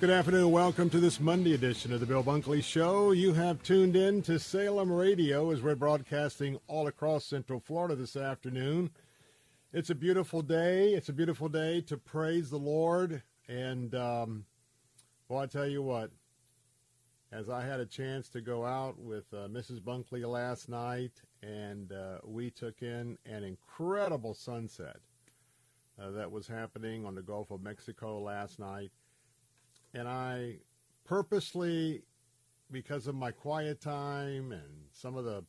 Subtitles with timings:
[0.00, 0.50] Good afternoon.
[0.50, 3.10] Welcome to this Monday edition of the Bill Bunkley Show.
[3.10, 8.16] You have tuned in to Salem Radio as we're broadcasting all across Central Florida this
[8.16, 8.88] afternoon.
[9.74, 10.94] It's a beautiful day.
[10.94, 13.22] It's a beautiful day to praise the Lord.
[13.46, 14.46] And, um,
[15.28, 16.10] well, I tell you what,
[17.30, 19.80] as I had a chance to go out with uh, Mrs.
[19.80, 21.12] Bunkley last night,
[21.42, 24.96] and uh, we took in an incredible sunset
[26.00, 28.92] uh, that was happening on the Gulf of Mexico last night
[29.94, 30.56] and I
[31.04, 32.02] purposely,
[32.70, 35.44] because of my quiet time and some of the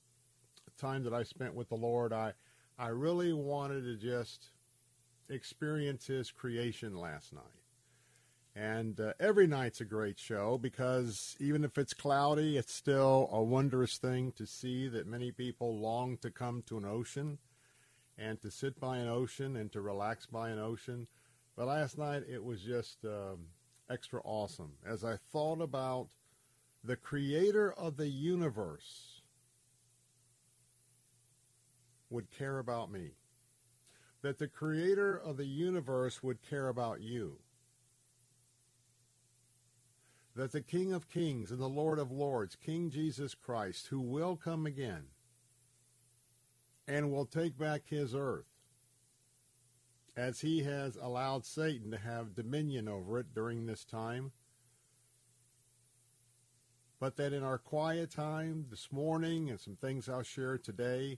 [0.80, 2.34] time that I spent with the Lord, I,
[2.78, 4.48] I really wanted to just
[5.30, 7.44] experience His creation last night.
[8.56, 13.42] And uh, every night's a great show because even if it's cloudy, it's still a
[13.42, 17.38] wondrous thing to see that many people long to come to an ocean
[18.18, 21.08] and to sit by an ocean and to relax by an ocean.
[21.56, 23.48] But last night it was just um,
[23.92, 26.10] extra awesome as I thought about
[26.84, 29.22] the creator of the universe
[32.10, 33.12] would care about me.
[34.22, 37.40] That the creator of the universe would care about you.
[40.36, 44.36] That the King of Kings and the Lord of Lords, King Jesus Christ, who will
[44.36, 45.06] come again
[46.88, 48.51] and will take back his earth,
[50.16, 54.32] as he has allowed Satan to have dominion over it during this time.
[57.00, 61.18] But that in our quiet time this morning and some things I'll share today,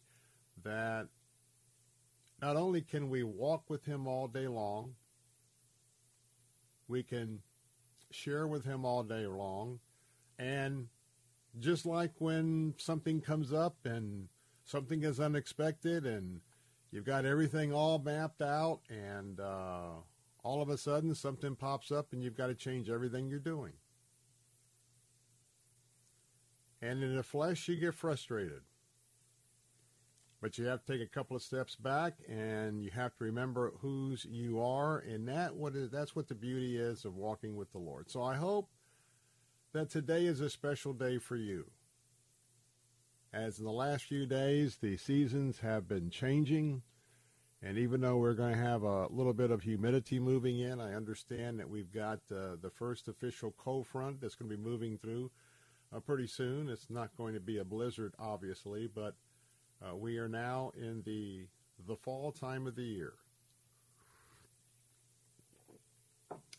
[0.64, 1.08] that
[2.42, 4.96] not only can we walk with him all day long,
[6.88, 7.40] we can
[8.12, 9.80] share with him all day long,
[10.38, 10.88] and
[11.60, 14.28] just like when something comes up and
[14.66, 16.42] something is unexpected and
[16.94, 19.94] you've got everything all mapped out, and uh,
[20.44, 23.74] all of a sudden something pops up, and you've got to change everything you're doing.
[26.82, 28.62] And in the flesh, you get frustrated.
[30.40, 33.74] But you have to take a couple of steps back, and you have to remember
[33.80, 37.72] whose you are, and that what is that's what the beauty is of walking with
[37.72, 38.12] the Lord.
[38.12, 38.70] So I hope
[39.72, 41.72] that today is a special day for you
[43.34, 46.84] as in the last few days the seasons have been changing.
[47.62, 50.94] And even though we're going to have a little bit of humidity moving in, I
[50.94, 54.98] understand that we've got uh, the first official cold front that's going to be moving
[54.98, 55.32] through
[55.96, 56.70] uh, pretty soon.
[56.70, 59.16] It's not going to be a blizzard, obviously, but
[59.82, 61.48] uh, we are now in the
[61.88, 63.14] the fall time of the year.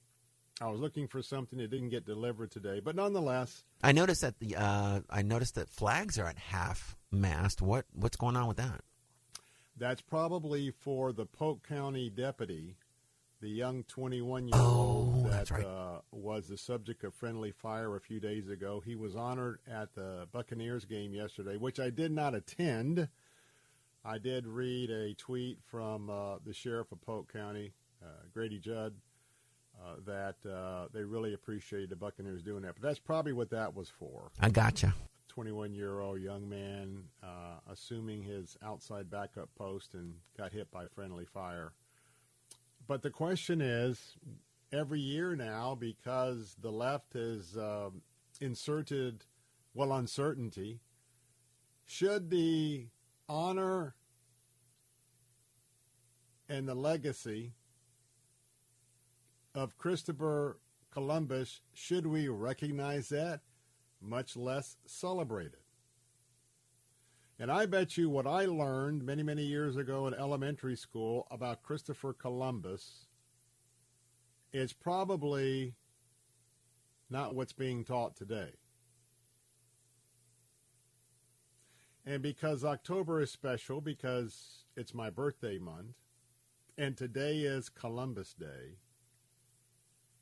[0.59, 2.79] I was looking for something that didn't get delivered today.
[2.83, 7.61] But nonetheless, I noticed that the uh, I noticed that flags are at half mast.
[7.61, 8.81] What what's going on with that?
[9.81, 12.75] that's probably for the Polk County deputy,
[13.41, 15.65] the young 21 year old Oh, that right.
[15.65, 18.81] uh, was the subject of friendly fire a few days ago.
[18.85, 23.07] He was honored at the Buccaneers game yesterday, which I did not attend.
[24.05, 27.73] I did read a tweet from uh, the sheriff of Polk County,
[28.03, 28.93] uh, Grady Judd,
[29.79, 32.75] uh, that uh, they really appreciated the Buccaneers doing that.
[32.79, 34.31] But that's probably what that was for.
[34.39, 34.93] I gotcha.
[35.29, 40.85] 21 year old young man uh, assuming his outside backup post and got hit by
[40.93, 41.71] friendly fire.
[42.87, 44.15] But the question is
[44.71, 48.01] every year now, because the left has um
[48.39, 49.25] inserted,
[49.73, 50.79] well, uncertainty,
[51.85, 52.87] should the
[53.29, 53.95] honor
[56.49, 57.53] and the legacy
[59.53, 60.59] of Christopher
[60.91, 63.41] Columbus, should we recognize that?
[64.01, 65.60] much less celebrated.
[67.41, 71.63] And I bet you what I learned many, many years ago in elementary school about
[71.63, 73.07] Christopher Columbus
[74.53, 75.73] is probably
[77.09, 78.51] not what's being taught today.
[82.05, 85.95] And because October is special, because it's my birthday month,
[86.77, 88.77] and today is Columbus Day.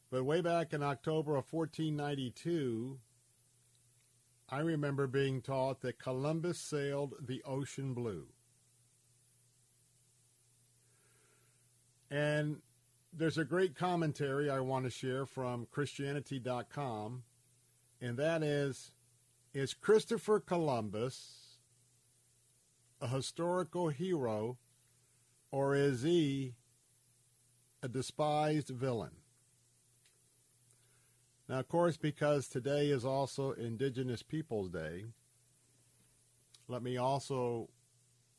[0.10, 2.98] But way back in October of 1492,
[4.51, 8.28] I remember being taught that Columbus sailed the ocean blue.
[12.10, 12.62] And
[13.13, 17.24] there's a great commentary I want to share from Christianity.com,
[18.01, 18.92] and that is
[19.54, 21.50] Is Christopher Columbus
[23.02, 24.57] a historical hero,
[25.52, 26.56] or is he
[27.81, 29.19] a despised villain?
[31.50, 35.06] Now, of course, because today is also Indigenous Peoples Day,
[36.68, 37.69] let me also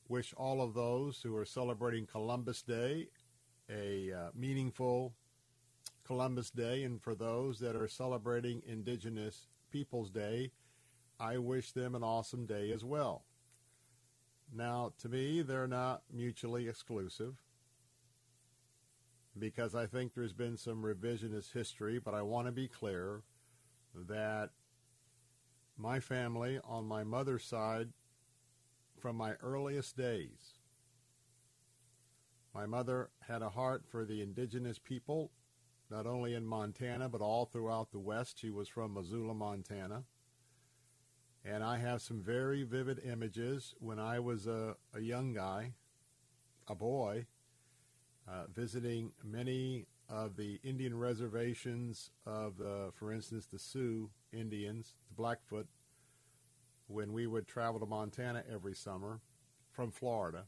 [0.08, 3.08] wish all of those who are celebrating Columbus Day
[3.68, 5.12] a uh, meaningful
[6.06, 6.84] Columbus Day.
[6.84, 10.52] And for those that are celebrating Indigenous Peoples Day,
[11.18, 13.24] I wish them an awesome day as well.
[14.54, 17.42] Now, to me, they're not mutually exclusive
[19.38, 23.22] because I think there's been some revisionist history, but I want to be clear
[23.94, 24.50] that
[25.76, 27.88] my family on my mother's side,
[29.00, 30.58] from my earliest days,
[32.54, 35.30] my mother had a heart for the indigenous people,
[35.90, 38.38] not only in Montana, but all throughout the West.
[38.38, 40.04] She was from Missoula, Montana.
[41.44, 45.72] And I have some very vivid images when I was a, a young guy,
[46.68, 47.26] a boy,
[48.30, 55.14] uh, visiting many of the Indian reservations of, uh, for instance, the Sioux Indians, the
[55.14, 55.66] Blackfoot,
[56.86, 59.20] when we would travel to Montana every summer
[59.72, 60.44] from Florida.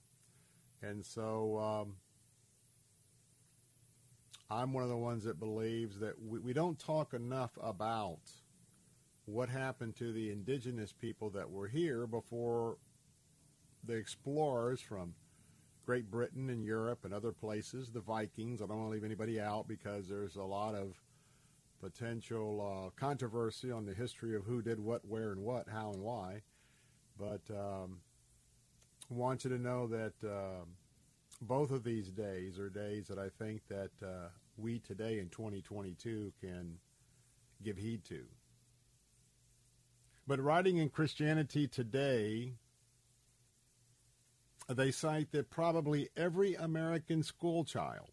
[0.83, 1.95] And so um,
[4.51, 8.21] I'm one of the ones that believes that we, we don't talk enough about
[9.25, 12.77] what happened to the indigenous people that were here before
[13.85, 15.15] the explorers from
[15.93, 18.63] Great Britain and Europe and other places, the Vikings.
[18.63, 20.95] I don't want to leave anybody out because there's a lot of
[21.83, 26.03] potential uh, controversy on the history of who did what, where, and what, how, and
[26.03, 26.41] why.
[27.19, 28.01] But um,
[29.11, 30.69] I want you to know that um
[31.43, 36.33] both of these days are days that I think that uh, we today in 2022
[36.41, 36.79] can
[37.63, 38.25] give heed to.
[40.27, 42.55] But writing in Christianity Today,
[44.75, 48.11] they cite that probably every American school child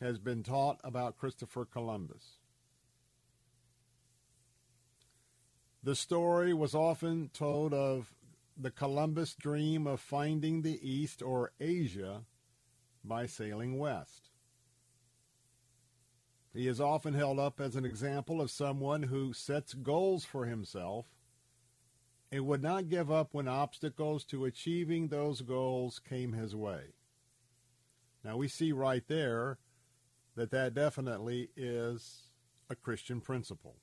[0.00, 2.38] has been taught about Christopher Columbus.
[5.82, 8.12] The story was often told of
[8.56, 12.24] the Columbus dream of finding the East or Asia
[13.04, 14.30] by sailing west.
[16.52, 21.06] He is often held up as an example of someone who sets goals for himself
[22.30, 26.94] and would not give up when obstacles to achieving those goals came his way.
[28.24, 29.58] Now we see right there
[30.36, 32.30] that that definitely is
[32.68, 33.76] a Christian principle.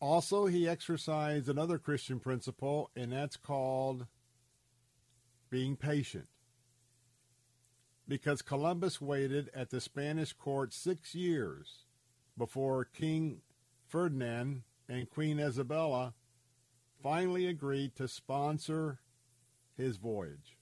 [0.00, 4.06] Also, he exercised another Christian principle, and that's called
[5.50, 6.26] being patient.
[8.08, 11.84] Because Columbus waited at the Spanish court six years
[12.36, 13.42] before King
[13.86, 16.14] Ferdinand and Queen Isabella
[17.00, 18.98] finally agreed to sponsor
[19.76, 20.58] his voyage.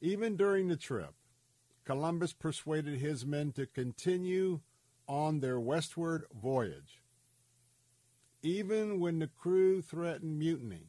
[0.00, 1.12] Even during the trip,
[1.84, 4.60] Columbus persuaded his men to continue
[5.06, 7.02] on their westward voyage,
[8.42, 10.88] even when the crew threatened mutiny,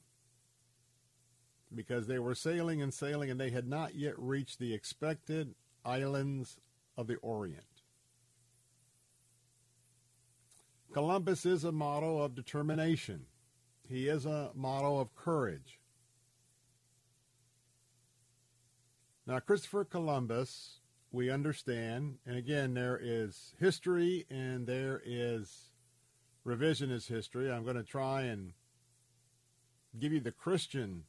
[1.76, 6.58] because they were sailing and sailing and they had not yet reached the expected islands
[6.96, 7.77] of the Orient.
[10.98, 13.28] Columbus is a model of determination.
[13.88, 15.80] He is a model of courage.
[19.28, 20.80] Now, Christopher Columbus,
[21.12, 25.70] we understand, and again, there is history and there is
[26.44, 27.52] revisionist history.
[27.52, 28.54] I'm going to try and
[30.00, 31.04] give you the Christian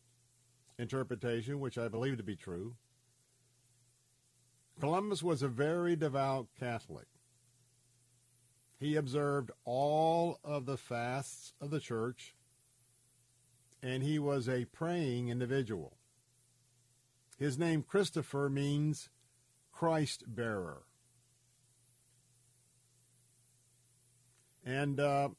[0.78, 2.74] interpretation, which I believe to be true.
[4.80, 7.06] Columbus was a very devout Catholic.
[8.78, 12.36] He observed all of the fasts of the church,
[13.82, 15.96] and he was a praying individual.
[17.38, 19.10] His name, Christopher, means
[19.72, 20.82] Christ bearer.
[24.64, 25.30] And uh,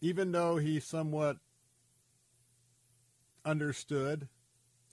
[0.00, 1.36] even though he somewhat
[3.44, 4.28] understood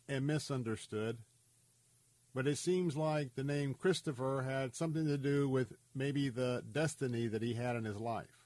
[0.08, 1.18] and misunderstood,
[2.38, 7.26] but it seems like the name Christopher had something to do with maybe the destiny
[7.26, 8.46] that he had in his life.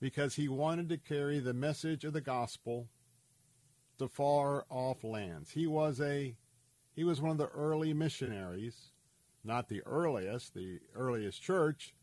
[0.00, 2.88] Because he wanted to carry the message of the gospel
[4.00, 5.52] to far off lands.
[5.52, 6.34] He was a
[6.96, 8.90] he was one of the early missionaries,
[9.44, 11.94] not the earliest, the earliest church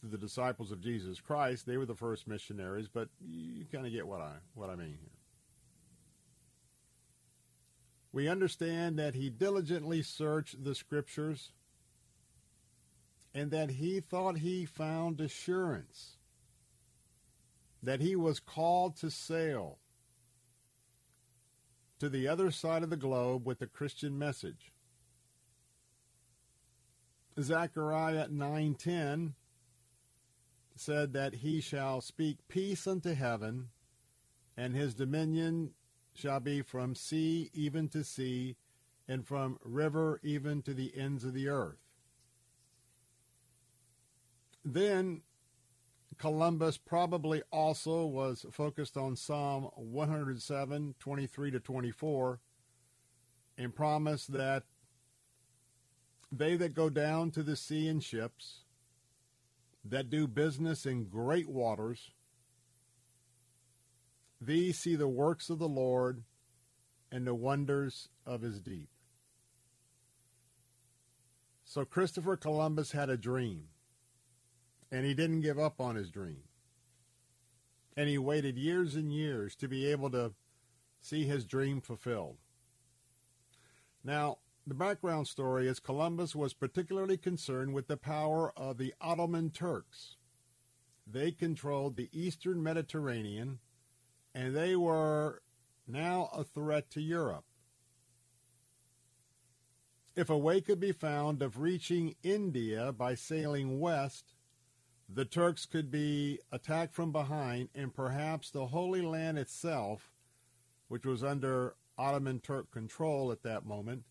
[0.00, 1.66] the disciples of Jesus Christ.
[1.66, 4.96] They were the first missionaries, but you kind of get what I what I mean
[5.00, 5.13] here.
[8.14, 11.50] We understand that he diligently searched the scriptures
[13.34, 16.18] and that he thought he found assurance
[17.82, 19.80] that he was called to sail
[21.98, 24.70] to the other side of the globe with the Christian message.
[27.40, 29.34] Zechariah 9:10
[30.76, 33.70] said that he shall speak peace unto heaven
[34.56, 35.74] and his dominion
[36.14, 38.56] shall be from sea even to sea
[39.08, 41.78] and from river even to the ends of the earth.
[44.64, 45.22] Then
[46.16, 52.40] Columbus probably also was focused on Psalm 107, 23 to 24,
[53.58, 54.62] and promised that
[56.32, 58.60] they that go down to the sea in ships,
[59.84, 62.12] that do business in great waters,
[64.46, 66.22] these see the works of the Lord
[67.10, 68.88] and the wonders of his deep.
[71.64, 73.68] So Christopher Columbus had a dream
[74.90, 76.44] and he didn't give up on his dream.
[77.96, 80.34] And he waited years and years to be able to
[81.00, 82.36] see his dream fulfilled.
[84.04, 89.50] Now, the background story is Columbus was particularly concerned with the power of the Ottoman
[89.50, 90.16] Turks.
[91.06, 93.58] They controlled the eastern Mediterranean,
[94.34, 95.42] and they were
[95.86, 97.44] now a threat to Europe.
[100.16, 104.34] If a way could be found of reaching India by sailing west,
[105.08, 110.12] the Turks could be attacked from behind, and perhaps the Holy Land itself,
[110.88, 114.04] which was under Ottoman Turk control at that moment,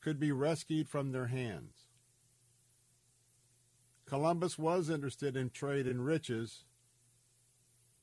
[0.00, 1.86] could be rescued from their hands.
[4.04, 6.64] Columbus was interested in trade and riches,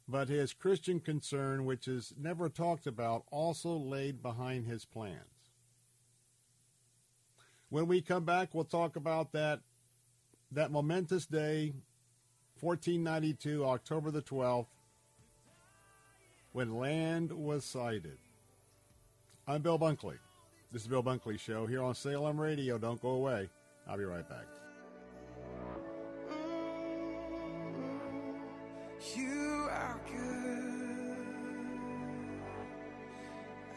[0.08, 5.52] but his Christian concern, which is never talked about, also laid behind his plans.
[7.70, 9.62] When we come back, we'll talk about that
[10.52, 11.74] that momentous day
[12.60, 14.68] 1492, October the 12th,
[16.52, 18.20] when land was sighted.
[19.48, 20.20] I'm Bill Bunkley.
[20.72, 22.78] This is Bill Bunkley Show here on Salem Radio.
[22.78, 23.50] Don't go away.
[23.88, 24.46] I'll be right back.
[29.16, 29.53] You.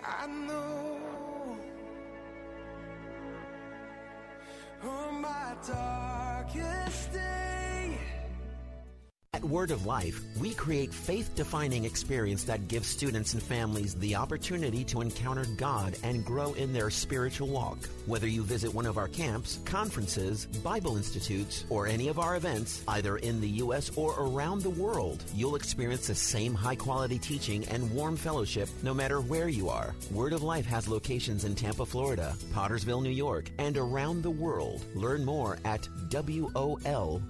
[0.08, 1.56] I know.
[4.82, 8.15] On my darkest day.
[9.36, 14.16] At Word of Life, we create faith defining experience that gives students and families the
[14.16, 17.76] opportunity to encounter God and grow in their spiritual walk.
[18.06, 22.82] Whether you visit one of our camps, conferences, Bible institutes, or any of our events,
[22.88, 23.90] either in the U.S.
[23.94, 28.94] or around the world, you'll experience the same high quality teaching and warm fellowship no
[28.94, 29.94] matter where you are.
[30.12, 34.82] Word of Life has locations in Tampa, Florida, Pottersville, New York, and around the world.
[34.94, 37.26] Learn more at WOL.org.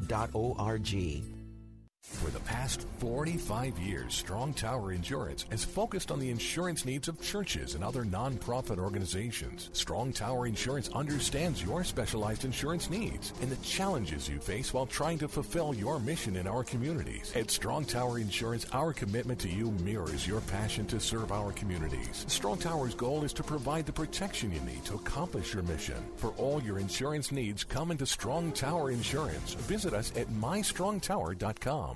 [2.27, 7.21] For the past 45 years, Strong Tower Insurance has focused on the insurance needs of
[7.21, 9.71] churches and other nonprofit organizations.
[9.75, 15.19] Strong Tower Insurance understands your specialized insurance needs and the challenges you face while trying
[15.19, 17.33] to fulfill your mission in our communities.
[17.37, 22.25] At Strong Tower Insurance, our commitment to you mirrors your passion to serve our communities.
[22.29, 26.03] Strong Tower's goal is to provide the protection you need to accomplish your mission.
[26.17, 29.55] For all your insurance needs, come into Strong Tower Insurance.
[29.55, 31.96] Visit us at mystrongtower.com.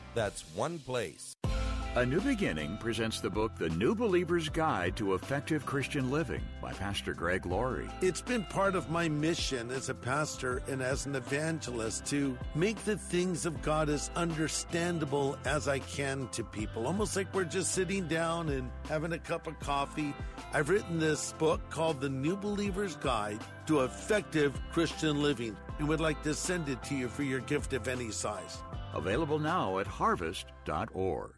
[0.13, 1.35] That's one place.
[1.95, 6.71] A New Beginning presents the book The New Believer's Guide to Effective Christian Living by
[6.71, 7.89] Pastor Greg Laurie.
[8.01, 12.77] It's been part of my mission as a pastor and as an evangelist to make
[12.85, 16.87] the things of God as understandable as I can to people.
[16.87, 20.13] Almost like we're just sitting down and having a cup of coffee.
[20.53, 23.41] I've written this book called The New Believer's Guide
[23.71, 27.71] to Effective Christian Living and would like to send it to you for your gift
[27.71, 28.57] of any size.
[28.93, 31.31] Available now at harvest.org.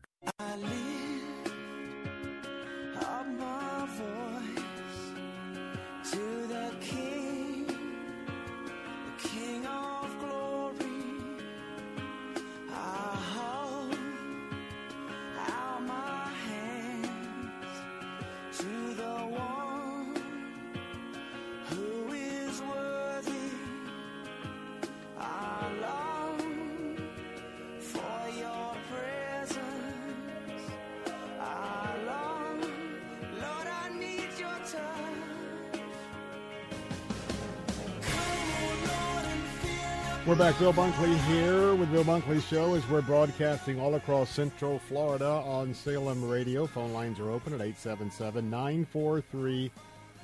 [40.43, 40.59] back.
[40.59, 45.73] Bill Bunkley here with Bill Bunkley Show as we're broadcasting all across Central Florida on
[45.73, 46.67] Salem Radio.
[46.67, 49.71] Phone lines are open at 877 943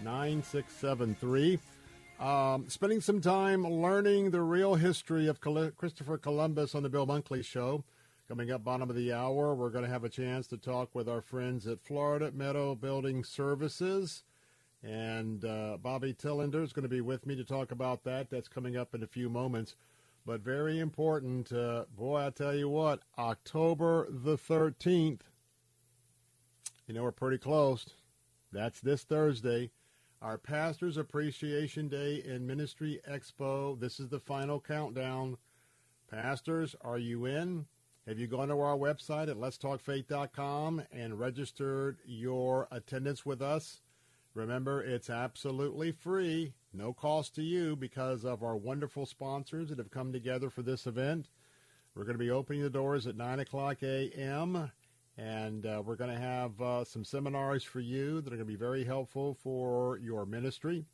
[0.04, 1.60] 9673.
[2.20, 7.08] Um, spending some time learning the real history of Col- Christopher Columbus on the Bill
[7.08, 7.86] Bunkley Show.
[8.28, 11.08] Coming up bottom of the hour, we're going to have a chance to talk with
[11.08, 14.24] our friends at Florida Metal Building Services.
[14.84, 18.30] And uh, Bobby Tillender is going to be with me to talk about that.
[18.30, 19.78] That's coming up in a few moments.
[20.30, 25.22] But very important, uh, boy, I tell you what, October the 13th,
[26.86, 27.88] you know, we're pretty close.
[28.52, 29.72] That's this Thursday.
[30.22, 33.80] Our Pastors Appreciation Day and Ministry Expo.
[33.80, 35.38] This is the final countdown.
[36.12, 37.66] Pastors, are you in?
[38.08, 43.82] Have you gone to our website at letstalkfaith.com and registered your attendance with us?
[44.36, 49.92] Remember, it's absolutely free, no cost to you because of our wonderful sponsors that have
[49.92, 51.28] come together for this event.
[51.96, 54.72] We're going to be opening the doors at 9 o'clock a.m.,
[55.18, 58.46] and uh, we're going to have uh, some seminars for you that are going to
[58.46, 60.86] be very helpful for your ministry.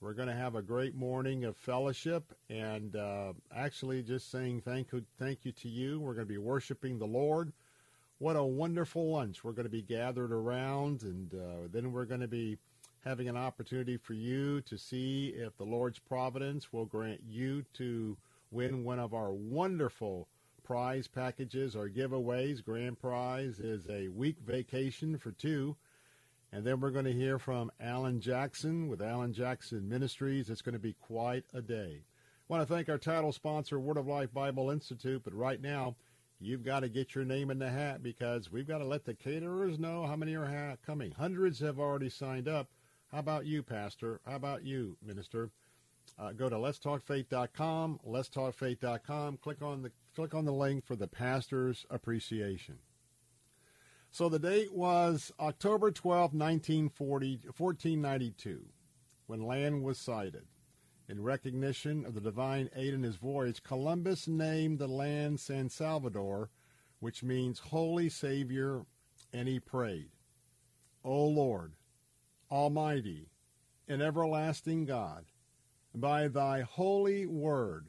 [0.00, 4.92] We're going to have a great morning of fellowship and uh, actually just saying thank
[4.92, 6.00] you, thank you to you.
[6.00, 7.52] We're going to be worshiping the Lord.
[8.18, 9.44] What a wonderful lunch.
[9.44, 12.56] We're going to be gathered around, and uh, then we're going to be
[13.04, 18.16] having an opportunity for you to see if the Lord's providence will grant you to
[18.50, 20.28] win one of our wonderful
[20.64, 22.62] prize packages or giveaways.
[22.64, 25.76] Grand prize is a week vacation for two.
[26.52, 30.50] And then we're going to hear from Alan Jackson with Alan Jackson Ministries.
[30.50, 32.02] It's going to be quite a day.
[32.02, 35.22] I want to thank our title sponsor, Word of Life Bible Institute.
[35.24, 35.94] But right now,
[36.40, 39.14] you've got to get your name in the hat because we've got to let the
[39.14, 41.12] caterers know how many are coming.
[41.12, 42.68] Hundreds have already signed up.
[43.12, 44.20] How about you, Pastor?
[44.24, 45.50] How about you, Minister?
[46.18, 49.36] Uh, go to letstalkfaith.com, letstalkfaith.com.
[49.38, 52.78] Click on the click on the link for the pastor's appreciation.
[54.12, 58.66] So the date was October 12, 1940, 1492,
[59.26, 60.46] when land was sighted.
[61.08, 66.50] In recognition of the divine aid in his voyage, Columbus named the land San Salvador,
[67.00, 68.84] which means Holy Savior,
[69.32, 70.10] and he prayed,
[71.04, 71.74] O Lord,
[72.50, 73.28] Almighty
[73.86, 75.26] and everlasting God,
[75.94, 77.88] by thy holy word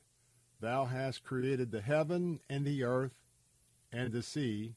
[0.60, 3.16] thou hast created the heaven and the earth
[3.92, 4.76] and the sea,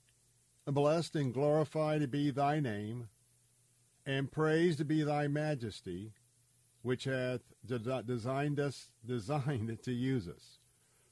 [0.66, 3.08] blessed and glorified be thy name,
[4.06, 6.12] and praised be thy majesty,
[6.82, 10.58] which hath de- designed us, designed to use us.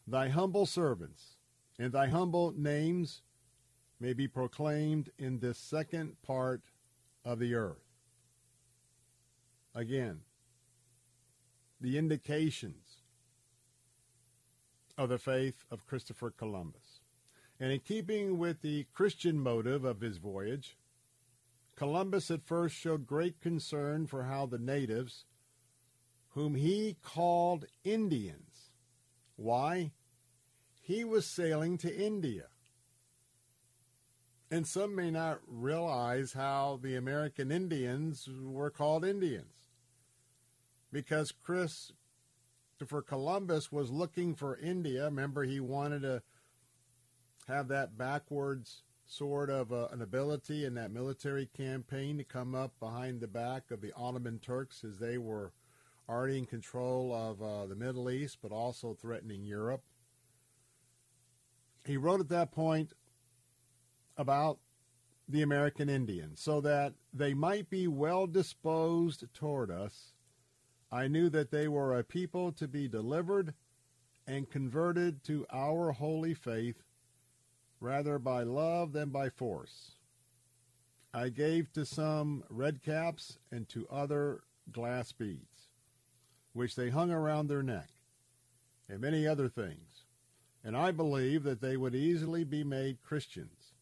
[0.06, 1.36] Thy humble servants,
[1.78, 3.22] and thy humble names
[4.00, 6.62] may be proclaimed in this second part
[7.24, 7.91] of the earth.
[9.74, 10.20] Again,
[11.80, 13.02] the indications
[14.98, 17.00] of the faith of Christopher Columbus.
[17.58, 20.76] And in keeping with the Christian motive of his voyage,
[21.76, 25.24] Columbus at first showed great concern for how the natives,
[26.30, 28.70] whom he called Indians,
[29.36, 29.92] why?
[30.80, 32.48] He was sailing to India.
[34.50, 39.61] And some may not realize how the American Indians were called Indians.
[40.92, 45.04] Because Christopher Columbus was looking for India.
[45.04, 46.22] Remember, he wanted to
[47.48, 52.72] have that backwards sort of uh, an ability in that military campaign to come up
[52.80, 55.52] behind the back of the Ottoman Turks as they were
[56.08, 59.82] already in control of uh, the Middle East, but also threatening Europe.
[61.84, 62.92] He wrote at that point
[64.16, 64.58] about
[65.28, 70.11] the American Indians so that they might be well disposed toward us.
[70.92, 73.54] I knew that they were a people to be delivered
[74.26, 76.82] and converted to our holy faith
[77.80, 79.92] rather by love than by force.
[81.14, 85.68] I gave to some red caps and to other glass beads,
[86.52, 87.88] which they hung around their neck,
[88.88, 90.04] and many other things.
[90.62, 93.72] And I believed that they would easily be made Christians,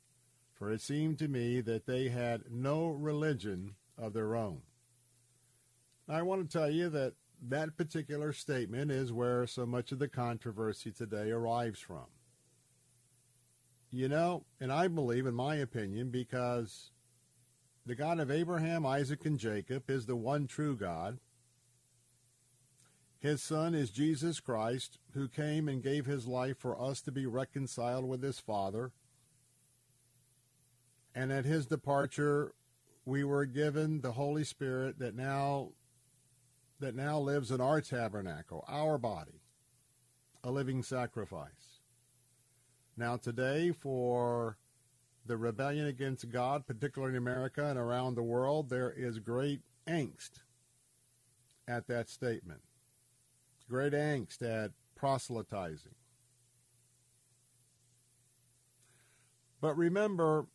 [0.55, 4.63] for it seemed to me that they had no religion of their own.
[6.15, 7.15] I want to tell you that
[7.49, 12.07] that particular statement is where so much of the controversy today arrives from.
[13.91, 16.91] You know, and I believe, in my opinion, because
[17.87, 21.19] the God of Abraham, Isaac, and Jacob is the one true God.
[23.19, 27.27] His Son is Jesus Christ, who came and gave his life for us to be
[27.27, 28.93] reconciled with his Father.
[31.15, 32.55] And at his departure,
[33.05, 35.71] we were given the Holy Spirit that now
[36.81, 39.43] that now lives in our tabernacle, our body,
[40.43, 41.81] a living sacrifice.
[42.97, 44.59] Now, today, for
[45.27, 50.41] the rebellion against God, particularly in America and around the world, there is great angst
[51.69, 52.63] at that statement.
[53.69, 55.95] Great angst at proselytizing.
[59.61, 60.47] But remember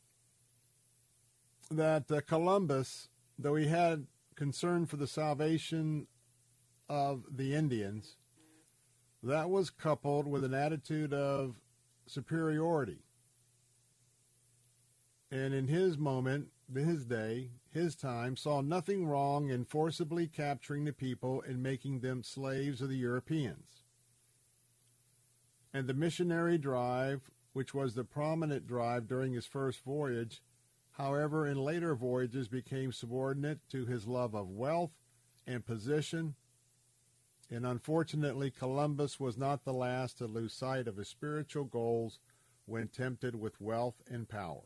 [1.69, 6.07] that uh, Columbus, though he had concern for the salvation
[6.89, 8.15] of the Indians,
[9.23, 11.59] that was coupled with an attitude of
[12.05, 12.99] superiority.
[15.31, 20.93] And in his moment, his day, his time, saw nothing wrong in forcibly capturing the
[20.93, 23.83] people and making them slaves of the Europeans.
[25.73, 30.41] And the missionary drive, which was the prominent drive during his first voyage,
[30.91, 34.91] however, in later voyages became subordinate to his love of wealth
[35.45, 36.35] and position
[37.49, 42.19] and unfortunately, Columbus was not the last to lose sight of his spiritual goals
[42.65, 44.63] when tempted with wealth and power.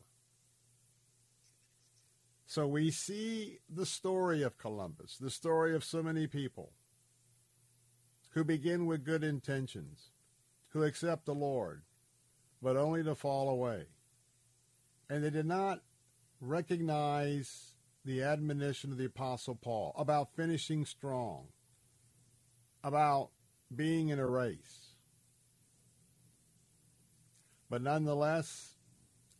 [2.45, 6.71] So we see the story of Columbus, the story of so many people
[8.31, 10.11] who begin with good intentions,
[10.69, 11.83] who accept the Lord,
[12.61, 13.85] but only to fall away.
[15.09, 15.81] And they did not
[16.39, 21.47] recognize the admonition of the Apostle Paul about finishing strong,
[22.83, 23.29] about
[23.75, 24.95] being in a race.
[27.69, 28.75] But nonetheless,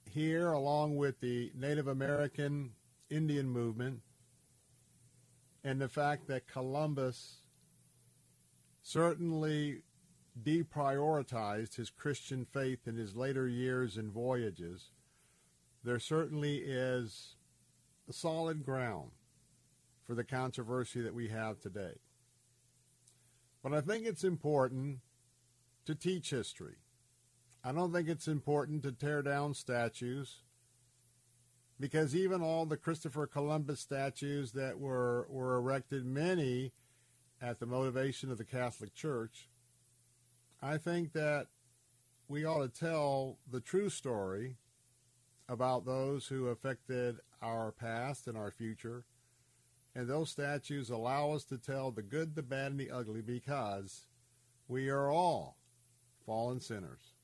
[0.06, 2.72] here, along with the Native American
[3.10, 4.02] Indian movement,
[5.64, 7.38] and the fact that Columbus
[8.82, 9.82] certainly
[10.42, 14.92] deprioritized his Christian faith in his later years and voyages,
[15.84, 17.36] there certainly is
[18.08, 19.12] a solid ground
[20.06, 21.94] for the controversy that we have today.
[23.62, 25.00] But I think it's important
[25.86, 26.76] to teach history.
[27.64, 30.44] I don't think it's important to tear down statues
[31.80, 36.74] because even all the Christopher Columbus statues that were, were erected, many
[37.42, 39.50] at the motivation of the Catholic Church,
[40.62, 41.48] I think that
[42.28, 44.58] we ought to tell the true story
[45.48, 49.06] about those who affected our past and our future
[50.00, 54.06] and those statues allow us to tell the good, the bad, and the ugly because
[54.70, 55.58] we are all
[56.26, 57.16] fallen sinners,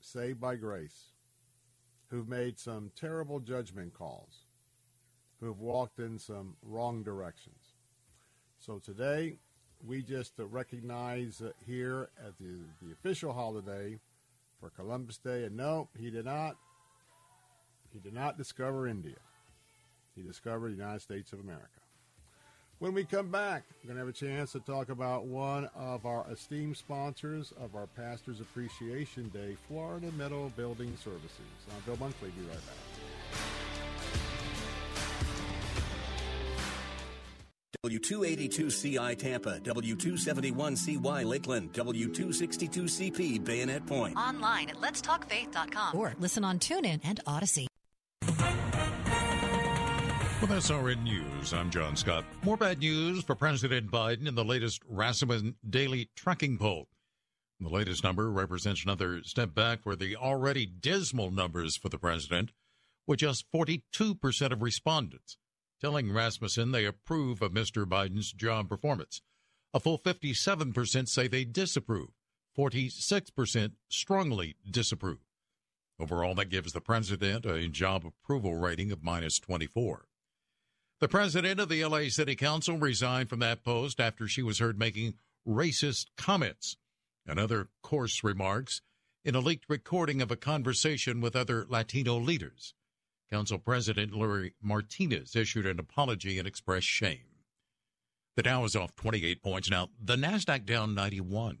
[0.00, 1.06] saved by grace,
[2.06, 4.46] who've made some terrible judgment calls,
[5.40, 7.74] who've walked in some wrong directions.
[8.60, 9.38] So today,
[9.84, 13.98] we just recognize uh, here at the, the official holiday
[14.60, 16.54] for Columbus Day, and no, he did not
[17.92, 19.18] He did not discover India.
[20.14, 21.79] He discovered the United States of America.
[22.80, 26.06] When we come back, we're going to have a chance to talk about one of
[26.06, 31.30] our esteemed sponsors of our Pastors Appreciation Day, Florida Metal Building Services.
[31.70, 32.34] I'm Bill Bunkley.
[32.34, 32.76] Be right back.
[37.86, 44.16] W282CI Tampa, W271CY Lakeland, W262CP Bayonet Point.
[44.16, 47.69] Online at letstalkfaith.com or listen on TuneIn and Odyssey.
[50.40, 52.24] With SRN News, I'm John Scott.
[52.42, 56.88] More bad news for President Biden in the latest Rasmussen Daily Tracking Poll.
[57.60, 62.52] The latest number represents another step back for the already dismal numbers for the president,
[63.06, 63.82] with just 42%
[64.50, 65.36] of respondents
[65.80, 67.86] telling Rasmussen they approve of Mr.
[67.86, 69.22] Biden's job performance.
[69.72, 72.10] A full 57% say they disapprove.
[72.56, 75.20] 46% strongly disapprove.
[75.98, 80.06] Overall, that gives the president a job approval rating of minus 24.
[81.00, 84.78] The president of the LA City Council resigned from that post after she was heard
[84.78, 85.14] making
[85.48, 86.76] racist comments
[87.26, 88.82] and other coarse remarks
[89.24, 92.74] in a leaked recording of a conversation with other Latino leaders.
[93.32, 97.24] Council President Larry Martinez issued an apology and expressed shame.
[98.36, 99.70] The Dow is off 28 points.
[99.70, 101.58] Now, the NASDAQ down 91.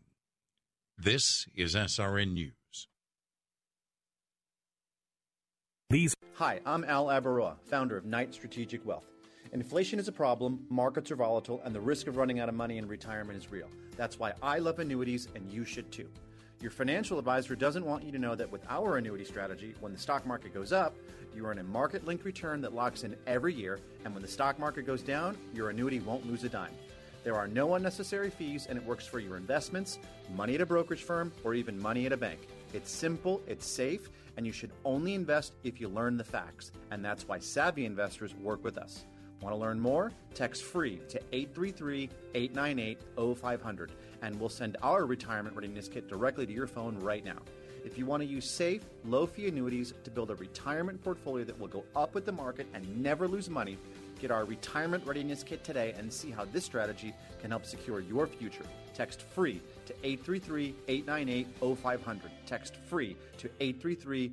[0.98, 2.88] This is SRN News.
[5.88, 6.14] These.
[6.34, 9.09] Hi, I'm Al Abaroa, founder of Knight Strategic Wealth.
[9.52, 12.78] Inflation is a problem, markets are volatile, and the risk of running out of money
[12.78, 13.66] in retirement is real.
[13.96, 16.08] That's why I love annuities, and you should too.
[16.60, 19.98] Your financial advisor doesn't want you to know that with our annuity strategy, when the
[19.98, 20.94] stock market goes up,
[21.34, 24.56] you earn a market linked return that locks in every year, and when the stock
[24.60, 26.74] market goes down, your annuity won't lose a dime.
[27.24, 29.98] There are no unnecessary fees, and it works for your investments,
[30.36, 32.46] money at a brokerage firm, or even money at a bank.
[32.72, 36.70] It's simple, it's safe, and you should only invest if you learn the facts.
[36.92, 39.06] And that's why savvy investors work with us.
[39.40, 40.12] Want to learn more?
[40.34, 42.98] Text free to 833 898
[43.36, 47.38] 0500 and we'll send our retirement readiness kit directly to your phone right now.
[47.84, 51.58] If you want to use safe, low fee annuities to build a retirement portfolio that
[51.58, 53.78] will go up with the market and never lose money,
[54.20, 58.26] get our retirement readiness kit today and see how this strategy can help secure your
[58.26, 58.64] future.
[58.92, 62.30] Text free to 833 898 0500.
[62.44, 64.32] Text free to 833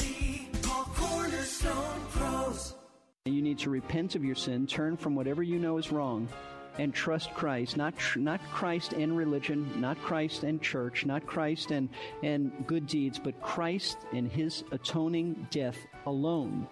[1.59, 2.75] Call Cornerstone Pros.
[3.25, 6.27] You need to repent of your sin, turn from whatever you know is wrong,
[6.79, 7.77] and trust Christ.
[7.77, 11.89] Not tr- not Christ and religion, not Christ and church, not Christ and
[12.23, 16.67] and good deeds, but Christ and His atoning death alone.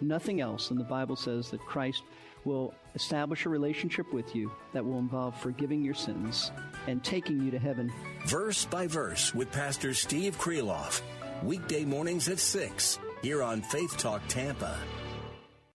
[0.00, 0.70] Nothing else.
[0.70, 2.02] And the Bible says that Christ
[2.44, 6.52] will establish a relationship with you that will involve forgiving your sins
[6.86, 7.90] and taking you to heaven.
[8.26, 11.00] Verse by verse with Pastor Steve Kreloff.
[11.42, 14.76] Weekday mornings at 6 here on Faith Talk Tampa.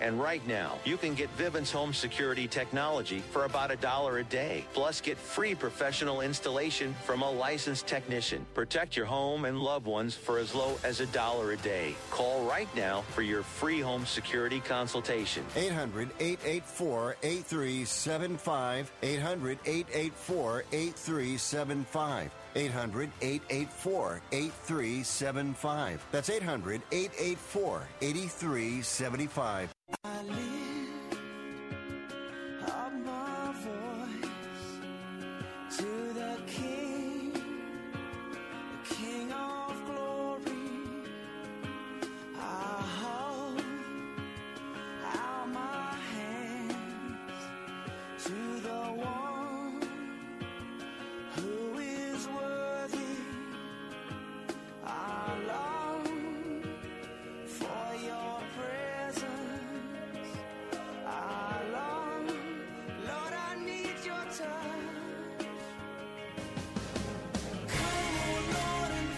[0.00, 4.24] And right now, you can get Vivint's home security technology for about a dollar a
[4.24, 4.64] day.
[4.72, 8.46] Plus, get free professional installation from a licensed technician.
[8.54, 11.94] Protect your home and loved ones for as low as a dollar a day.
[12.10, 15.44] Call right now for your free home security consultation.
[15.56, 18.92] 800 884 8375.
[19.02, 22.30] 800 884 8375.
[22.54, 26.06] 800 884 8375.
[26.12, 29.74] That's 800 884 8375.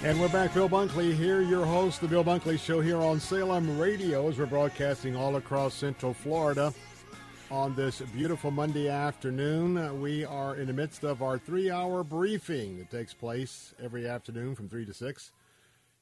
[0.05, 3.79] And we're back, Bill Bunkley here, your host, the Bill Bunkley Show here on Salem
[3.79, 6.75] Radio as we're broadcasting all across Central Florida
[7.53, 10.01] on this beautiful Monday afternoon.
[10.01, 14.69] We are in the midst of our three-hour briefing that takes place every afternoon from
[14.69, 15.31] 3 to 6.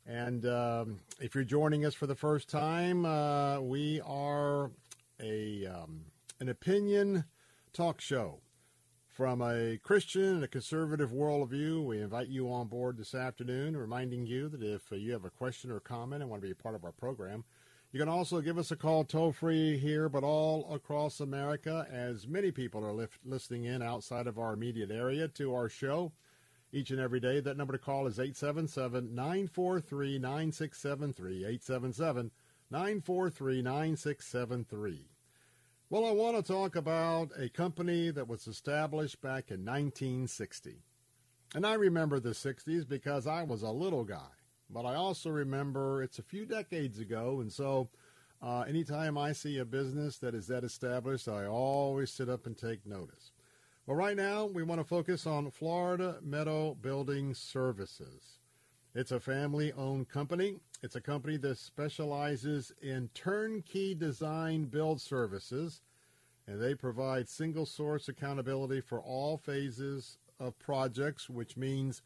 [0.07, 4.71] And um, if you're joining us for the first time, uh, we are
[5.23, 6.07] a um,
[6.41, 7.25] an opinion
[7.75, 8.39] talk show
[9.21, 11.85] from a Christian and a conservative worldview.
[11.85, 15.31] We invite you on board this afternoon, reminding you that if uh, you have a
[15.31, 17.45] question or comment and want to be a part of our program,
[17.93, 22.27] you can also give us a call toll free here, but all across America, as
[22.27, 26.13] many people are listening in outside of our immediate area to our show
[26.73, 27.41] each and every day.
[27.41, 31.37] That number to call is 877 943 9673.
[31.45, 32.31] 877
[32.71, 35.11] 943 9673.
[35.93, 40.85] Well, I want to talk about a company that was established back in 1960.
[41.57, 44.31] And I remember the 60s because I was a little guy.
[44.73, 47.41] But I also remember it's a few decades ago.
[47.41, 47.89] And so
[48.41, 52.57] uh, anytime I see a business that is that established, I always sit up and
[52.57, 53.33] take notice.
[53.85, 58.39] Well, right now, we want to focus on Florida Metal Building Services.
[58.93, 60.57] It's a family owned company.
[60.83, 65.81] It's a company that specializes in turnkey design build services,
[66.49, 72.03] and they provide single source accountability for all phases of projects, which means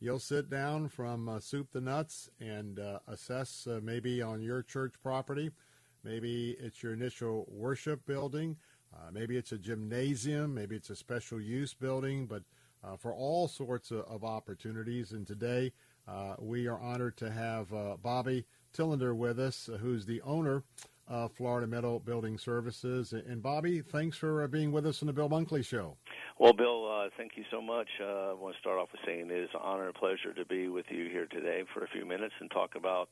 [0.00, 4.62] you'll sit down from uh, soup to nuts and uh, assess uh, maybe on your
[4.62, 5.52] church property.
[6.02, 8.56] Maybe it's your initial worship building.
[8.92, 10.52] Uh, maybe it's a gymnasium.
[10.52, 12.26] Maybe it's a special use building.
[12.26, 12.42] But
[12.82, 15.12] uh, for all sorts of, of opportunities.
[15.12, 15.72] And today,
[16.06, 18.44] uh, we are honored to have uh, Bobby
[18.76, 20.62] Tillender with us, uh, who's the owner
[21.08, 23.12] of Florida Metal Building Services.
[23.12, 25.96] And Bobby, thanks for uh, being with us on the Bill Bunkley Show.
[26.38, 27.88] Well, Bill, uh, thank you so much.
[28.00, 30.44] Uh, I want to start off with saying it is an honor and pleasure to
[30.44, 33.08] be with you here today for a few minutes and talk about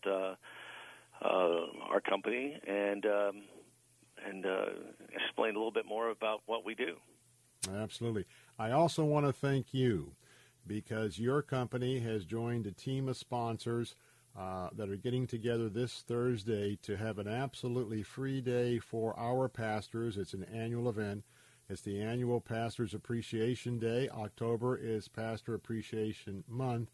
[1.22, 3.42] our company and um,
[4.26, 4.44] and
[5.14, 6.96] explain a little bit more about what we do.
[7.72, 8.24] Absolutely.
[8.58, 10.12] I also want to thank you
[10.66, 13.94] because your company has joined a team of sponsors
[14.38, 19.48] uh, that are getting together this Thursday to have an absolutely free day for our
[19.48, 20.16] pastors.
[20.16, 21.24] It's an annual event.
[21.68, 24.08] It's the annual Pastors Appreciation Day.
[24.10, 26.90] October is Pastor Appreciation Month,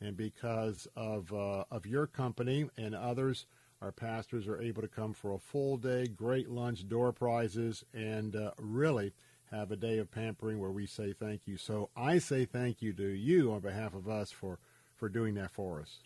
[0.00, 3.46] and because of uh, of your company and others,
[3.80, 8.34] our pastors are able to come for a full day, great lunch, door prizes, and
[8.34, 9.12] uh, really
[9.50, 11.56] have a day of pampering where we say thank you.
[11.56, 14.58] So I say thank you to you on behalf of us for,
[14.96, 15.98] for doing that for us.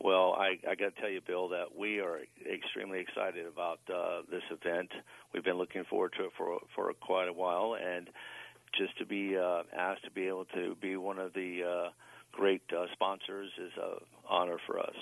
[0.00, 4.22] Well, I, I got to tell you, Bill, that we are extremely excited about uh,
[4.30, 4.90] this event.
[5.34, 8.08] We've been looking forward to it for for quite a while, and
[8.78, 11.90] just to be uh, asked to be able to be one of the uh,
[12.30, 14.94] great uh, sponsors is an honor for us.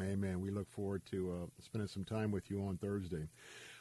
[0.00, 0.40] Amen.
[0.40, 3.28] We look forward to uh, spending some time with you on Thursday.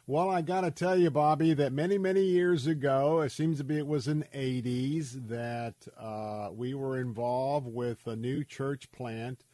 [0.09, 3.63] Well, I got to tell you, Bobby, that many, many years ago, it seems to
[3.63, 8.91] be it was in the 80s, that uh, we were involved with a new church
[8.91, 9.45] plant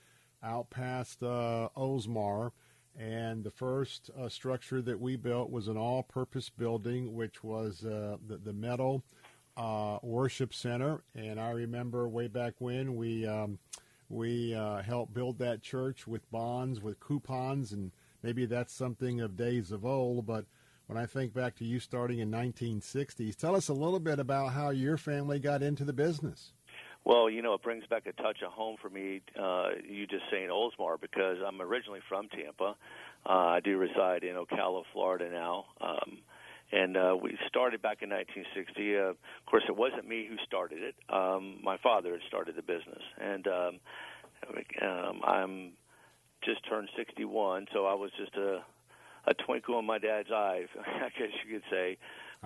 [0.41, 2.51] out past uh, Oldsmar.
[2.97, 7.83] And the first uh, structure that we built was an all purpose building, which was
[7.83, 9.03] uh, the, the Meadow
[9.57, 11.03] uh, Worship Center.
[11.13, 13.59] And I remember way back when we, um,
[14.07, 17.91] we uh, helped build that church with bonds, with coupons, and
[18.25, 20.45] maybe that's something of days of old, but
[20.87, 24.53] when I think back to you starting in 1960s, tell us a little bit about
[24.53, 26.51] how your family got into the business.
[27.03, 29.21] Well, you know, it brings back a touch of home for me.
[29.39, 32.75] Uh, you just saying Oldsmar because I'm originally from Tampa.
[33.27, 35.65] Uh, I do reside in Ocala, Florida now.
[35.79, 36.17] Um,
[36.71, 38.97] and uh, we started back in 1960.
[38.97, 40.95] Uh, of course, it wasn't me who started it.
[41.13, 43.79] Um, my father had started the business, and um,
[44.81, 45.71] um, I'm
[46.45, 48.61] just turned 61, so I was just a
[49.27, 51.97] a twinkle in my dad's eye, I guess you could say,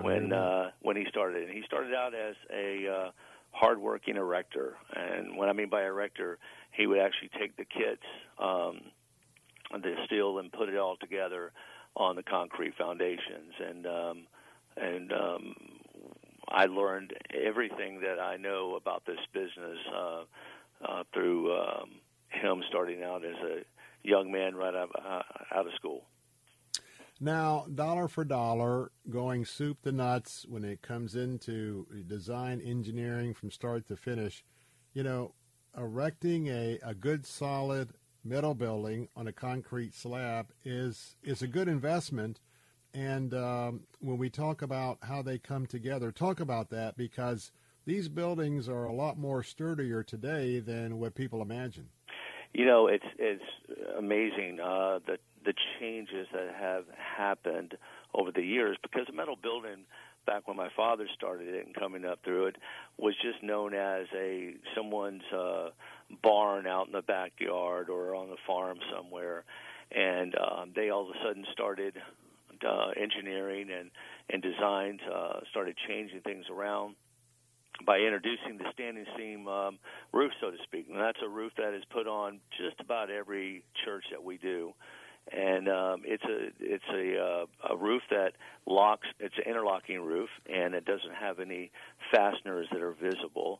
[0.01, 1.43] when uh, when he started.
[1.43, 3.11] And he started out as a uh,
[3.51, 6.37] hardworking erector, and what I mean by erector,
[6.71, 8.03] he would actually take the kits,
[8.39, 8.81] um,
[9.73, 11.51] the steel, and put it all together
[11.95, 14.27] on the concrete foundations, and um,
[14.77, 15.55] and um,
[16.47, 20.23] I learned everything that I know about this business uh,
[20.87, 21.89] uh, through um,
[22.29, 23.63] him starting out as a
[24.03, 25.21] young man right out, uh,
[25.53, 26.05] out of school.
[27.21, 33.51] Now, dollar for dollar, going soup to nuts when it comes into design engineering from
[33.51, 34.45] start to finish,
[34.93, 35.33] you know,
[35.77, 37.89] erecting a, a good solid
[38.23, 42.39] metal building on a concrete slab is is a good investment.
[42.93, 47.51] And um, when we talk about how they come together, talk about that because
[47.85, 51.89] these buildings are a lot more sturdier today than what people imagine.
[52.53, 53.43] You know, it's it's
[53.97, 57.75] amazing uh, the the changes that have happened
[58.13, 59.85] over the years because the metal building
[60.25, 62.55] back when my father started it and coming up through it
[62.97, 65.69] was just known as a someone's uh
[66.21, 69.43] barn out in the backyard or on the farm somewhere.
[69.91, 71.95] And um they all of a sudden started
[72.67, 73.89] uh engineering and
[74.29, 76.95] and designs uh started changing things around
[77.85, 79.77] by introducing the standing seam um,
[80.11, 80.87] roof, so to speak.
[80.89, 84.73] And that's a roof that is put on just about every church that we do.
[85.31, 88.33] And um, it's a it's a uh, a roof that
[88.65, 89.07] locks.
[89.19, 91.71] It's an interlocking roof, and it doesn't have any
[92.11, 93.59] fasteners that are visible.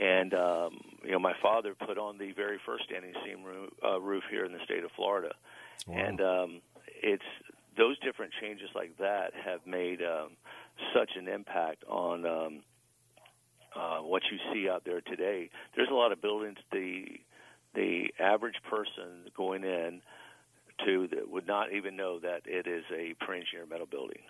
[0.00, 4.00] And um, you know, my father put on the very first standing seam roof, uh,
[4.00, 5.32] roof here in the state of Florida,
[5.88, 5.96] Wow.
[5.96, 6.60] and um,
[7.02, 7.24] it's
[7.76, 10.30] those different changes like that have made um,
[10.94, 12.60] such an impact on um,
[13.74, 15.50] uh, what you see out there today.
[15.76, 17.04] There's a lot of buildings the
[17.74, 20.02] the average person going in
[20.84, 24.22] to that would not even know that it is a pre-engineered metal building.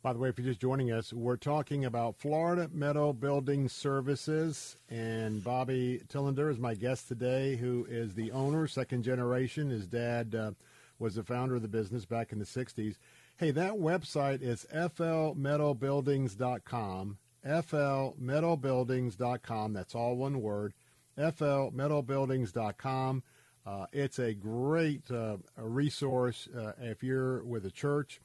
[0.00, 4.76] By the way, if you're just joining us, we're talking about Florida Metal Building Services,
[4.88, 9.70] and Bobby Tillender is my guest today, who is the owner, second generation.
[9.70, 10.52] His dad uh,
[11.00, 12.94] was the founder of the business back in the 60s.
[13.38, 19.72] Hey, that website is flmetalbuildings.com, flmetalbuildings.com.
[19.72, 20.74] That's all one word,
[21.18, 23.22] flmetalbuildings.com.
[23.66, 28.22] Uh, it's a great uh, resource uh, if you're with a church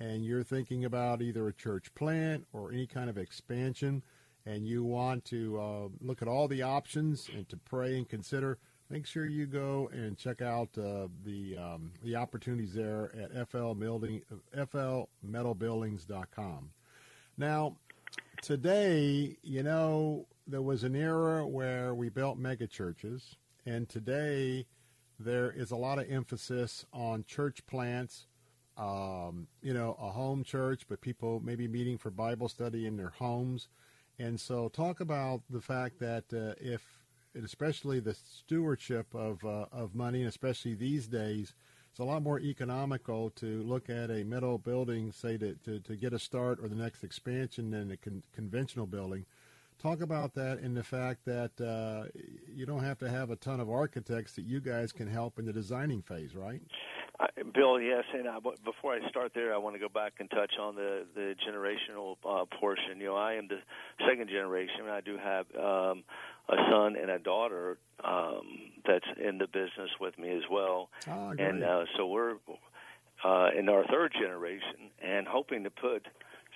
[0.00, 4.02] and you're thinking about either a church plant or any kind of expansion
[4.46, 8.58] and you want to uh, look at all the options and to pray and consider,
[8.88, 13.72] make sure you go and check out uh, the um, the opportunities there at FL
[13.72, 14.22] Building,
[14.56, 16.70] flmetalbuildings.com.
[17.36, 17.76] Now,
[18.42, 24.66] today, you know, there was an era where we built mega churches, and today
[25.18, 28.26] there is a lot of emphasis on church plants.
[28.78, 33.08] Um, you know, a home church, but people maybe meeting for Bible study in their
[33.08, 33.68] homes.
[34.18, 36.82] And so, talk about the fact that uh, if,
[37.42, 41.54] especially the stewardship of uh, of money, and especially these days,
[41.96, 45.96] it's a lot more economical to look at a metal building, say to, to, to
[45.96, 49.24] get a start or the next expansion than a con- conventional building.
[49.78, 52.08] Talk about that and the fact that uh,
[52.54, 55.46] you don't have to have a ton of architects that you guys can help in
[55.46, 56.60] the designing phase, right?
[57.18, 60.14] Uh, Bill, yes, and I, but before I start there, I want to go back
[60.20, 62.98] and touch on the the generational uh, portion.
[62.98, 63.56] You know, I am the
[64.06, 64.80] second generation.
[64.80, 66.04] And I do have um,
[66.48, 68.42] a son and a daughter um,
[68.86, 71.40] that's in the business with me as well, great.
[71.40, 72.34] and uh, so we're
[73.24, 76.06] uh, in our third generation and hoping to put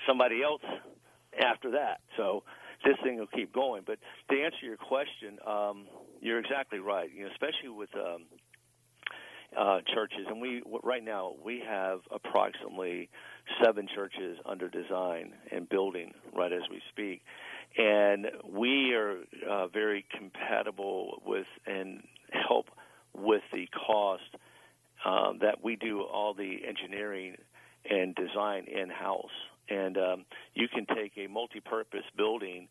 [0.07, 0.63] somebody else
[1.43, 2.01] after that.
[2.17, 2.43] So
[2.85, 3.83] this thing will keep going.
[3.87, 3.99] But
[4.31, 5.87] to answer your question, um,
[6.21, 7.11] you're exactly right.
[7.15, 8.25] You know, especially with um,
[9.59, 13.09] uh, churches, and we right now we have approximately
[13.65, 17.23] seven churches under design and building right as we speak,
[17.77, 19.19] and we are
[19.49, 22.03] uh, very compatible with and
[22.33, 22.67] help
[23.15, 24.23] with the cost
[25.05, 27.37] um, that we do all the engineering
[27.89, 29.31] and design in house.
[29.69, 32.67] And um, you can take a multi-purpose building,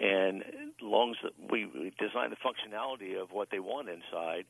[0.00, 0.42] and
[0.82, 4.46] long as we design the functionality of what they want inside,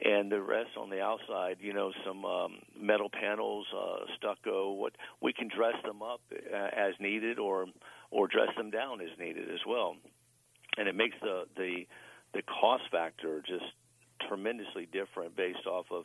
[0.00, 4.72] and the rest on the outside, you know, some um, metal panels, uh, stucco.
[4.72, 7.66] What we can dress them up uh, as needed, or
[8.10, 9.96] or dress them down as needed as well.
[10.76, 11.86] And it makes the the
[12.34, 13.64] the cost factor just
[14.28, 16.04] tremendously different based off of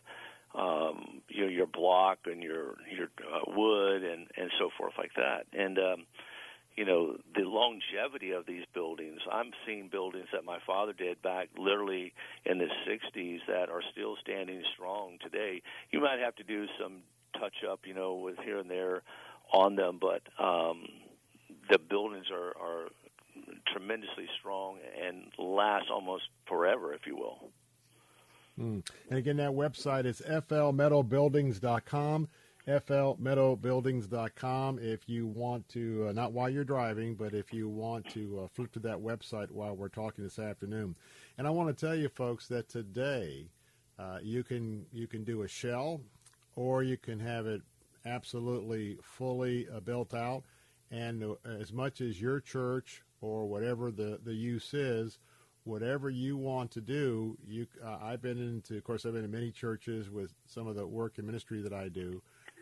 [0.56, 5.12] um, you know, your block and your your uh, wood and and so forth like
[5.16, 5.46] that.
[5.54, 6.06] And um,
[6.76, 9.20] you know the longevity of these buildings.
[9.32, 12.14] I'm seeing buildings that my father did back literally
[12.46, 15.62] in the 60s that are still standing strong today.
[15.92, 17.02] You might have to do some
[17.40, 19.04] touch up, you know, with here and there
[19.52, 20.88] on them, but um,
[21.70, 22.90] the buildings are are
[23.68, 27.40] tremendously strong and last almost forever, if you will.
[28.60, 28.86] Mm.
[29.10, 32.28] And again, that website is flmetalbuildings.com.
[32.78, 34.80] flmetalbuildings.com.
[34.80, 38.48] If you want to, uh, not while you're driving, but if you want to uh,
[38.48, 40.96] flip to that website while we're talking this afternoon.
[41.38, 43.48] And I want to tell you, folks, that today
[43.98, 46.02] uh, you can you can do a shell,
[46.56, 47.64] or you can have it
[48.06, 50.44] absolutely fully uh, built out.
[50.92, 55.20] And uh, as much as your church or whatever the, the use is,
[55.64, 57.68] whatever you want to do, you.
[57.84, 60.86] Uh, I've been into, of course, I've been in many churches with some of the
[60.86, 62.22] work and ministry that I do,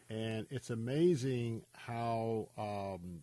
[0.09, 3.21] and it's amazing how um,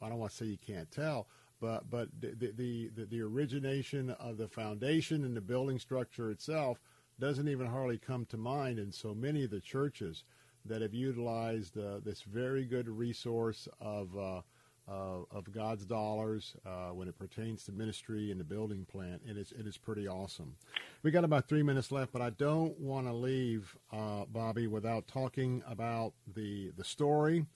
[0.00, 1.28] I don't want to say you can't tell,
[1.60, 6.80] but but the the, the, the origination of the foundation and the building structure itself
[7.18, 10.24] doesn't even hardly come to mind in so many of the churches
[10.64, 14.40] that have utilized uh, this very good resource of uh,
[14.88, 19.36] uh, of God's dollars uh, when it pertains to ministry and the building plant, and
[19.36, 20.56] it's it is pretty awesome.
[21.02, 25.06] We got about three minutes left, but I don't want to leave uh, Bobby without
[25.08, 27.46] talking about the the story,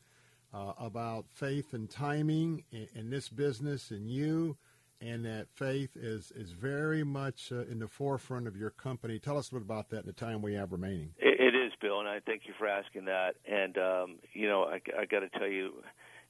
[0.52, 4.56] uh, about faith and timing in, in, this business and you,
[5.00, 9.20] and that faith is is very much uh, in the forefront of your company.
[9.20, 11.14] Tell us a bit about that in the time we have remaining.
[11.18, 13.36] it, it is, Bill, and I thank you for asking that.
[13.46, 15.74] And um, you know, I, I got to tell you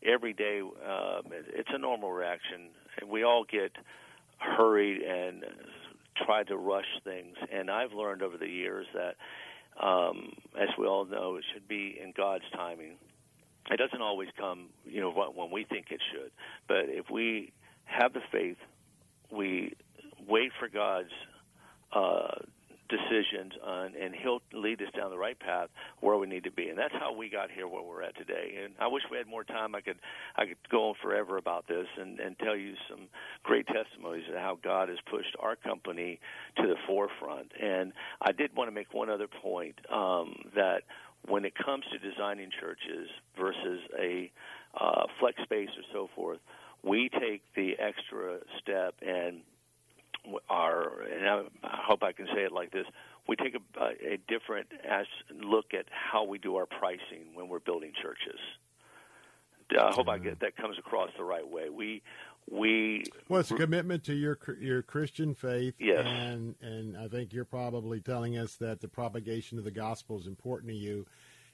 [0.05, 2.69] every day um, it's a normal reaction,
[3.01, 3.73] and we all get
[4.39, 5.45] hurried and
[6.25, 7.37] try to rush things.
[7.53, 9.17] And I've learned over the years that,
[9.85, 12.97] um, as we all know, it should be in God's timing.
[13.71, 16.31] It doesn't always come, you know, when we think it should.
[16.67, 17.53] But if we
[17.85, 18.57] have the faith,
[19.31, 19.75] we
[20.27, 21.11] wait for God's
[21.93, 22.43] uh,
[22.91, 25.69] decisions on, and he'll lead us down the right path
[26.01, 26.69] where we need to be.
[26.69, 28.59] And that's how we got here where we're at today.
[28.63, 29.75] And I wish we had more time.
[29.75, 29.99] I could
[30.37, 33.09] I could go on forever about this and, and tell you some
[33.43, 36.21] great testimonies of how God has pushed our company
[36.57, 37.53] to the forefront.
[37.61, 40.83] And I did want to make one other point um, that
[41.29, 44.31] when it comes to designing churches versus a
[44.79, 46.39] uh, flex space or so forth,
[46.83, 49.41] we take the extra step and
[50.49, 52.87] are, and I hope I can say it like this:
[53.29, 57.61] we take a, a different as look at how we do our pricing when we're
[57.61, 58.41] building churches.
[59.79, 61.69] I hope I get that comes across the right way.
[61.71, 62.03] We
[62.51, 66.05] we well, it's a commitment to your your Christian faith, yes.
[66.05, 70.27] and and I think you're probably telling us that the propagation of the gospel is
[70.27, 71.07] important to you,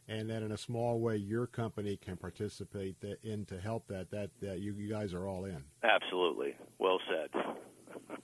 [0.08, 4.10] and that in a small way your company can participate in to help that.
[4.10, 5.62] That that you, you guys are all in.
[5.82, 7.42] Absolutely, well said.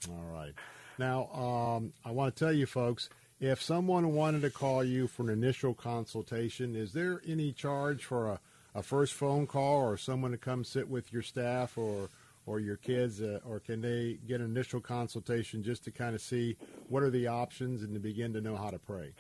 [0.09, 0.53] All right.
[0.99, 3.09] Now, um, I want to tell you folks
[3.43, 8.29] if someone wanted to call you for an initial consultation, is there any charge for
[8.29, 8.41] a,
[8.77, 12.09] a first phone call or someone to come sit with your staff or,
[12.47, 13.21] or your kids?
[13.21, 16.57] Uh, or can they get an initial consultation just to kind of see
[16.89, 19.13] what are the options and to begin to know how to pray?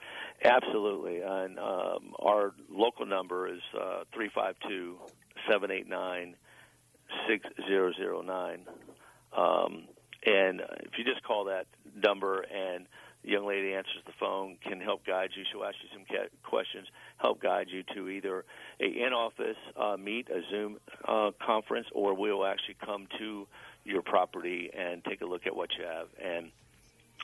[0.44, 1.20] Absolutely.
[1.20, 4.98] And um, our local number is uh, 352
[5.50, 6.36] 789
[7.28, 8.66] 6009
[10.24, 12.86] and if you just call that number and
[13.24, 15.44] the young lady answers the phone, can help guide you.
[15.50, 16.04] She'll ask you some
[16.42, 18.44] questions, help guide you to either
[18.80, 23.46] a in-office uh, meet, a Zoom uh, conference, or we'll actually come to
[23.84, 26.08] your property and take a look at what you have.
[26.22, 26.50] And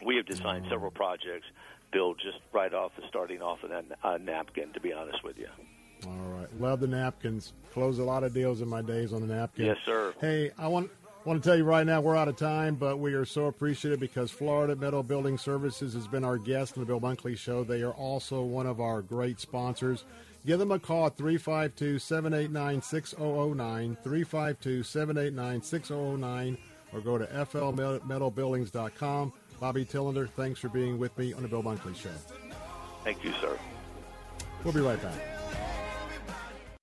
[0.04, 1.46] we have designed several projects
[1.92, 4.72] built just right off of starting off of that uh, napkin.
[4.74, 5.48] To be honest with you.
[6.06, 7.54] All right, love the napkins.
[7.72, 9.66] Close a lot of deals in my days on the napkin.
[9.66, 10.14] Yes, sir.
[10.20, 10.90] Hey, I want
[11.28, 13.48] I want to tell you right now, we're out of time, but we are so
[13.48, 17.64] appreciative because Florida Metal Building Services has been our guest on the Bill Bunkley Show.
[17.64, 20.06] They are also one of our great sponsors.
[20.46, 26.58] Give them a call at 352 789 6009, 352 789 6009,
[26.94, 29.32] or go to flmetalbuildings.com.
[29.60, 32.08] Bobby Tillender, thanks for being with me on the Bill Bunkley Show.
[33.04, 33.58] Thank you, sir.
[34.64, 35.37] We'll be right back.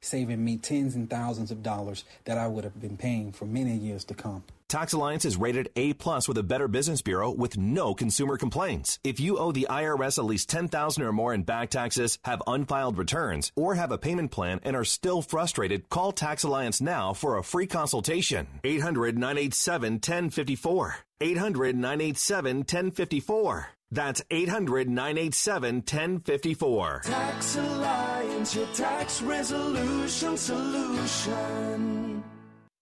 [0.00, 3.76] saving me tens and thousands of dollars that I would have been paying for many
[3.76, 4.44] years to come.
[4.68, 8.98] Tax Alliance is rated A plus with a Better Business Bureau with no consumer complaints.
[9.02, 12.98] If you owe the IRS at least 10000 or more in back taxes, have unfiled
[12.98, 17.38] returns, or have a payment plan and are still frustrated, call Tax Alliance now for
[17.38, 18.46] a free consultation.
[18.62, 20.96] 800-987-1054.
[21.22, 23.64] 800-987-1054.
[23.90, 27.00] That's 800 987 1054.
[27.04, 32.22] Tax Alliance, your tax resolution solution.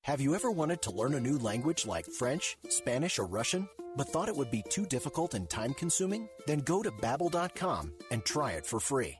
[0.02, 4.08] Have you ever wanted to learn a new language like French, Spanish, or Russian, but
[4.08, 6.28] thought it would be too difficult and time consuming?
[6.46, 9.16] Then go to babbel.com and try it for free.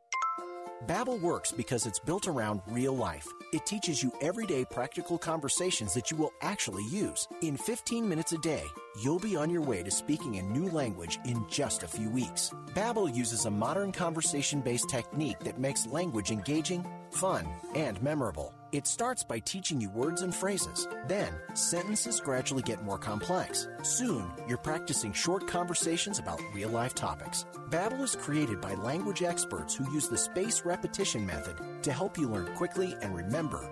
[0.85, 3.27] Babbel works because it's built around real life.
[3.53, 7.27] It teaches you everyday practical conversations that you will actually use.
[7.41, 8.64] In 15 minutes a day,
[9.01, 12.51] you'll be on your way to speaking a new language in just a few weeks.
[12.74, 18.53] Babbel uses a modern conversation-based technique that makes language engaging, fun, and memorable.
[18.77, 20.87] It starts by teaching you words and phrases.
[21.09, 23.68] Then, sentences gradually get more complex.
[23.81, 27.47] Soon, you're practicing short conversations about real life topics.
[27.70, 32.29] Babbel is created by language experts who use the spaced repetition method to help you
[32.29, 33.66] learn quickly and remember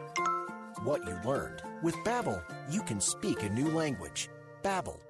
[0.85, 1.61] what you learned.
[1.83, 4.31] With Babbel, you can speak a new language.
[4.63, 5.01] Babbel,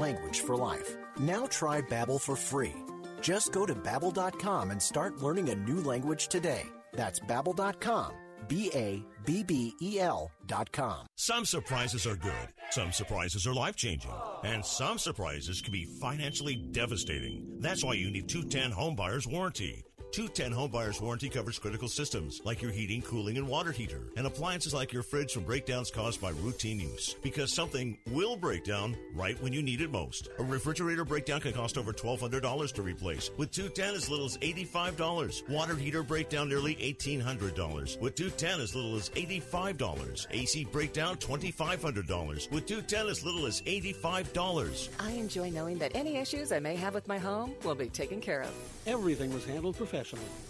[0.00, 0.96] language for life.
[1.16, 2.74] Now try Babbel for free.
[3.20, 6.66] Just go to babbel.com and start learning a new language today.
[6.92, 8.25] That's babbel.com.
[8.48, 11.06] B A B B E L dot com.
[11.16, 14.12] Some surprises are good, some surprises are life changing,
[14.44, 17.58] and some surprises can be financially devastating.
[17.58, 19.84] That's why you need 210 Home Buyers Warranty.
[20.16, 24.26] 210 Home Buyers Warranty covers critical systems like your heating, cooling, and water heater, and
[24.26, 27.16] appliances like your fridge from breakdowns caused by routine use.
[27.22, 30.30] Because something will break down right when you need it most.
[30.38, 33.30] A refrigerator breakdown can cost over $1,200 to replace.
[33.36, 35.50] With 210 as little as $85.
[35.50, 38.00] Water heater breakdown nearly $1,800.
[38.00, 40.26] With 210 as little as $85.
[40.30, 42.50] AC breakdown $2,500.
[42.50, 44.88] With 210 as little as $85.
[44.98, 48.22] I enjoy knowing that any issues I may have with my home will be taken
[48.22, 48.54] care of.
[48.86, 50.05] Everything was handled professionally.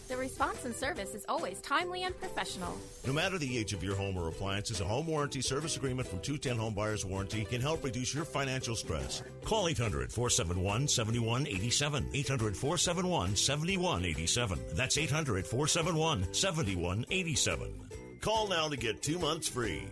[0.09, 2.77] The response and service is always timely and professional.
[3.07, 6.21] No matter the age of your home or appliances, a home warranty service agreement from
[6.21, 9.23] 210 Home Buyers Warranty can help reduce your financial stress.
[9.45, 12.09] Call 800 471 7187.
[12.13, 14.59] 800 471 7187.
[14.75, 17.91] That's 800 471 7187.
[18.21, 19.89] Call now to get two months free.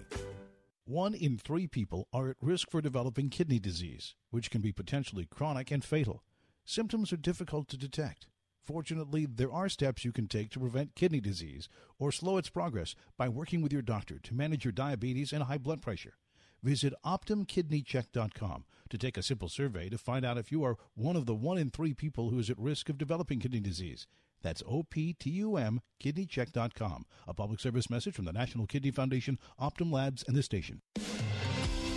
[0.86, 5.24] One in three people are at risk for developing kidney disease, which can be potentially
[5.24, 6.22] chronic and fatal.
[6.66, 8.26] Symptoms are difficult to detect.
[8.64, 12.94] Fortunately, there are steps you can take to prevent kidney disease or slow its progress
[13.18, 16.14] by working with your doctor to manage your diabetes and high blood pressure.
[16.62, 21.26] Visit OptumKidneyCheck.com to take a simple survey to find out if you are one of
[21.26, 24.06] the one in three people who is at risk of developing kidney disease.
[24.40, 27.04] That's O-P-T-U-M, kidneycheck.com.
[27.28, 30.80] A public service message from the National Kidney Foundation, Optum Labs, and the station.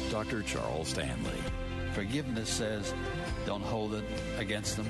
[0.09, 0.43] Dr.
[0.43, 1.39] Charles Stanley.
[1.93, 2.93] Forgiveness says,
[3.45, 4.05] don't hold it
[4.37, 4.87] against them.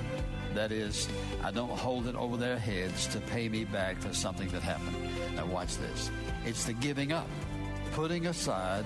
[0.57, 1.07] That is,
[1.43, 4.97] I don't hold it over their heads to pay me back for something that happened.
[5.35, 6.09] Now, watch this.
[6.45, 7.29] It's the giving up,
[7.91, 8.83] putting aside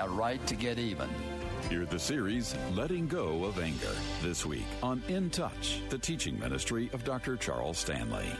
[0.00, 1.08] a right to get even.
[1.68, 6.88] Hear the series Letting Go of Anger this week on In Touch, the teaching ministry
[6.92, 7.36] of Dr.
[7.36, 8.30] Charles Stanley.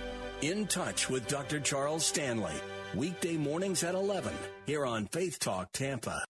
[0.42, 1.58] In Touch with Dr.
[1.58, 2.54] Charles Stanley.
[2.94, 4.32] Weekday mornings at 11
[4.66, 6.24] here on Faith Talk Tampa.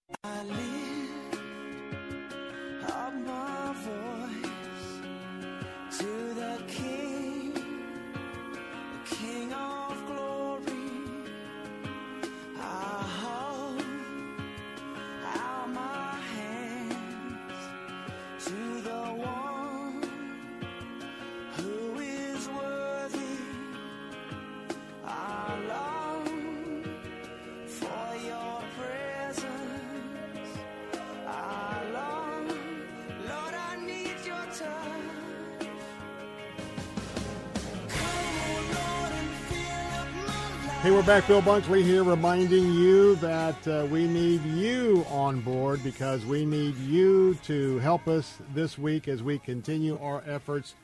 [40.98, 41.28] We're back.
[41.28, 46.76] Bill Bunkley here reminding you that uh, we need you on board because we need
[46.78, 50.74] you to help us this week as we continue our efforts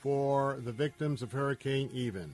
[0.00, 2.32] for the victims of Hurricane Even.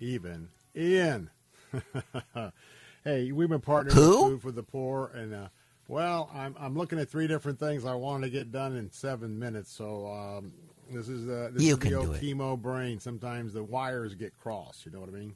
[0.00, 0.50] Even.
[0.76, 1.30] Ian.
[3.04, 4.24] hey, we've been partnering Who?
[4.24, 5.48] with Food for the Poor, and uh,
[5.88, 9.38] well, I'm, I'm looking at three different things I wanted to get done in seven
[9.38, 9.72] minutes.
[9.72, 10.52] So um,
[10.92, 13.00] this is uh, this You is the old chemo brain.
[13.00, 14.84] Sometimes the wires get crossed.
[14.84, 15.34] You know what I mean?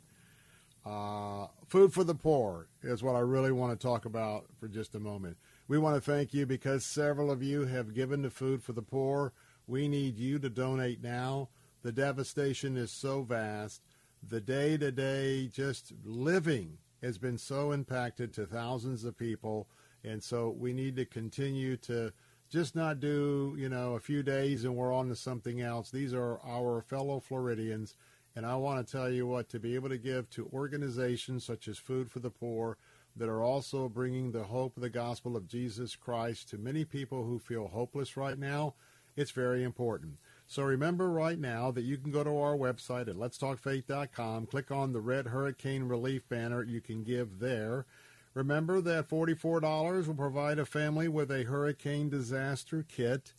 [0.88, 4.94] Uh, food for the poor is what I really want to talk about for just
[4.94, 5.36] a moment.
[5.66, 8.80] We want to thank you because several of you have given to Food for the
[8.80, 9.34] Poor.
[9.66, 11.50] We need you to donate now.
[11.82, 13.82] The devastation is so vast.
[14.26, 19.68] The day to day just living has been so impacted to thousands of people.
[20.02, 22.12] And so we need to continue to
[22.48, 25.90] just not do, you know, a few days and we're on to something else.
[25.90, 27.94] These are our fellow Floridians.
[28.38, 31.66] And I want to tell you what, to be able to give to organizations such
[31.66, 32.78] as Food for the Poor
[33.16, 37.24] that are also bringing the hope of the gospel of Jesus Christ to many people
[37.24, 38.74] who feel hopeless right now,
[39.16, 40.18] it's very important.
[40.46, 44.92] So remember right now that you can go to our website at letstalkfaith.com, click on
[44.92, 46.62] the red hurricane relief banner.
[46.62, 47.86] You can give there.
[48.34, 53.32] Remember that $44 will provide a family with a hurricane disaster kit.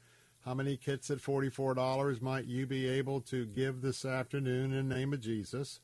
[0.50, 4.96] How many kits at $44 might you be able to give this afternoon in the
[4.96, 5.80] name of Jesus?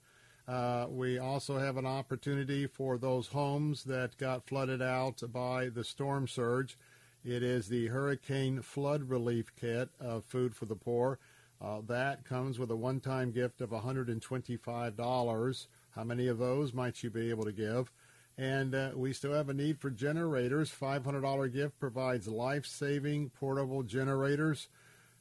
[0.48, 5.84] Uh, we also have an opportunity for those homes that got flooded out by the
[5.84, 6.80] storm surge.
[7.24, 11.20] It is the Hurricane Flood Relief Kit of Food for the Poor.
[11.62, 15.68] Uh, that comes with a one-time gift of $125.
[15.92, 17.92] How many of those might you be able to give?
[18.38, 20.72] And uh, we still have a need for generators.
[20.72, 24.68] $500 gift provides life saving portable generators.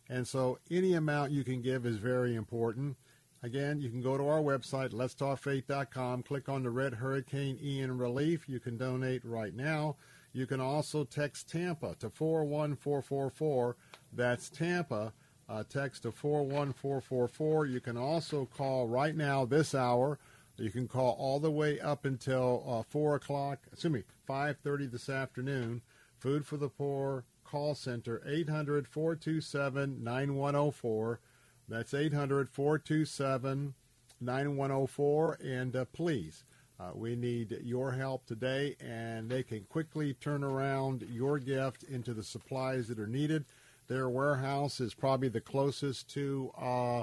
[0.09, 2.97] And so any amount you can give is very important.
[3.43, 8.49] Again, you can go to our website, letstalkfaith.com, click on the red Hurricane Ian relief.
[8.49, 9.97] You can donate right now.
[10.33, 13.77] You can also text Tampa to 41444.
[14.13, 15.13] That's Tampa.
[15.47, 17.67] Uh, text to 41444.
[17.67, 20.19] You can also call right now, this hour.
[20.57, 25.09] You can call all the way up until uh, 4 o'clock, excuse me, 5.30 this
[25.09, 25.83] afternoon.
[26.19, 31.21] Food for the Poor call center, 800 427 9104.
[31.69, 33.75] That's 800 427
[34.21, 35.39] 9104.
[35.43, 36.45] And uh, please,
[36.79, 42.15] uh, we need your help today, and they can quickly turn around your gift into
[42.15, 43.45] the supplies that are needed.
[43.87, 47.03] Their warehouse is probably the closest to uh,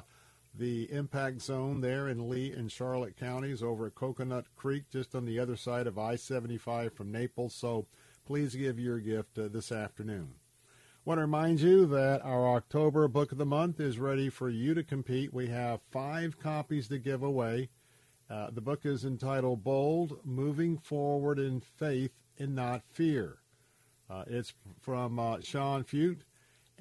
[0.54, 5.26] the impact zone there in Lee and Charlotte counties over at Coconut Creek, just on
[5.26, 7.56] the other side of I 75 from Naples.
[7.56, 7.88] So
[8.26, 10.36] please give your gift uh, this afternoon
[11.04, 14.76] want to remind you that our October book of the month is ready for you
[14.76, 15.34] to compete.
[15.34, 17.70] We have five copies to give away.
[18.30, 23.39] Uh, the book is entitled Bold Moving Forward in Faith and Not Fear.
[24.10, 26.20] Uh, it's from uh, Sean Feucht,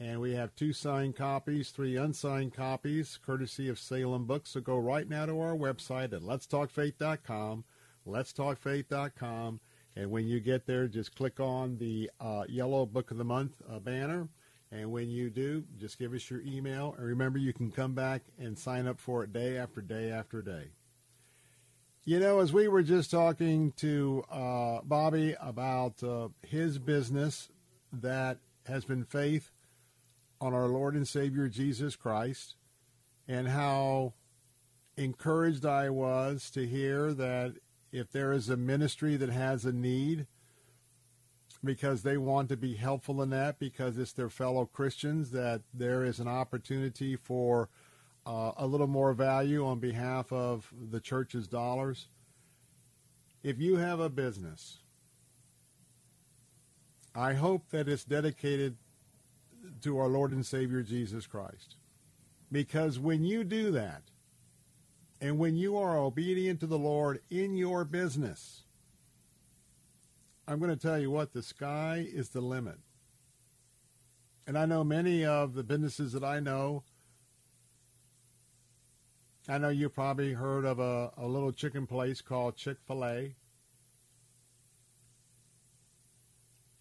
[0.00, 4.50] and we have two signed copies, three unsigned copies, courtesy of Salem Books.
[4.50, 7.64] So go right now to our website at letstalkfaith.com,
[8.08, 9.60] letstalkfaith.com,
[9.96, 13.60] and when you get there, just click on the uh, yellow Book of the Month
[13.70, 14.28] uh, banner.
[14.72, 16.94] And when you do, just give us your email.
[16.96, 20.40] And remember, you can come back and sign up for it day after day after
[20.42, 20.68] day.
[22.04, 27.50] You know, as we were just talking to uh, Bobby about uh, his business
[27.92, 29.50] that has been faith
[30.40, 32.54] on our Lord and Savior Jesus Christ,
[33.28, 34.14] and how
[34.96, 37.54] encouraged I was to hear that
[37.92, 40.26] if there is a ministry that has a need
[41.62, 46.04] because they want to be helpful in that because it's their fellow Christians that there
[46.04, 47.68] is an opportunity for
[48.26, 52.08] uh, a little more value on behalf of the church's dollars.
[53.42, 54.78] If you have a business,
[57.14, 58.76] I hope that it's dedicated
[59.82, 61.76] to our Lord and Savior Jesus Christ.
[62.52, 64.02] Because when you do that,
[65.20, 68.62] and when you are obedient to the Lord in your business,
[70.48, 72.78] I'm going to tell you what, the sky is the limit.
[74.46, 76.82] And I know many of the businesses that I know.
[79.48, 83.08] I know you probably heard of a, a little chicken place called Chick fil A,
[83.08, 83.34] a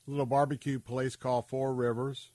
[0.08, 2.32] little barbecue place called Four Rivers.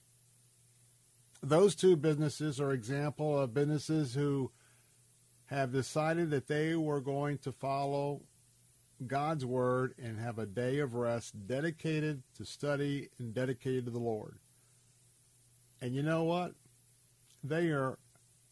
[1.45, 4.51] Those two businesses are example of businesses who
[5.47, 8.23] have decided that they were going to follow
[9.07, 13.99] God's word and have a day of rest dedicated to study and dedicated to the
[13.99, 14.39] Lord.
[15.83, 16.55] And you know what?
[17.43, 17.99] They are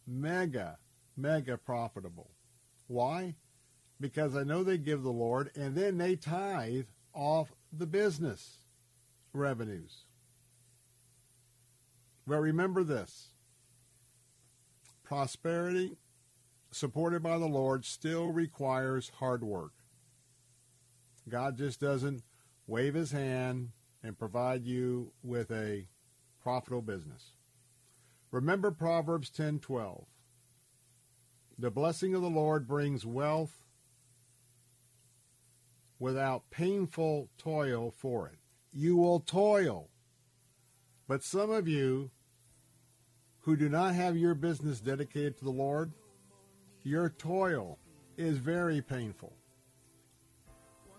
[0.07, 0.76] mega,
[1.16, 2.32] mega profitable.
[2.88, 3.36] Why?
[4.01, 8.59] Because I know they give the Lord and then they tithe off the business
[9.32, 10.05] revenues.
[12.27, 13.31] But remember this
[15.03, 15.97] prosperity
[16.70, 19.73] supported by the Lord still requires hard work.
[21.29, 22.23] God just doesn't
[22.66, 23.70] wave his hand
[24.03, 25.89] and provide you with a
[26.41, 27.33] profitable business.
[28.31, 30.07] Remember Proverbs 10:12.
[31.59, 33.66] The blessing of the Lord brings wealth
[35.99, 38.39] without painful toil for it.
[38.73, 39.91] You will toil.
[41.09, 42.11] But some of you
[43.41, 45.93] who do not have your business dedicated to the Lord,
[46.85, 47.79] your toil
[48.17, 49.33] is very painful.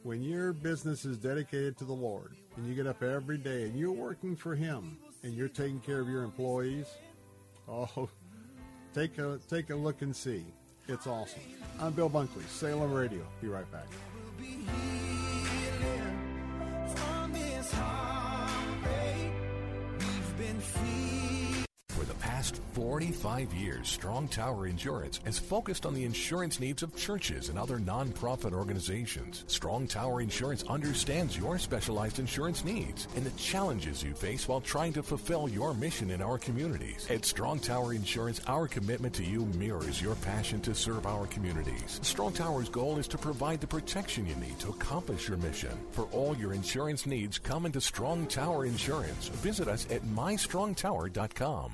[0.03, 3.79] When your business is dedicated to the Lord and you get up every day and
[3.79, 6.87] you're working for Him and you're taking care of your employees,
[7.69, 8.09] oh,
[8.93, 10.45] take a, take a look and see.
[10.89, 11.41] It's awesome.
[11.79, 13.25] I'm Bill Bunkley, Salem Radio.
[13.41, 13.87] Be right back.
[22.43, 27.57] Past 45 years, Strong Tower Insurance has focused on the insurance needs of churches and
[27.57, 29.45] other nonprofit organizations.
[29.47, 34.91] Strong Tower Insurance understands your specialized insurance needs and the challenges you face while trying
[34.91, 37.07] to fulfill your mission in our communities.
[37.09, 42.01] At Strong Tower Insurance, our commitment to you mirrors your passion to serve our communities.
[42.01, 45.77] Strong Tower's goal is to provide the protection you need to accomplish your mission.
[45.91, 49.29] For all your insurance needs, come into Strong Tower Insurance.
[49.29, 51.73] Visit us at mystrongtower.com.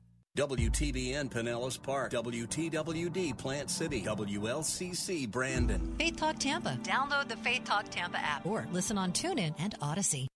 [0.37, 5.93] WTBN Pinellas Park, WTWD Plant City, WLCC Brandon.
[5.99, 6.79] Faith Talk Tampa.
[6.83, 10.29] Download the Faith Talk Tampa app or listen on TuneIn and Odyssey.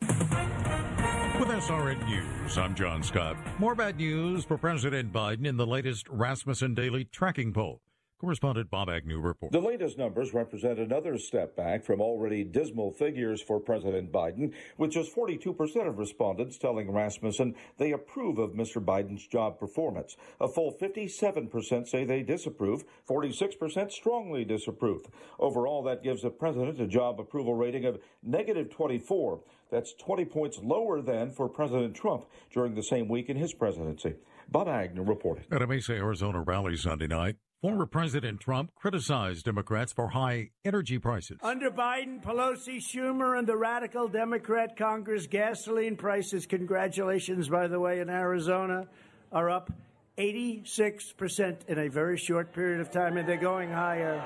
[0.00, 3.36] With SRN News, I'm John Scott.
[3.60, 7.80] More bad news for President Biden in the latest Rasmussen Daily Tracking Poll.
[8.24, 9.52] Correspondent Bob Agnew reports.
[9.52, 14.92] The latest numbers represent another step back from already dismal figures for President Biden, with
[14.92, 18.82] just 42% of respondents telling Rasmussen they approve of Mr.
[18.82, 20.16] Biden's job performance.
[20.40, 25.02] A full 57% say they disapprove, 46% strongly disapprove.
[25.38, 29.40] Overall, that gives the president a job approval rating of negative 24.
[29.70, 34.14] That's 20 points lower than for President Trump during the same week in his presidency.
[34.48, 35.44] Bob Agnew reported.
[35.50, 40.98] At a Mesa, Arizona rally Sunday night, Former President Trump criticized Democrats for high energy
[40.98, 41.38] prices.
[41.42, 48.00] Under Biden, Pelosi, Schumer, and the radical Democrat Congress, gasoline prices, congratulations, by the way,
[48.00, 48.86] in Arizona,
[49.32, 49.72] are up
[50.18, 54.22] 86% in a very short period of time, and they're going higher.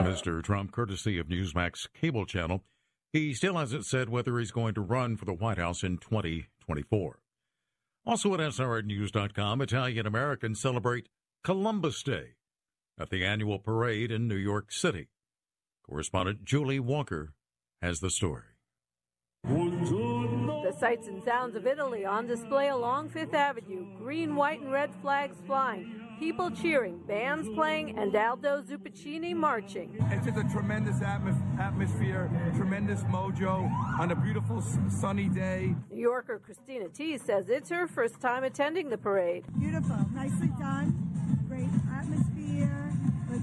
[0.00, 0.42] Mr.
[0.42, 2.62] Trump, courtesy of Newsmax cable channel,
[3.14, 7.18] he still hasn't said whether he's going to run for the White House in 2024.
[8.04, 11.08] Also at SRNnews.com, Italian Americans celebrate
[11.42, 12.34] Columbus Day
[13.02, 15.08] at the annual parade in New York City.
[15.84, 17.34] Correspondent Julie Walker
[17.82, 18.44] has the story.
[19.44, 23.84] The sights and sounds of Italy on display along Fifth Avenue.
[23.98, 25.98] Green, white, and red flags flying.
[26.20, 29.96] People cheering, bands playing, and Aldo Zupiccini marching.
[30.12, 35.74] It's just a tremendous atmos- atmosphere, tremendous mojo on a beautiful s- sunny day.
[35.90, 39.44] New Yorker Christina T says it's her first time attending the parade.
[39.58, 40.94] Beautiful, nicely done,
[41.48, 42.81] great atmosphere.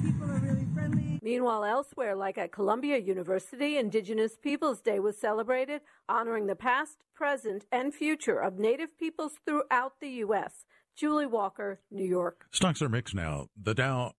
[0.10, 1.20] The people are really friendly.
[1.22, 7.66] Meanwhile, elsewhere, like at Columbia University, Indigenous Peoples Day was celebrated, honoring the past, present,
[7.72, 10.66] and future of Native peoples throughout the U.S.
[10.96, 12.46] Julie Walker, New York.
[12.52, 13.50] Stocks are mixed now.
[13.56, 14.14] The Dow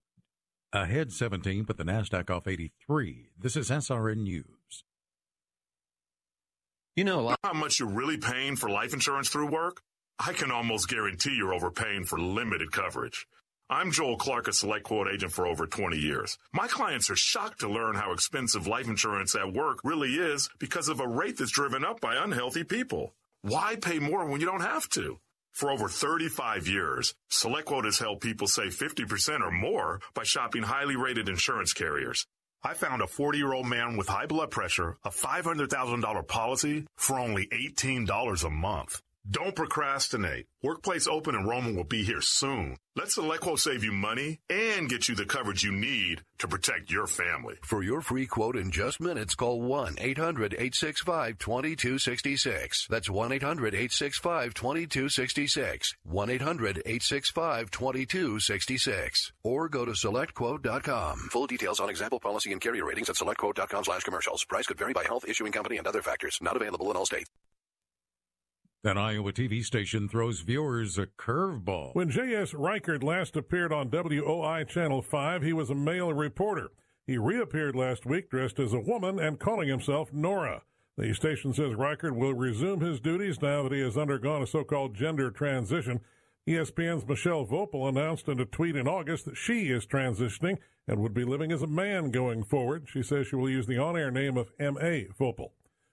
[0.72, 3.30] ahead 17, but the Nasdaq off 83.
[3.36, 4.84] This is SRN News.
[6.94, 9.82] You know how much you're really paying for life insurance through work?
[10.18, 13.26] I can almost guarantee you're overpaying for limited coverage.
[13.72, 16.36] I'm Joel Clark, a select quote agent for over 20 years.
[16.52, 20.88] My clients are shocked to learn how expensive life insurance at work really is because
[20.88, 23.14] of a rate that's driven up by unhealthy people.
[23.42, 25.20] Why pay more when you don't have to?
[25.52, 30.96] For over 35 years, SelectQuote has helped people save 50% or more by shopping highly
[30.96, 32.26] rated insurance carriers.
[32.64, 37.20] I found a 40 year old man with high blood pressure, a $500,000 policy for
[37.20, 39.00] only $18 a month.
[39.28, 40.46] Don't procrastinate.
[40.62, 42.78] Workplace open enrollment will be here soon.
[42.96, 47.06] Let SelectQuote save you money and get you the coverage you need to protect your
[47.06, 47.56] family.
[47.62, 52.86] For your free quote in just minutes, call 1 800 865 2266.
[52.88, 55.94] That's 1 800 865 2266.
[56.04, 59.32] 1 800 865 2266.
[59.44, 61.28] Or go to selectquote.com.
[61.30, 64.44] Full details on example policy and carrier ratings at selectquote.com slash commercials.
[64.44, 66.38] Price could vary by health, issuing company, and other factors.
[66.40, 67.30] Not available in all states.
[68.82, 71.94] An Iowa TV station throws viewers a curveball.
[71.94, 72.54] When J.S.
[72.54, 76.70] Reichert last appeared on WOI Channel 5, he was a male reporter.
[77.06, 80.62] He reappeared last week dressed as a woman and calling himself Nora.
[80.96, 84.94] The station says Reichert will resume his duties now that he has undergone a so-called
[84.94, 86.00] gender transition.
[86.48, 90.56] ESPN's Mechelle Voepel announced in a tweet in August that she is transitioning
[90.88, 92.86] and would be living as a man going forward.
[92.88, 95.08] She says she will use the on-air name of M.A.
[95.20, 95.50] Voepel.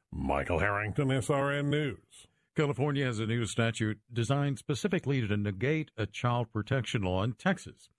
[0.10, 2.28] Michael Harrington, SRN News.
[2.58, 7.92] California has a new statute designed specifically to negate a child protection law in Texas.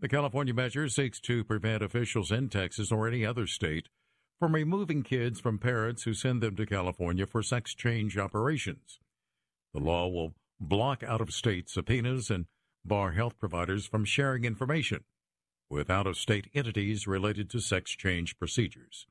[0.00, 3.88] The California measure seeks to prevent officials in Texas or any other state
[4.40, 8.98] from removing kids from parents who send them to California for sex change operations.
[9.72, 12.46] The law will block out of state subpoenas and
[12.84, 15.04] bar health providers from sharing information
[15.70, 19.06] with out of state entities related to sex change procedures.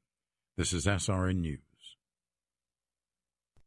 [0.57, 1.72] This is SRN News.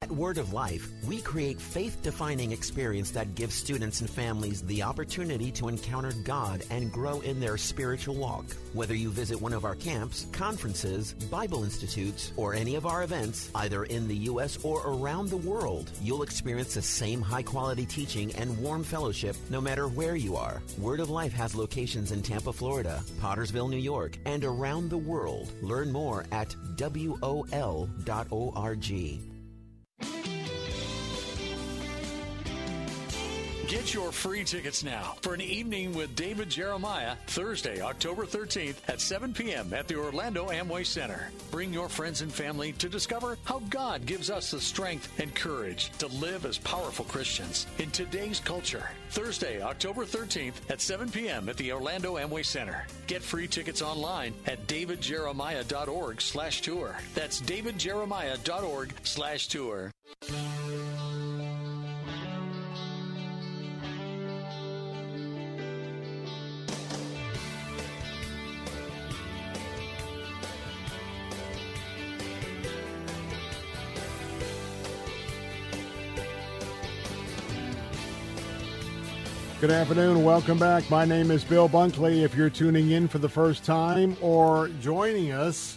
[0.07, 4.85] At Word of Life, we create faith defining experience that gives students and families the
[4.85, 8.45] opportunity to encounter God and grow in their spiritual walk.
[8.73, 13.51] Whether you visit one of our camps, conferences, Bible institutes, or any of our events,
[13.57, 14.59] either in the U.S.
[14.63, 19.61] or around the world, you'll experience the same high quality teaching and warm fellowship no
[19.61, 20.63] matter where you are.
[20.79, 25.51] Word of Life has locations in Tampa, Florida, Pottersville, New York, and around the world.
[25.63, 27.97] Learn more at WOL.org.
[33.69, 39.01] Get your free tickets now for an evening with David Jeremiah Thursday, October 13th at
[39.01, 39.75] 7 p.m.
[39.75, 41.33] at the Orlando Amway Center.
[41.51, 45.91] Bring your friends and family to discover how God gives us the strength and courage
[45.99, 48.89] to live as powerful Christians in today's culture.
[49.11, 51.49] Thursday, October 13th at 7 p.m.
[51.49, 52.87] at the Orlando Amway Center.
[53.09, 56.97] Get free tickets online at davidjeremiah.org slash tour.
[57.17, 59.91] That's davidjeremiah.org slash tour.
[79.67, 80.23] Good afternoon.
[80.23, 80.89] Welcome back.
[80.91, 82.23] My name is Bill Bunkley.
[82.23, 85.77] If you're tuning in for the first time or joining us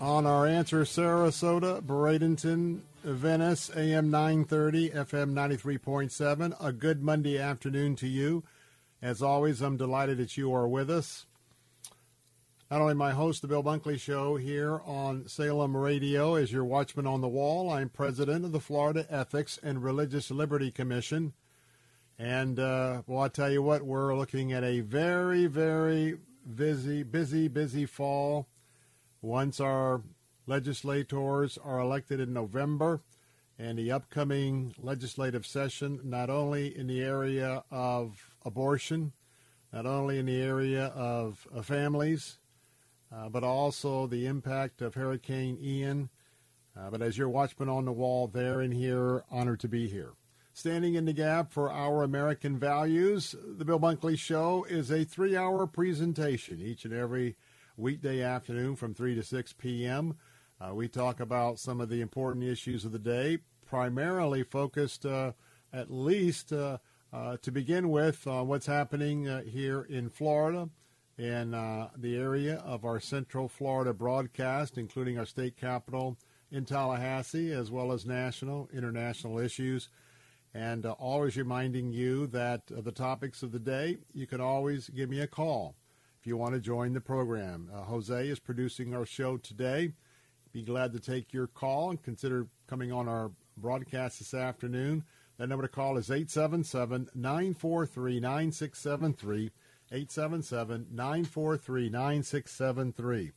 [0.00, 8.06] on our Answer Sarasota, Bradenton, Venice, AM 930, FM 93.7, a good Monday afternoon to
[8.06, 8.44] you.
[9.02, 11.26] As always, I'm delighted that you are with us.
[12.70, 17.08] Not only my host, The Bill Bunkley Show, here on Salem Radio as your watchman
[17.08, 21.32] on the wall, I'm president of the Florida Ethics and Religious Liberty Commission.
[22.20, 26.18] And uh, well, I'll tell you what, we're looking at a very, very
[26.54, 28.46] busy, busy, busy fall.
[29.22, 30.02] Once our
[30.46, 33.00] legislators are elected in November,
[33.58, 39.12] and the upcoming legislative session, not only in the area of abortion,
[39.72, 42.36] not only in the area of, families,
[43.10, 46.10] uh, but also the impact of Hurricane Ian.
[46.78, 50.12] Uh, but as your watchman on the wall there and here, honored to be here.
[50.52, 55.36] Standing in the gap for our American values, the Bill Bunkley Show is a three
[55.36, 57.36] hour presentation each and every
[57.76, 60.16] weekday afternoon from 3 to 6 p.m.
[60.60, 65.32] Uh, we talk about some of the important issues of the day, primarily focused uh,
[65.72, 66.78] at least uh,
[67.12, 70.68] uh to begin with on what's happening uh, here in Florida
[71.16, 76.18] and uh, the area of our Central Florida broadcast, including our state capital
[76.50, 79.88] in Tallahassee, as well as national, international issues
[80.54, 84.88] and uh, always reminding you that uh, the topics of the day, you can always
[84.88, 85.74] give me a call
[86.20, 87.70] if you want to join the program.
[87.72, 89.92] Uh, Jose is producing our show today.
[90.52, 95.04] Be glad to take your call and consider coming on our broadcast this afternoon.
[95.38, 99.50] That number to call is 877 943 9673.
[99.92, 103.32] 877 943 9673.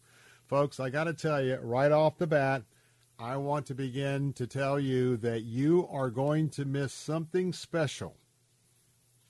[0.48, 2.64] Folks, I got to tell you right off the bat,
[3.20, 8.18] I want to begin to tell you that you are going to miss something special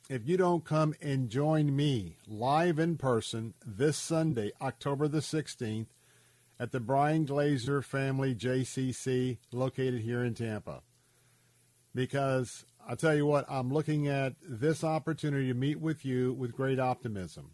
[0.10, 5.88] if you don't come and join me live in person this Sunday, October the 16th,
[6.60, 10.82] at the Bryan Glazer Family JCC located here in Tampa.
[11.96, 16.54] Because I'll tell you what, I'm looking at this opportunity to meet with you with
[16.54, 17.52] great optimism.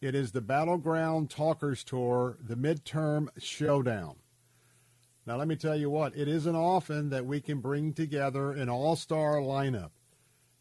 [0.00, 4.16] It is the Battleground Talkers Tour, the midterm showdown.
[5.26, 8.68] Now, let me tell you what, it isn't often that we can bring together an
[8.68, 9.90] all star lineup.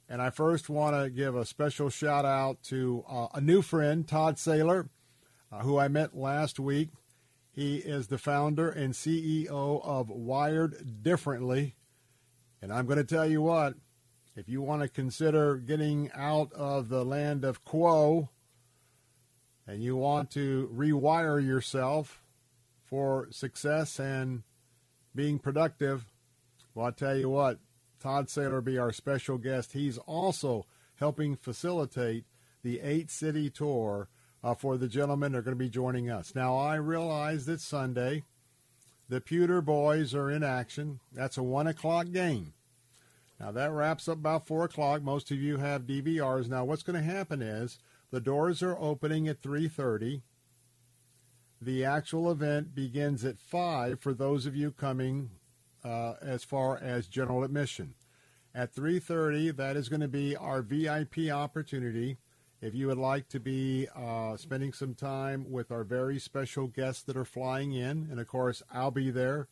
[0.09, 4.07] And I first want to give a special shout out to uh, a new friend,
[4.07, 4.89] Todd Saylor,
[5.51, 6.89] uh, who I met last week.
[7.51, 11.75] He is the founder and CEO of Wired Differently.
[12.59, 13.75] And I'm going to tell you what,
[14.35, 18.29] if you want to consider getting out of the land of quo
[19.67, 22.23] and you want to rewire yourself
[22.83, 24.43] for success and
[25.15, 26.05] being productive.
[26.73, 27.59] Well, I'll tell you what,
[27.99, 29.73] Todd Saylor be our special guest.
[29.73, 32.25] He's also helping facilitate
[32.63, 34.09] the eight city tour
[34.43, 36.35] uh, for the gentlemen that are going to be joining us.
[36.35, 38.23] Now, I realize that Sunday
[39.07, 40.99] the Pewter boys are in action.
[41.11, 42.53] That's a one o'clock game.
[43.39, 45.01] Now that wraps up about four o'clock.
[45.01, 46.49] Most of you have DVRs.
[46.49, 47.79] Now, what's going to happen is
[48.11, 50.21] the doors are opening at three thirty.
[51.61, 55.31] The actual event begins at 5 for those of you coming
[55.83, 57.93] uh, as far as general admission.
[58.53, 62.17] At 3:30, that is going to be our VIP opportunity.
[62.61, 67.03] If you would like to be uh, spending some time with our very special guests
[67.03, 69.49] that are flying in, and of course I'll be there,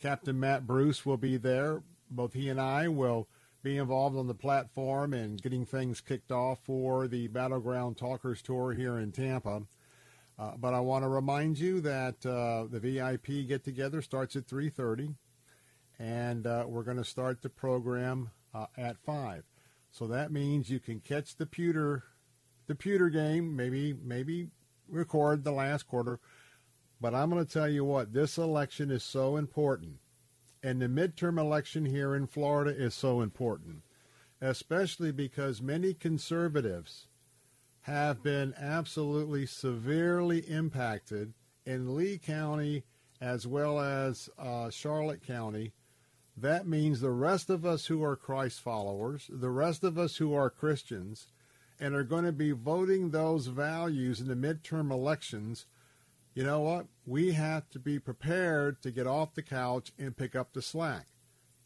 [0.00, 1.82] Captain Matt Bruce will be there.
[2.10, 3.28] Both he and I will
[3.62, 8.72] be involved on the platform and getting things kicked off for the Battleground Talkers Tour
[8.72, 9.62] here in Tampa.
[10.38, 14.46] Uh, but I want to remind you that uh, the VIP get together starts at
[14.46, 15.16] 3:30,
[15.98, 19.42] and uh, we're going to start the program uh, at five.
[19.90, 22.04] So that means you can catch the pewter,
[22.68, 23.56] the pewter game.
[23.56, 24.50] Maybe maybe
[24.86, 26.20] record the last quarter.
[27.00, 29.98] But I'm going to tell you what this election is so important,
[30.62, 33.82] and the midterm election here in Florida is so important,
[34.40, 37.08] especially because many conservatives
[37.88, 41.32] have been absolutely severely impacted
[41.64, 42.84] in Lee County
[43.18, 45.72] as well as uh, Charlotte County.
[46.36, 50.34] That means the rest of us who are Christ followers, the rest of us who
[50.34, 51.28] are Christians,
[51.80, 55.64] and are going to be voting those values in the midterm elections,
[56.34, 56.86] you know what?
[57.06, 61.06] We have to be prepared to get off the couch and pick up the slack.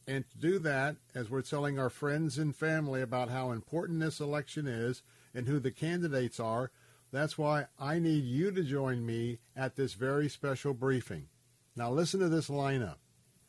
[0.06, 4.20] And to do that, as we're telling our friends and family about how important this
[4.20, 5.02] election is,
[5.34, 6.70] and who the candidates are.
[7.10, 11.28] That's why I need you to join me at this very special briefing.
[11.76, 12.96] Now, listen to this lineup.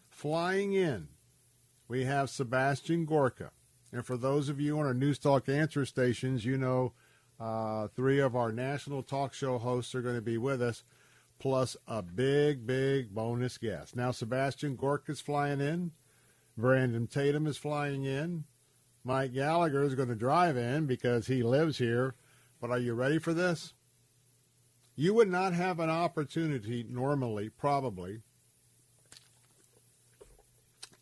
[0.09, 1.07] Flying in,
[1.87, 3.51] we have Sebastian Gorka.
[3.91, 6.93] And for those of you on our News Talk answer stations, you know
[7.39, 10.83] uh, three of our national talk show hosts are going to be with us,
[11.39, 13.95] plus a big, big bonus guest.
[13.95, 15.91] Now, Sebastian Gorka is flying in.
[16.57, 18.45] Brandon Tatum is flying in.
[19.03, 22.15] Mike Gallagher is going to drive in because he lives here.
[22.61, 23.73] But are you ready for this?
[24.95, 28.21] You would not have an opportunity normally, probably,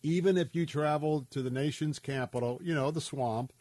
[0.02, 3.54] even if you traveled to the nation's capital, you know, the swamp,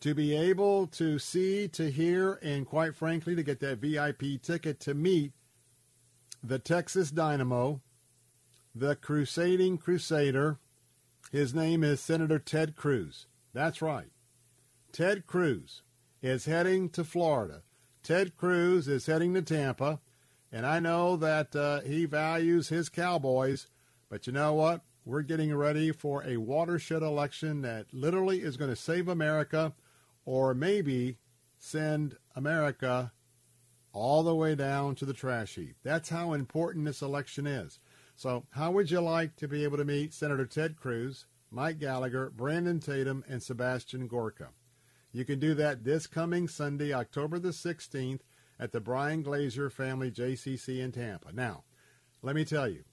[0.00, 4.78] to be able to see, to hear, and quite frankly, to get that VIP ticket
[4.80, 5.32] to meet
[6.42, 7.80] the Texas Dynamo,
[8.74, 10.58] the crusading crusader.
[11.32, 13.26] His name is Senator Ted Cruz.
[13.52, 14.10] That's right.
[14.92, 15.82] Ted Cruz
[16.22, 17.62] is heading to Florida.
[18.02, 20.00] Ted Cruz is heading to Tampa,
[20.50, 23.66] and I know that uh, he values his Cowboys,
[24.08, 24.82] but you know what?
[25.04, 29.72] We're getting ready for a watershed election that literally is going to save America
[30.24, 31.18] or maybe
[31.56, 33.12] send America
[33.92, 35.76] all the way down to the trash heap.
[35.82, 37.78] That's how important this election is.
[38.16, 41.26] So, how would you like to be able to meet Senator Ted Cruz?
[41.50, 44.48] Mike Gallagher, Brandon Tatum, and Sebastian Gorka.
[45.12, 48.20] You can do that this coming Sunday, October the 16th,
[48.60, 51.32] at the Bryan Glazer Family JCC in Tampa.
[51.32, 51.64] Now,
[52.22, 52.84] let me tell you,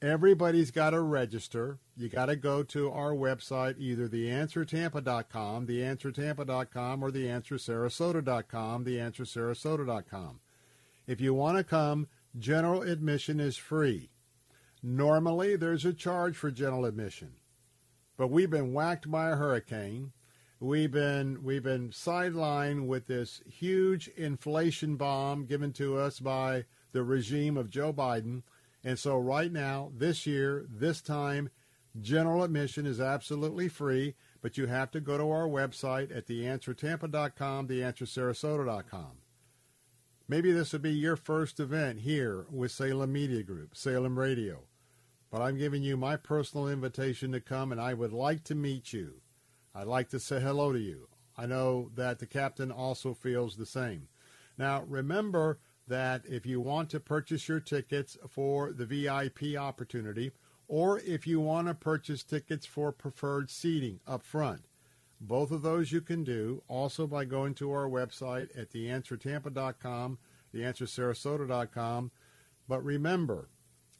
[0.00, 1.78] everybody's got to register.
[1.96, 10.40] You got to go to our website, either theanswertampa.com, theanswertampa.com, or theanswersarasota.com, theanswersarasota.com.
[11.06, 12.08] If you want to come,
[12.38, 14.10] general admission is free.
[14.82, 17.34] Normally, there's a charge for general admission.
[18.16, 20.12] But we've been whacked by a hurricane.
[20.60, 27.02] We've been we've been sidelined with this huge inflation bomb given to us by the
[27.02, 28.42] regime of Joe Biden.
[28.84, 31.50] And so right now, this year, this time,
[32.00, 37.68] general admission is absolutely free, but you have to go to our website at theanswertampa.com,
[37.68, 39.12] theanswersarasota.com.
[40.28, 44.64] Maybe this would be your first event here with Salem Media Group, Salem Radio
[45.32, 48.92] but I'm giving you my personal invitation to come, and I would like to meet
[48.92, 49.22] you.
[49.74, 51.08] I'd like to say hello to you.
[51.38, 54.08] I know that the captain also feels the same.
[54.58, 55.58] Now, remember
[55.88, 60.32] that if you want to purchase your tickets for the VIP opportunity,
[60.68, 64.66] or if you want to purchase tickets for preferred seating up front,
[65.18, 70.18] both of those you can do also by going to our website at theanswertampa.com,
[70.54, 72.10] theanswersarasota.com.
[72.68, 73.48] But remember,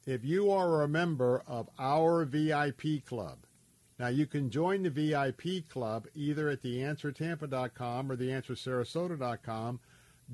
[0.06, 3.46] if you are a member of our VIP club,
[3.98, 9.80] now you can join the VIP club either at theanswertampa.com or theanswersarasota.com.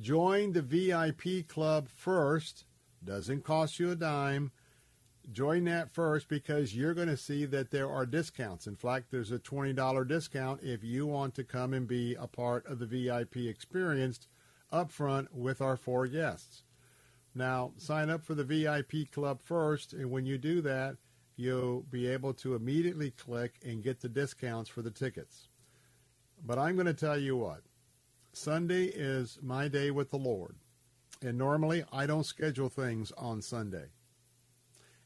[0.01, 2.65] Join the VIP club first.
[3.05, 4.53] Doesn't cost you a dime.
[5.31, 8.66] Join that first because you're going to see that there are discounts.
[8.66, 12.65] In fact, there's a $20 discount if you want to come and be a part
[12.66, 14.28] of the VIP experience
[14.73, 16.62] up front with our four guests.
[17.39, 20.97] Now, sign up for the VIP club first, and when you do that,
[21.36, 25.48] you'll be able to immediately click and get the discounts for the tickets.
[26.44, 27.62] But I'm going to tell you what
[28.32, 30.56] Sunday is my day with the Lord.
[31.23, 33.90] And normally I don't schedule things on Sunday.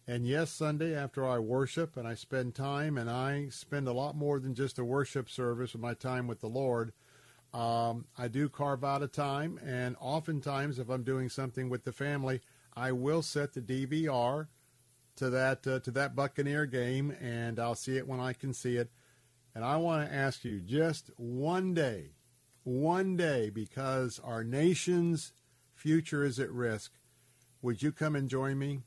[0.06, 4.16] And yes, Sunday after I worship and I spend time, and I spend a lot
[4.16, 6.94] more than just a worship service with my time with the Lord.
[7.52, 11.92] Um, I do carve out a time, and oftentimes, if I'm doing something with the
[11.92, 12.40] family,
[12.74, 14.48] I will set the DVR
[15.16, 18.76] to that uh, to that Buccaneer game, and I'll see it when I can see
[18.76, 18.90] it.
[19.54, 22.12] And I want to ask you just one day,
[22.64, 25.32] one day, because our nation's
[25.74, 26.92] future is at risk.
[27.60, 28.80] Would you come and join me?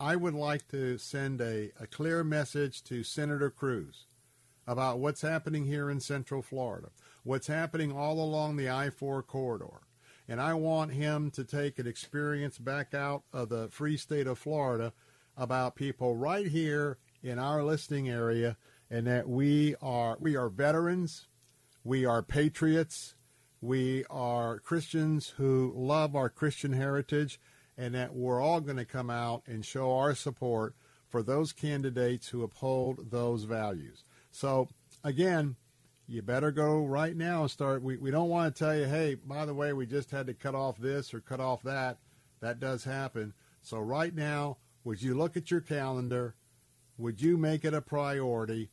[0.00, 4.06] I would like to send a, a clear message to Senator Cruz
[4.66, 6.88] about what's happening here in Central Florida,
[7.26, 9.82] what's happening all along the I 4 corridor.
[10.28, 14.38] And I want him to take an experience back out of the free state of
[14.38, 14.92] Florida
[15.36, 18.56] about people right here in our listening area
[18.88, 21.26] and that we are we are veterans,
[21.82, 23.16] we are patriots,
[23.60, 27.40] we are Christians who love our Christian heritage
[27.76, 30.74] and that we're all going to come out and show our support
[31.08, 34.04] for those candidates who uphold those values.
[34.30, 34.68] So
[35.02, 35.56] again,
[36.08, 37.82] you better go right now and start.
[37.82, 40.34] We, we don't want to tell you, hey, by the way, we just had to
[40.34, 41.98] cut off this or cut off that.
[42.40, 43.34] That does happen.
[43.62, 46.34] So right now, would you look at your calendar?
[46.98, 48.70] Would you make it a priority?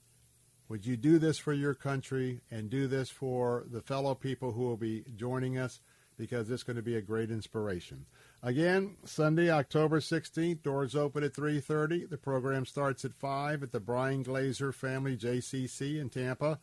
[0.70, 4.62] Would you do this for your country and do this for the fellow people who
[4.62, 5.82] will be joining us?
[6.18, 8.06] Because it's going to be a great inspiration.
[8.44, 12.10] Again, Sunday, October 16th, doors open at 3.30.
[12.10, 16.60] The program starts at 5 at the Bryan Glazer Family JCC in Tampa.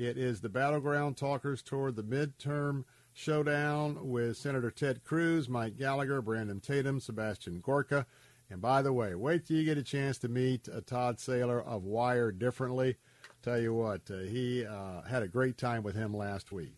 [0.00, 6.22] It is the Battleground Talkers toward the midterm showdown with Senator Ted Cruz, Mike Gallagher,
[6.22, 8.06] Brandon Tatum, Sebastian Gorka.
[8.48, 11.62] And by the way, wait till you get a chance to meet uh, Todd Saylor
[11.66, 12.96] of Wired Differently.
[13.42, 16.76] Tell you what, uh, he uh, had a great time with him last week.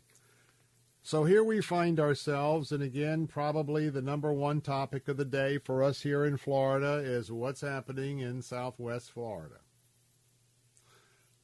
[1.05, 5.59] So here we find ourselves, and again, probably the number one topic of the day
[5.59, 9.61] for us here in Florida is what's happening in Southwest Florida.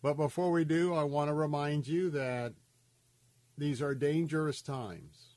[0.01, 2.55] But before we do, I want to remind you that
[3.57, 5.35] these are dangerous times.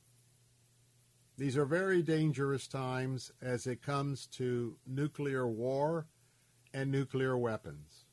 [1.38, 6.06] These are very dangerous times as it comes to nuclear war
[6.74, 8.06] and nuclear weapons.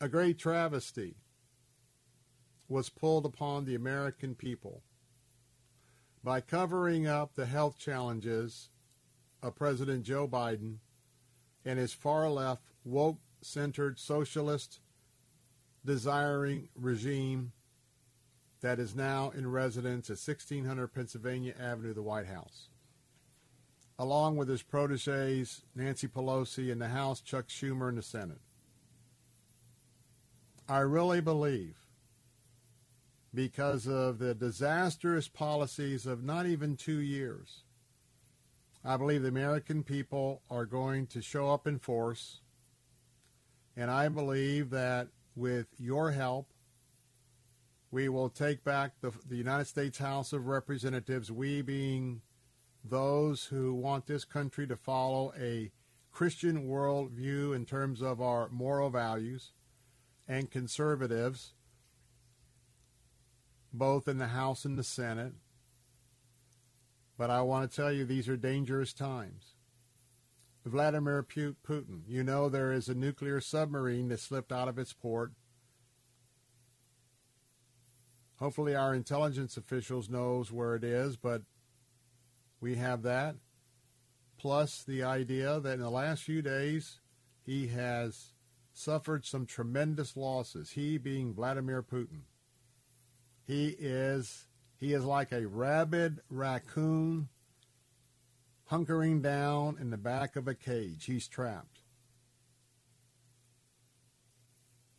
[0.00, 1.16] A great travesty
[2.68, 4.82] was pulled upon the American people
[6.22, 8.68] by covering up the health challenges
[9.42, 10.76] of President Joe Biden
[11.64, 14.80] and his far left, woke centered, socialist
[15.84, 17.52] desiring regime
[18.60, 22.68] that is now in residence at 1600 Pennsylvania Avenue, the White House.
[23.98, 28.40] Along with his proteges, Nancy Pelosi in the House, Chuck Schumer in the Senate.
[30.68, 31.76] I really believe
[33.34, 37.64] because of the disastrous policies of not even two years.
[38.84, 42.39] I believe the American people are going to show up in force.
[43.80, 46.52] And I believe that with your help,
[47.90, 52.20] we will take back the, the United States House of Representatives, we being
[52.84, 55.72] those who want this country to follow a
[56.12, 59.52] Christian worldview in terms of our moral values,
[60.28, 61.54] and conservatives
[63.72, 65.32] both in the House and the Senate.
[67.16, 69.49] But I want to tell you, these are dangerous times.
[70.64, 75.32] Vladimir Putin, you know there is a nuclear submarine that slipped out of its port.
[78.36, 81.42] Hopefully our intelligence officials knows where it is, but
[82.60, 83.36] we have that.
[84.38, 87.00] Plus the idea that in the last few days
[87.42, 88.32] he has
[88.72, 92.22] suffered some tremendous losses, he being Vladimir Putin.
[93.46, 94.46] He is
[94.78, 97.28] he is like a rabid raccoon
[98.70, 101.04] hunkering down in the back of a cage.
[101.06, 101.80] He's trapped.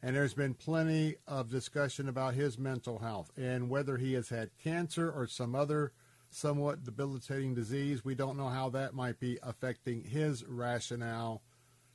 [0.03, 4.57] And there's been plenty of discussion about his mental health and whether he has had
[4.61, 5.93] cancer or some other
[6.29, 8.03] somewhat debilitating disease.
[8.03, 11.43] We don't know how that might be affecting his rationale,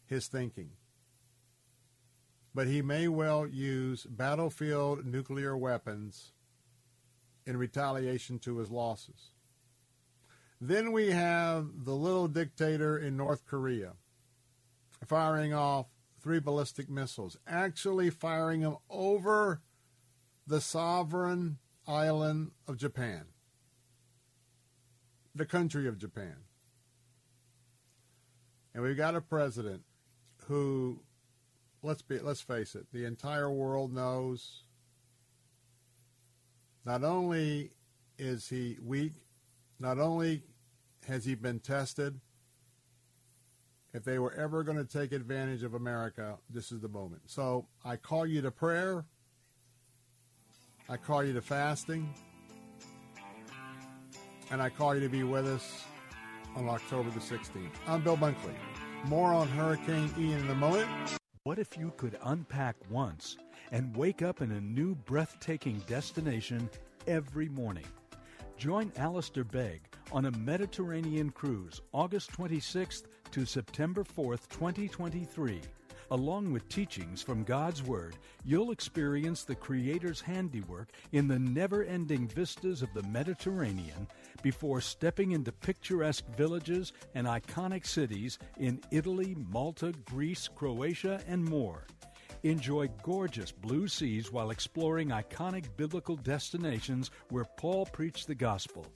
[0.07, 0.71] his thinking.
[2.55, 6.33] But he may well use battlefield nuclear weapons
[7.45, 9.33] in retaliation to his losses.
[10.61, 13.93] Then we have the little dictator in North Korea
[15.05, 15.87] firing off
[16.21, 19.61] three ballistic missiles, actually firing them over
[20.47, 23.27] the sovereign island of Japan,
[25.35, 26.37] the country of Japan.
[28.75, 29.83] And we've got a president
[30.47, 31.01] who,
[31.83, 34.63] let's be, let's face it, the entire world knows
[36.85, 37.73] not only
[38.19, 39.13] is he weak,
[39.79, 40.43] not only
[41.09, 42.21] has he been tested,
[43.93, 47.23] if they were ever going to take advantage of America, this is the moment.
[47.27, 49.05] So I call you to prayer.
[50.89, 52.13] I call you to fasting.
[54.51, 55.85] And I call you to be with us
[56.55, 57.71] on October the 16th.
[57.87, 58.55] I'm Bill Bunkley.
[59.05, 60.89] More on Hurricane Ian in a moment.
[61.45, 63.37] What if you could unpack once
[63.73, 66.69] and wake up in a new breathtaking destination
[67.07, 67.85] every morning?
[68.59, 75.61] Join Alistair Begg on a Mediterranean cruise August 26th to September 4th, 2023.
[76.11, 78.17] Along with teachings from God's Word,
[78.47, 84.09] you'll experience the Creator's handiwork in the never ending vistas of the Mediterranean
[84.43, 91.85] before stepping into picturesque villages and iconic cities in Italy, Malta, Greece, Croatia, and more.
[92.47, 98.87] Enjoy gorgeous blue seas while exploring iconic biblical destinations where Paul preached the gospel.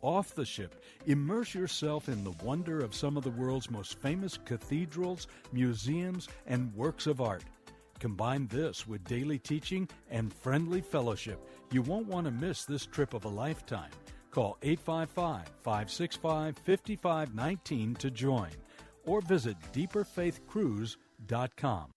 [0.00, 4.38] Off the ship, immerse yourself in the wonder of some of the world's most famous
[4.44, 7.42] cathedrals, museums, and works of art.
[7.98, 11.44] Combine this with daily teaching and friendly fellowship.
[11.72, 13.90] You won't want to miss this trip of a lifetime.
[14.30, 18.50] Call 855 565 5519 to join
[19.04, 21.92] or visit deeperfaithcruise.com.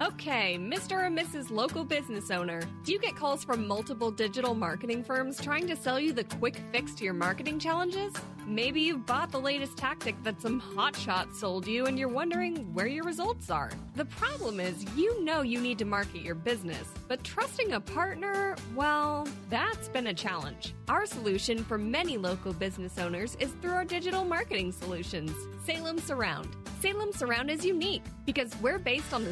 [0.00, 1.06] Okay, Mr.
[1.06, 1.50] and Mrs.
[1.50, 5.98] Local Business Owner, do you get calls from multiple digital marketing firms trying to sell
[6.00, 8.12] you the quick fix to your marketing challenges?
[8.46, 12.88] Maybe you've bought the latest tactic that some hotshot sold you and you're wondering where
[12.88, 13.70] your results are.
[13.94, 18.56] The problem is, you know you need to market your business, but trusting a partner,
[18.74, 20.74] well, that's been a challenge.
[20.88, 25.30] Our solution for many local business owners is through our digital marketing solutions,
[25.64, 26.48] Salem Surround.
[26.80, 29.31] Salem Surround is unique because we're based on the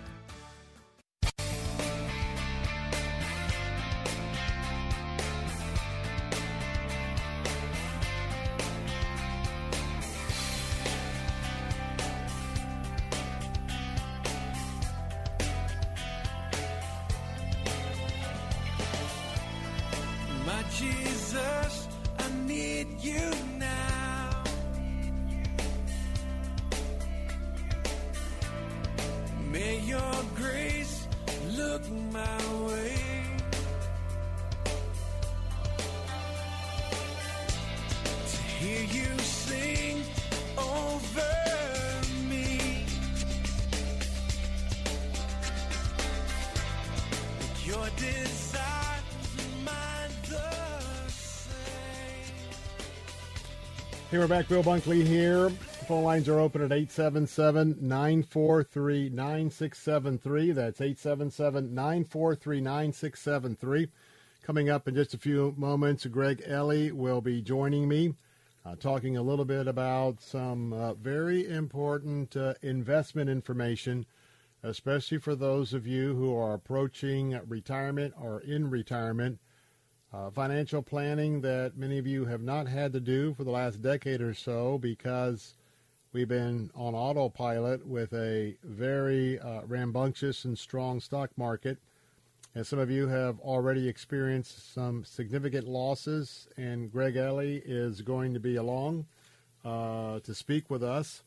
[20.77, 21.87] Jesus,
[22.19, 23.90] I need you now.
[54.11, 54.49] Hey, we're back.
[54.49, 55.49] Bill Bunkley here.
[55.87, 60.51] Phone lines are open at 877 943 9673.
[60.51, 63.87] That's 877 943 9673.
[64.43, 68.13] Coming up in just a few moments, Greg Ellie will be joining me,
[68.65, 74.05] uh, talking a little bit about some uh, very important uh, investment information,
[74.61, 79.39] especially for those of you who are approaching retirement or in retirement.
[80.13, 83.81] Uh, financial planning that many of you have not had to do for the last
[83.81, 85.53] decade or so because
[86.11, 91.77] we've been on autopilot with a very uh, rambunctious and strong stock market.
[92.53, 98.33] And some of you have already experienced some significant losses, and Greg Ellie is going
[98.33, 99.05] to be along
[99.63, 101.23] uh, to speak with us.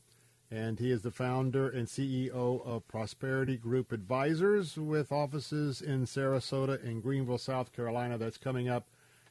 [0.54, 6.80] And he is the founder and CEO of Prosperity Group Advisors with offices in Sarasota
[6.84, 8.18] and Greenville, South Carolina.
[8.18, 8.86] That's coming up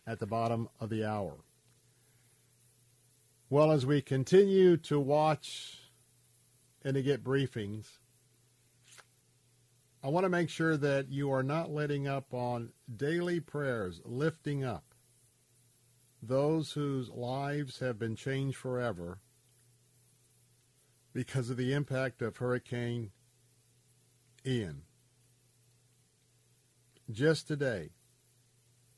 [0.05, 1.35] at the bottom of the hour.
[3.49, 5.77] Well, as we continue to watch
[6.83, 7.85] and to get briefings,
[10.03, 14.65] I want to make sure that you are not letting up on daily prayers, lifting
[14.65, 14.83] up
[16.21, 19.19] those whose lives have been changed forever
[21.13, 23.11] because of the impact of Hurricane
[24.45, 24.81] Ian.
[27.11, 27.91] Just today,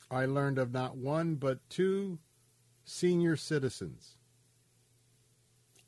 [0.10, 2.20] I learned of not one but two
[2.86, 4.18] senior citizens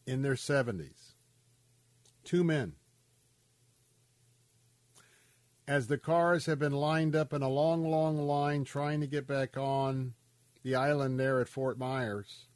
[0.06, 1.14] in their 70s.
[2.24, 2.74] Two men.
[5.68, 9.28] As the cars have been lined up in a long, long line trying to get
[9.28, 10.14] back on
[10.64, 12.48] the island there at Fort Myers,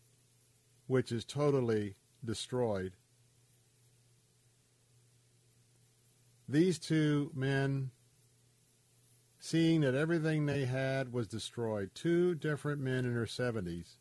[0.88, 2.94] which is totally destroyed,
[6.52, 7.92] these two men,
[9.40, 13.98] seeing that everything they had was destroyed, two different men in their 70s,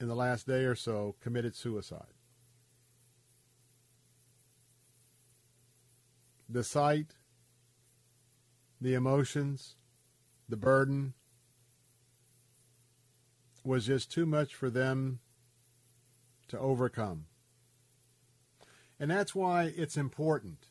[0.00, 2.14] in the last day or so, committed suicide.
[6.48, 7.14] the sight,
[8.80, 9.76] the emotions,
[10.48, 11.14] the burden
[13.64, 15.20] was just too much for them
[16.48, 17.26] to overcome.
[19.00, 20.66] And that's why it's important.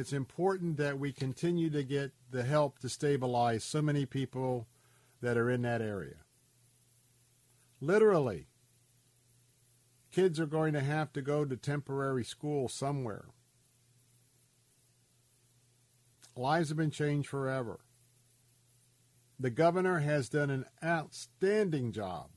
[0.00, 4.66] It's important that we continue to get the help to stabilize so many people
[5.20, 6.24] that are in that area.
[7.82, 8.46] Literally,
[10.10, 13.26] kids are going to have to go to temporary school somewhere.
[16.34, 17.80] Lives have been changed forever.
[19.38, 22.30] The governor has done an outstanding job,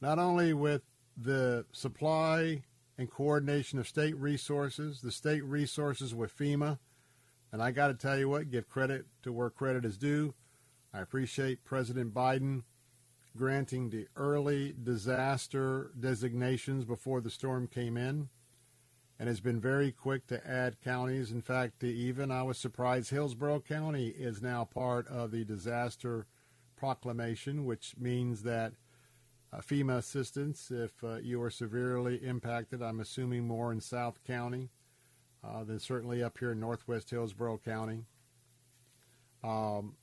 [0.00, 0.84] not only with
[1.18, 2.62] the supply
[2.98, 6.78] and coordination of state resources, the state resources with FEMA.
[7.52, 10.34] And I got to tell you what, give credit to where credit is due.
[10.92, 12.62] I appreciate President Biden
[13.36, 18.28] granting the early disaster designations before the storm came in
[19.18, 21.30] and has been very quick to add counties.
[21.30, 26.26] In fact, even I was surprised Hillsborough County is now part of the disaster
[26.76, 28.72] proclamation, which means that
[29.54, 34.70] FEMA assistance, if uh, you are severely impacted, I'm assuming more in South County
[35.42, 38.04] uh, than certainly up here in Northwest Hillsborough County.
[39.42, 39.94] Um,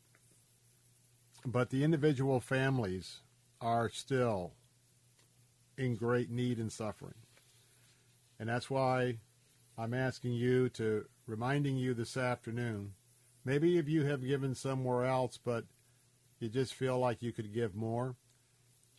[1.45, 3.19] but the individual families
[3.59, 4.53] are still
[5.77, 7.15] in great need and suffering.
[8.39, 9.19] And that's why
[9.77, 12.93] I'm asking you to, reminding you this afternoon,
[13.45, 15.65] maybe if you have given somewhere else, but
[16.39, 18.15] you just feel like you could give more.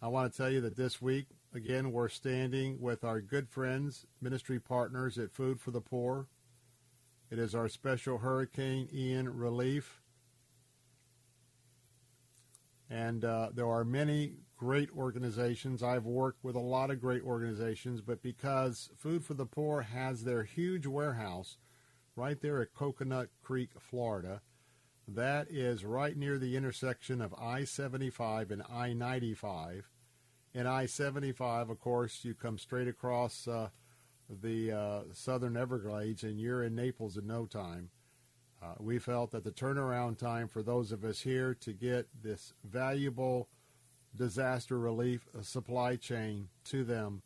[0.03, 4.07] I want to tell you that this week, again, we're standing with our good friends,
[4.21, 6.29] ministry partners at Food for the Poor.
[7.31, 10.03] It is our special Hurricane Ian relief.
[12.91, 15.83] And uh, there are many great organizations.
[15.83, 20.25] I've worked with a lot of great organizations, but because Food for the Poor has
[20.25, 21.57] their huge warehouse
[22.15, 24.43] right there at Coconut Creek, Florida,
[25.07, 29.91] that is right near the intersection of I 75 and I 95.
[30.55, 33.69] In I 75, of course, you come straight across uh,
[34.29, 37.91] the uh, southern Everglades and you're in Naples in no time.
[38.63, 42.55] Uh, we felt that the turnaround time for those of us here to get this
[42.65, 43.49] valuable
[44.17, 47.21] disaster relief supply chain to them,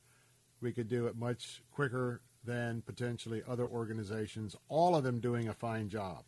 [0.61, 5.55] we could do it much quicker than potentially other organizations, all of them doing a
[5.55, 6.25] fine job.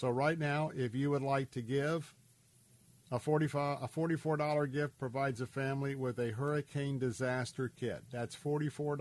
[0.00, 2.14] So right now, if you would like to give,
[3.12, 8.02] a, 45, a $44 gift provides a family with a hurricane disaster kit.
[8.10, 8.96] That's $44.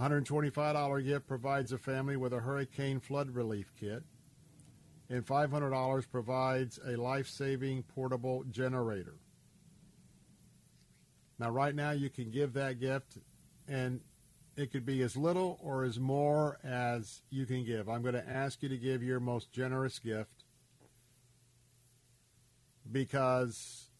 [0.00, 4.02] $125 gift provides a family with a hurricane flood relief kit
[5.08, 9.14] and $500 provides a life-saving portable generator.
[11.38, 13.18] Now, right now, you can give that gift,
[13.68, 14.00] and
[14.56, 17.88] it could be as little or as more as you can give.
[17.88, 20.44] I'm going to ask you to give your most generous gift
[22.90, 23.90] because,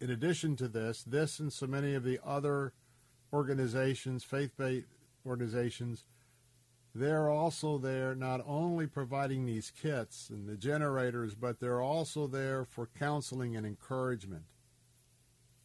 [0.00, 2.72] in addition to this, this and so many of the other
[3.32, 4.86] organizations, faith-based
[5.26, 6.04] organizations,
[6.94, 12.64] they're also there not only providing these kits and the generators, but they're also there
[12.64, 14.44] for counseling and encouragement.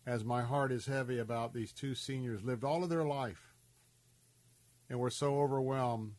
[0.07, 3.48] As my heart is heavy about these two seniors, lived all of their life
[4.89, 6.13] and were so overwhelmed,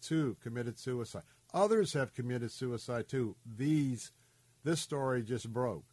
[0.00, 1.22] too, committed suicide.
[1.52, 3.36] Others have committed suicide too.
[3.44, 4.12] These,
[4.64, 5.84] this story just broke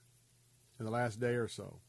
[0.80, 1.80] in the last day or so.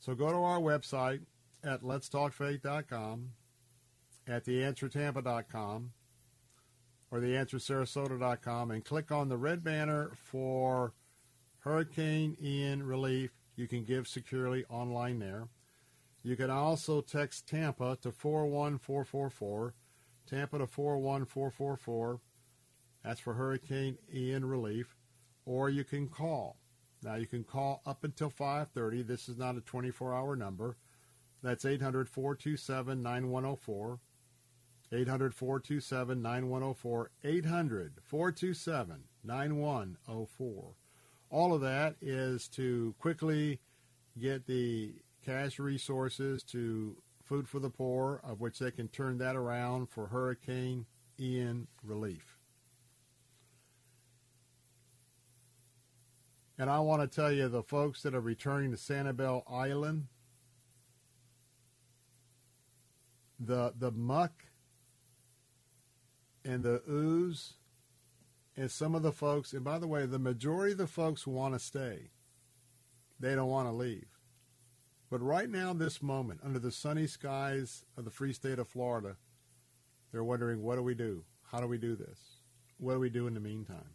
[0.00, 1.20] So go to our website
[1.62, 3.30] at letstalkfaith.com,
[4.26, 5.92] at theanswertampa.com,
[7.10, 10.92] or theanswersarasota.com and click on the red banner for
[11.60, 13.30] Hurricane Ian relief.
[13.56, 15.48] You can give securely online there.
[16.28, 19.72] You can also text Tampa to 41444,
[20.28, 22.20] Tampa to 41444.
[23.02, 24.94] That's for Hurricane Ian relief.
[25.46, 26.58] Or you can call.
[27.02, 29.06] Now you can call up until 5:30.
[29.06, 30.76] This is not a 24-hour number.
[31.42, 33.98] That's 800-427-9104.
[34.92, 37.10] 800 427 9104.
[37.24, 40.74] 800 427 9104.
[41.30, 43.60] All of that is to quickly
[44.18, 44.92] get the
[45.24, 50.06] cash resources to Food for the Poor, of which they can turn that around for
[50.06, 50.86] Hurricane
[51.20, 52.38] Ian relief.
[56.58, 60.06] And I want to tell you the folks that are returning to Sanibel Island,
[63.38, 64.46] the the muck
[66.44, 67.54] and the ooze
[68.56, 71.54] and some of the folks, and by the way, the majority of the folks want
[71.54, 72.10] to stay.
[73.20, 74.17] They don't want to leave.
[75.10, 79.16] But right now, this moment, under the sunny skies of the free state of Florida,
[80.12, 81.24] they're wondering, what do we do?
[81.50, 82.18] How do we do this?
[82.78, 83.94] What do we do in the meantime?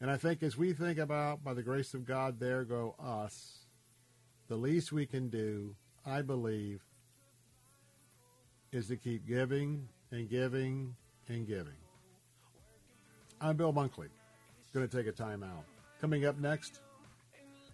[0.00, 3.58] And I think as we think about, by the grace of God, there go us,
[4.48, 6.82] the least we can do, I believe,
[8.72, 10.94] is to keep giving and giving
[11.28, 11.72] and giving.
[13.40, 14.08] I'm Bill Bunkley.
[14.72, 15.64] Going to take a time out.
[16.00, 16.80] Coming up next,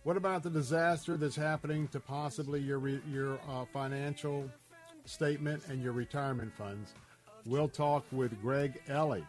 [0.04, 4.50] what about the disaster that's happening to possibly your re- your uh, financial
[5.04, 6.94] statement and your retirement funds?
[7.44, 9.26] We'll talk with Greg Ellie,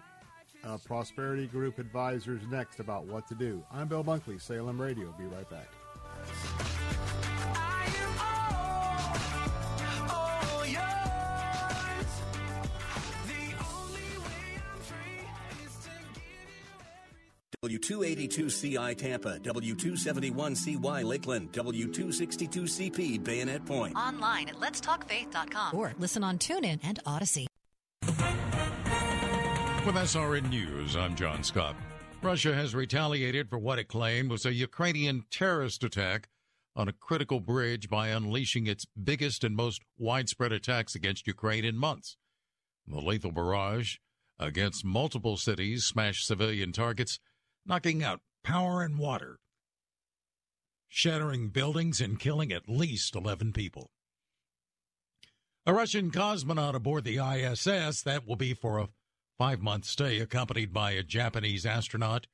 [0.63, 3.63] uh, Prosperity Group Advisors, next about what to do.
[3.71, 5.13] I'm Bill Bunkley, Salem Radio.
[5.17, 5.69] Be right back.
[17.83, 23.95] W282CI Tampa, W271CY Lakeland, W262CP Bayonet Point.
[23.95, 27.47] Online at letstalkfaith.com or listen on TuneIn and Odyssey.
[29.85, 31.75] With SRN News, I'm John Scott.
[32.21, 36.29] Russia has retaliated for what it claimed was a Ukrainian terrorist attack
[36.73, 41.75] on a critical bridge by unleashing its biggest and most widespread attacks against Ukraine in
[41.75, 42.15] months.
[42.87, 43.97] The lethal barrage
[44.39, 47.19] against multiple cities smashed civilian targets,
[47.65, 49.39] knocking out power and water,
[50.87, 53.91] shattering buildings and killing at least 11 people.
[55.65, 58.89] A Russian cosmonaut aboard the ISS that will be for a
[59.37, 62.27] five month stay, accompanied by a Japanese astronaut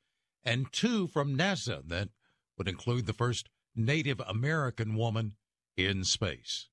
[0.44, 2.10] and two from NASA that
[2.58, 5.36] would include the first Native American woman
[5.78, 6.68] in space.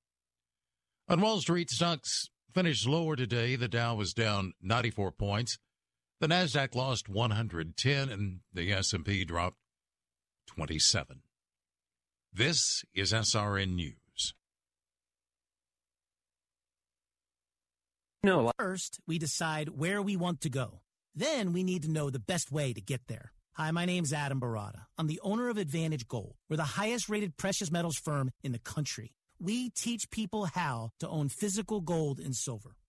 [1.09, 3.55] On Wall Street, stocks finished lower today.
[3.55, 5.59] The Dow was down 94 points.
[6.19, 9.59] The Nasdaq lost 110 and the S&P dropped
[10.47, 11.21] 27.
[12.33, 14.35] This is SRN News.
[18.23, 18.51] No.
[18.59, 20.81] First, we decide where we want to go.
[21.15, 23.33] Then we need to know the best way to get there.
[23.53, 24.87] Hi, my name's Adam Baratta.
[24.99, 26.35] I'm the owner of Advantage Gold.
[26.49, 29.13] We're the highest rated precious metals firm in the country.
[29.39, 32.77] We teach people how to own physical gold and silver.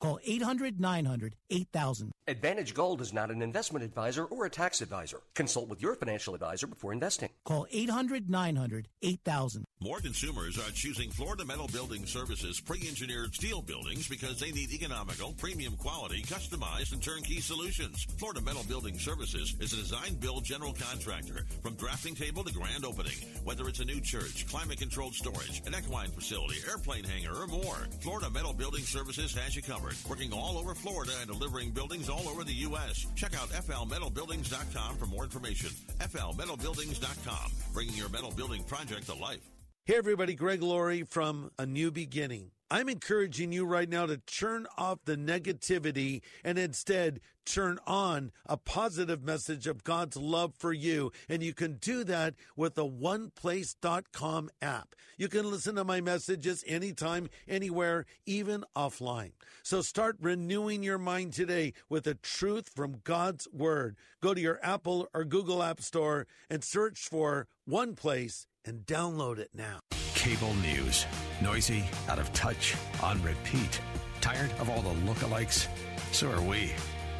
[0.00, 2.12] Call 800 900 8000.
[2.28, 5.20] Advantage Gold is not an investment advisor or a tax advisor.
[5.34, 7.30] Consult with your financial advisor before investing.
[7.44, 9.64] Call 800 900 8000.
[9.80, 15.32] More consumers are choosing Florida Metal Building Services pre-engineered steel buildings because they need economical,
[15.32, 18.06] premium quality, customized, and turnkey solutions.
[18.18, 23.16] Florida Metal Building Services is a design-build general contractor from drafting table to grand opening.
[23.44, 28.30] Whether it's a new church, climate-controlled storage, an equine facility, airplane hangar, or more, Florida
[28.30, 29.87] Metal Building Services has you covered.
[30.08, 33.06] Working all over Florida and delivering buildings all over the U.S.
[33.14, 35.70] Check out flmetalbuildings.com for more information.
[35.98, 39.40] flmetalbuildings.com, bringing your metal building project to life.
[39.84, 42.50] Hey, everybody, Greg Laurie from A New Beginning.
[42.70, 48.58] I'm encouraging you right now to turn off the negativity and instead turn on a
[48.58, 51.10] positive message of God's love for you.
[51.30, 54.94] And you can do that with the oneplace.com app.
[55.16, 59.32] You can listen to my messages anytime, anywhere, even offline.
[59.62, 63.96] So start renewing your mind today with the truth from God's Word.
[64.20, 69.38] Go to your Apple or Google App Store and search for One Place and download
[69.38, 69.80] it now.
[70.28, 71.06] Cable news.
[71.40, 73.80] Noisy, out of touch, on repeat.
[74.20, 75.68] Tired of all the lookalikes?
[76.12, 76.72] So are we.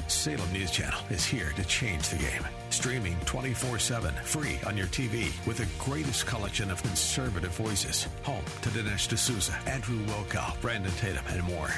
[0.08, 2.44] Salem News Channel is here to change the game.
[2.68, 8.08] Streaming 24 7, free on your TV, with the greatest collection of conservative voices.
[8.24, 11.70] Home to Dinesh D'Souza, Andrew Wilkow, Brandon Tatum, and more.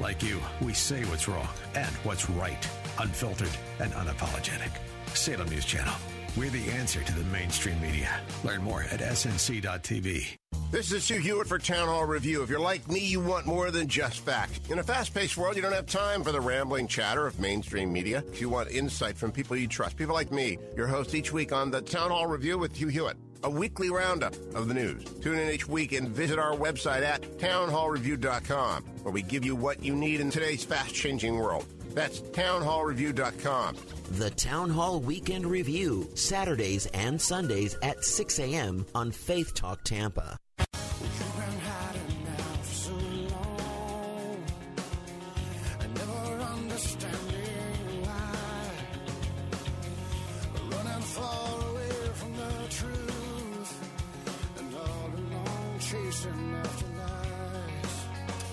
[0.00, 2.66] Like you, we say what's wrong and what's right,
[2.98, 4.70] unfiltered and unapologetic.
[5.12, 5.94] Salem News Channel.
[6.38, 8.18] We're the answer to the mainstream media.
[8.44, 10.38] Learn more at snc.tv.
[10.70, 12.44] This is Hugh Hewitt for Town Hall Review.
[12.44, 14.60] If you're like me, you want more than just facts.
[14.70, 17.92] In a fast paced world, you don't have time for the rambling chatter of mainstream
[17.92, 18.22] media.
[18.34, 21.72] You want insight from people you trust, people like me, your host each week on
[21.72, 25.02] the Town Hall Review with Hugh Hewitt, a weekly roundup of the news.
[25.20, 29.82] Tune in each week and visit our website at townhallreview.com, where we give you what
[29.82, 31.66] you need in today's fast changing world.
[31.94, 33.76] That's townhallreview.com.
[34.12, 38.86] The Town Hall Weekend Review, Saturdays and Sundays at 6 a.m.
[38.94, 40.38] on Faith Talk Tampa.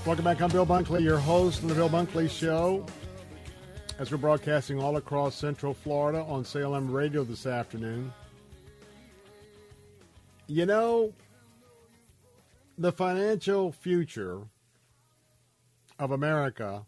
[0.08, 0.42] Welcome back.
[0.42, 2.86] I'm Bill Bunkley, your host of the Bill Bunkley Show.
[4.00, 8.14] As we're broadcasting all across Central Florida on Salem Radio this afternoon.
[10.48, 11.12] You know,
[12.78, 14.44] the financial future
[16.00, 16.86] of America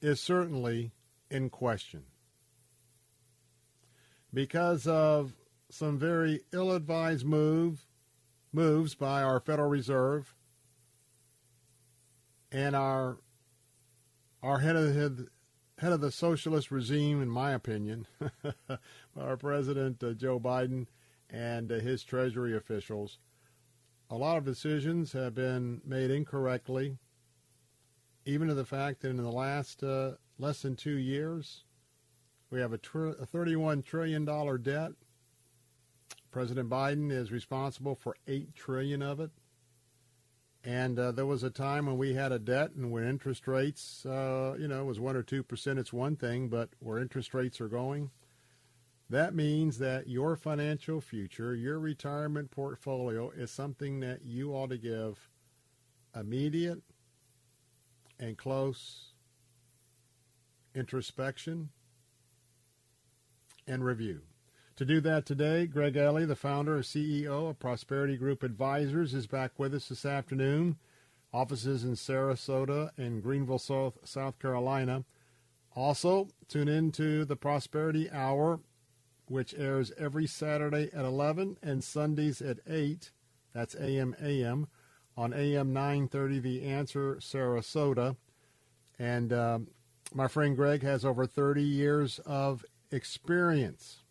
[0.00, 0.92] is certainly
[1.32, 2.04] in question
[4.32, 5.32] because of
[5.68, 7.84] some very ill-advised move
[8.52, 10.32] moves by our Federal Reserve
[12.52, 13.18] and our
[14.42, 15.28] our head of the
[15.78, 18.06] head of the socialist regime, in my opinion,
[19.16, 20.86] our President uh, Joe Biden
[21.30, 23.18] and uh, his Treasury officials.
[24.10, 26.98] A lot of decisions have been made incorrectly,
[28.26, 31.64] even to the fact that in the last uh, less than two years,
[32.50, 34.24] we have a, tr- a $31 trillion
[34.62, 34.92] debt.
[36.30, 39.30] President Biden is responsible for 8 trillion of it.
[40.64, 44.06] And uh, there was a time when we had a debt and when interest rates,
[44.06, 47.68] uh, you know, was 1 or 2%, it's one thing, but where interest rates are
[47.68, 48.10] going,
[49.10, 54.78] that means that your financial future, your retirement portfolio is something that you ought to
[54.78, 55.28] give
[56.14, 56.80] immediate
[58.20, 59.12] and close
[60.74, 61.70] introspection
[63.66, 64.22] and review.
[64.76, 69.26] To do that today, Greg Ellie, the founder and CEO of Prosperity Group Advisors, is
[69.26, 70.78] back with us this afternoon.
[71.30, 75.04] Offices in Sarasota and Greenville, South, South Carolina.
[75.76, 78.60] Also, tune in to the Prosperity Hour,
[79.26, 83.10] which airs every Saturday at 11 and Sundays at 8.
[83.52, 84.68] That's AM AM
[85.18, 88.16] on AM 930 The Answer Sarasota.
[88.98, 89.68] And um,
[90.14, 94.01] my friend Greg has over 30 years of experience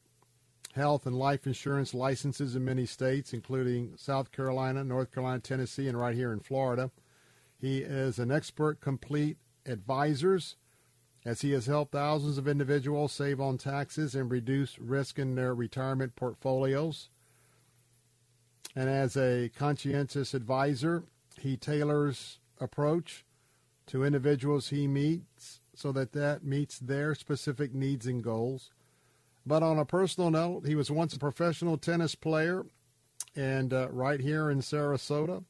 [0.73, 5.99] health and life insurance licenses in many states, including South Carolina, North Carolina, Tennessee, and
[5.99, 6.91] right here in Florida.
[7.59, 10.55] He is an expert complete advisors
[11.23, 15.53] as he has helped thousands of individuals save on taxes and reduce risk in their
[15.53, 17.09] retirement portfolios.
[18.75, 21.03] And as a conscientious advisor,
[21.39, 23.25] he tailors approach
[23.87, 28.71] to individuals he meets so that that meets their specific needs and goals.
[29.45, 32.65] But on a personal note, he was once a professional tennis player
[33.35, 35.43] and uh, right here in Sarasota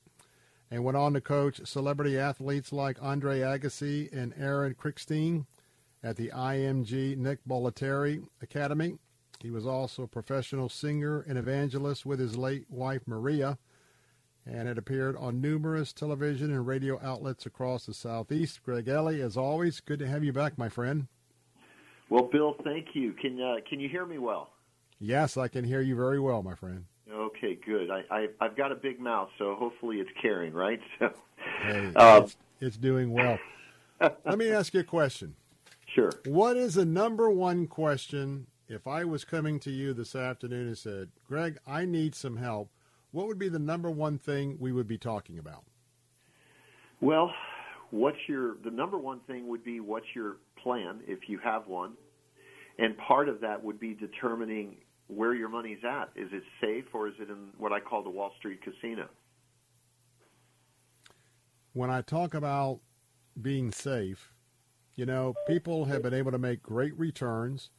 [0.70, 5.46] and went on to coach celebrity athletes like Andre Agassi and Aaron Krickstein
[6.02, 8.98] at the IMG Nick Bollettieri Academy.
[9.42, 13.58] He was also a professional singer and evangelist with his late wife Maria
[14.46, 18.64] and had appeared on numerous television and radio outlets across the Southeast.
[18.64, 21.08] Greg Ellie, as always, good to have you back, my friend.
[22.12, 23.14] Well, Bill, thank you.
[23.14, 24.50] Can uh, can you hear me well?
[25.00, 26.84] Yes, I can hear you very well, my friend.
[27.10, 27.90] Okay, good.
[27.90, 30.82] I, I I've got a big mouth, so hopefully it's carrying, right?
[31.00, 31.14] So,
[31.64, 33.40] hey, um, it's, it's doing well.
[34.02, 35.36] Let me ask you a question.
[35.96, 36.12] Sure.
[36.26, 40.78] What is the number one question if I was coming to you this afternoon and
[40.78, 42.70] said, Greg, I need some help?
[43.12, 45.64] What would be the number one thing we would be talking about?
[47.00, 47.34] Well,
[47.92, 51.94] what's your the number one thing would be what's your plan if you have one,
[52.80, 54.78] and part of that would be determining
[55.08, 56.10] where your money's at.
[56.16, 59.08] Is it safe or is it in what I call the Wall Street casino?
[61.74, 62.80] When I talk about
[63.42, 64.34] being safe,
[64.96, 67.70] you know, people have been able to make great returns,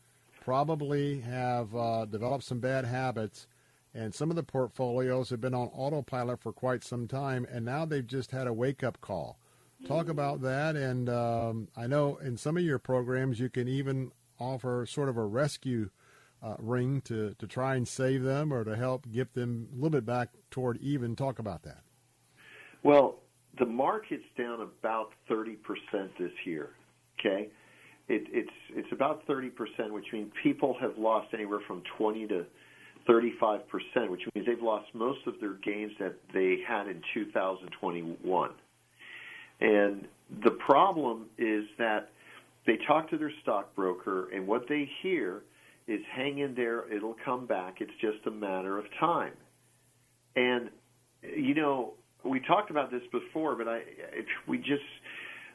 [0.43, 3.47] probably have uh, developed some bad habits,
[3.95, 7.85] and some of the portfolios have been on autopilot for quite some time, and now
[7.85, 9.39] they've just had a wake up call.
[9.87, 14.13] Talk about that, and um, I know in some of your programs you can even
[14.39, 15.91] offer sort of a rescue
[16.43, 19.91] uh, ring to, to try and save them or to help get them a little
[19.91, 21.15] bit back toward even.
[21.15, 21.83] Talk about that.
[22.83, 23.21] Well,
[23.59, 25.57] the market's down about 30%
[26.19, 26.71] this year.
[27.21, 27.49] Okay?
[28.09, 29.53] It, it's, it's about 30%,
[29.91, 32.47] which means people have lost anywhere from 20 to
[33.09, 33.63] 35%,
[34.09, 38.51] which means they've lost most of their gains that they had in 2021.
[39.63, 40.09] And
[40.43, 42.11] the problem is that
[42.67, 45.43] they talk to their stockbroker, and what they hear
[45.87, 49.33] is hang in there, it'll come back, it's just a matter of time.
[50.35, 50.69] And,
[51.23, 51.93] you know,
[52.25, 53.83] we talked about this before, but I,
[54.49, 54.83] we just,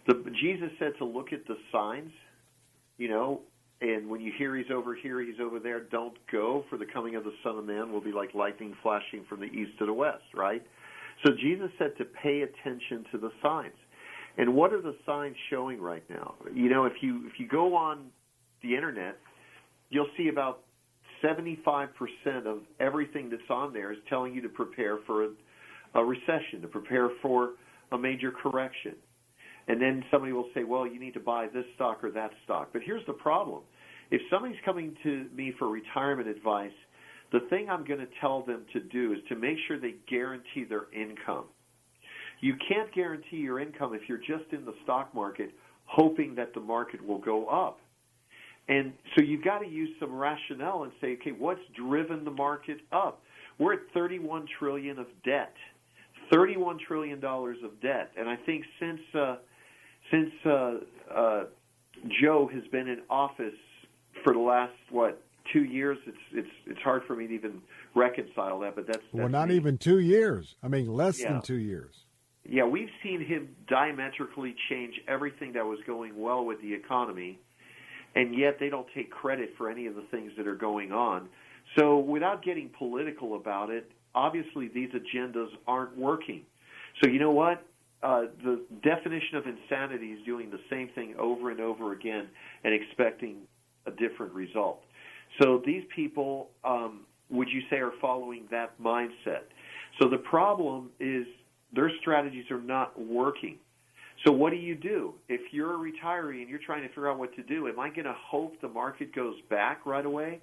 [0.08, 2.12] the, Jesus said to look at the signs,
[2.98, 3.42] you know,
[3.82, 7.16] and when you hear he's over here, he's over there, don't go, for the coming
[7.16, 9.94] of the Son of Man will be like lightning flashing from the east to the
[9.94, 10.66] west, right?
[11.26, 13.76] So Jesus said to pay attention to the signs.
[14.38, 16.36] And what are the signs showing right now?
[16.54, 18.08] You know, if you if you go on
[18.62, 19.18] the internet,
[19.90, 20.62] you'll see about
[21.24, 21.88] 75%
[22.46, 25.30] of everything that's on there is telling you to prepare for a,
[25.96, 27.52] a recession, to prepare for
[27.92, 28.94] a major correction.
[29.68, 32.70] And then somebody will say, well, you need to buy this stock or that stock.
[32.72, 33.64] But here's the problem.
[34.12, 36.72] If somebody's coming to me for retirement advice,
[37.32, 40.64] the thing I'm going to tell them to do is to make sure they guarantee
[40.70, 41.46] their income.
[42.42, 45.52] You can't guarantee your income if you're just in the stock market
[45.86, 47.80] hoping that the market will go up.
[48.70, 52.80] And so you've got to use some rationale and say, okay, what's driven the market
[52.92, 53.22] up?
[53.58, 55.54] We're at 31 trillion of debt.
[56.34, 58.12] 31 trillion dollars of debt.
[58.18, 59.38] And I think since uh,
[60.12, 60.74] since uh,
[61.14, 61.44] uh,
[62.22, 63.54] Joe has been in office
[64.24, 65.22] for the last what
[65.54, 67.62] two years, it's it's it's hard for me to even
[67.96, 68.76] reconcile that.
[68.76, 69.56] But that's, that's well, not me.
[69.56, 70.56] even two years.
[70.62, 71.32] I mean, less Yeah.
[71.34, 72.04] than two years.
[72.50, 77.40] Yeah, we've seen him diametrically change everything that was going well with the economy,
[78.16, 81.28] and yet they don't take credit for any of the things that are going on.
[81.78, 86.44] So, without getting political about it, obviously these agendas aren't working.
[87.04, 87.66] So, you know what?
[88.02, 92.28] Uh, the definition of insanity is doing the same thing over and over again
[92.64, 93.40] and expecting
[93.88, 94.84] a different result.
[95.42, 99.44] So, these people, um, would you say, are following that mindset?
[100.00, 101.26] So, the problem is
[101.74, 103.58] their strategies are not working.
[104.26, 105.14] So what do you do?
[105.30, 107.90] If you're a retiree and you're trying to figure out what to do, am I
[107.90, 110.40] going to hope the market goes back right away?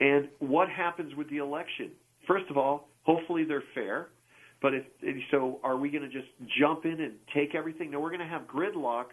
[0.00, 1.90] And what happens with the election?
[2.26, 4.08] First of all, hopefully they're fair.
[4.62, 4.84] But if
[5.30, 6.28] so, are we going to just
[6.60, 7.90] jump in and take everything?
[7.90, 9.06] No, we're going to have gridlock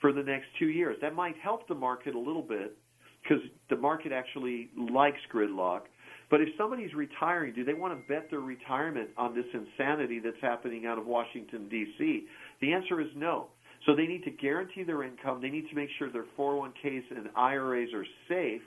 [0.00, 0.96] for the next two years.
[1.02, 2.76] That might help the market a little bit
[3.22, 5.82] because the market actually likes gridlock.
[6.28, 10.40] But if somebody's retiring, do they want to bet their retirement on this insanity that's
[10.40, 12.26] happening out of Washington, D.C.?
[12.60, 13.46] The answer is no.
[13.84, 15.40] So they need to guarantee their income.
[15.40, 18.62] They need to make sure their 401ks and IRAs are safe.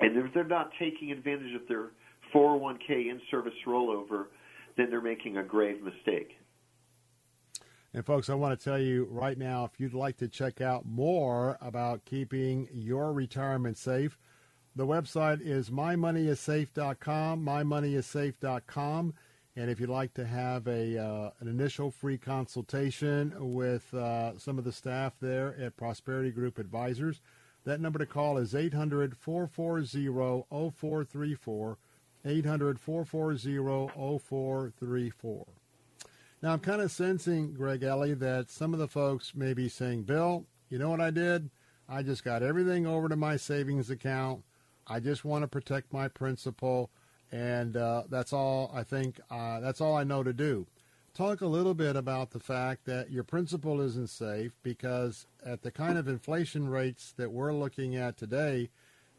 [0.00, 1.90] And if they're not taking advantage of their
[2.34, 4.26] 401k in service rollover,
[4.76, 6.36] then they're making a grave mistake.
[7.94, 10.84] And folks, I want to tell you right now if you'd like to check out
[10.84, 14.18] more about keeping your retirement safe,
[14.76, 19.14] the website is mymoneyissafe.com, mymoneyissafe.com.
[19.56, 24.58] And if you'd like to have a uh, an initial free consultation with uh, some
[24.58, 27.20] of the staff there at Prosperity Group Advisors,
[27.64, 31.78] that number to call is 800 440 0434.
[32.26, 35.46] 800 440 0434.
[36.42, 40.02] Now, I'm kind of sensing, Greg Ellie, that some of the folks may be saying,
[40.02, 41.48] Bill, you know what I did?
[41.88, 44.42] I just got everything over to my savings account.
[44.86, 46.90] I just want to protect my principal,
[47.32, 50.66] and uh, that's all I think, uh, that's all I know to do.
[51.14, 55.70] Talk a little bit about the fact that your principal isn't safe because at the
[55.70, 58.68] kind of inflation rates that we're looking at today,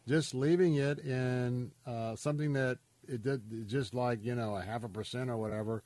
[0.08, 4.84] just leaving it in uh, something that it did just like you know a half
[4.84, 5.84] a percent or whatever,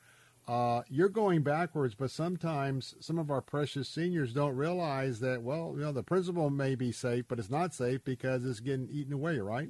[0.50, 1.94] uh, you're going backwards.
[1.94, 6.50] But sometimes some of our precious seniors don't realize that well, you know, the principal
[6.50, 9.70] may be safe, but it's not safe because it's getting eaten away, right?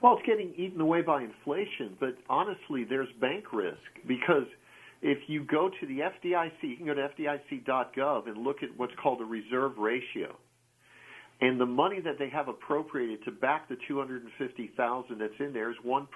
[0.00, 4.46] Well, it's getting eaten away by inflation, but honestly, there's bank risk because
[5.00, 8.94] if you go to the FDIC, you can go to FDIC.gov and look at what's
[9.02, 10.36] called a reserve ratio.
[11.40, 15.76] And the money that they have appropriated to back the 250,000 that's in there is
[15.84, 16.06] 1%.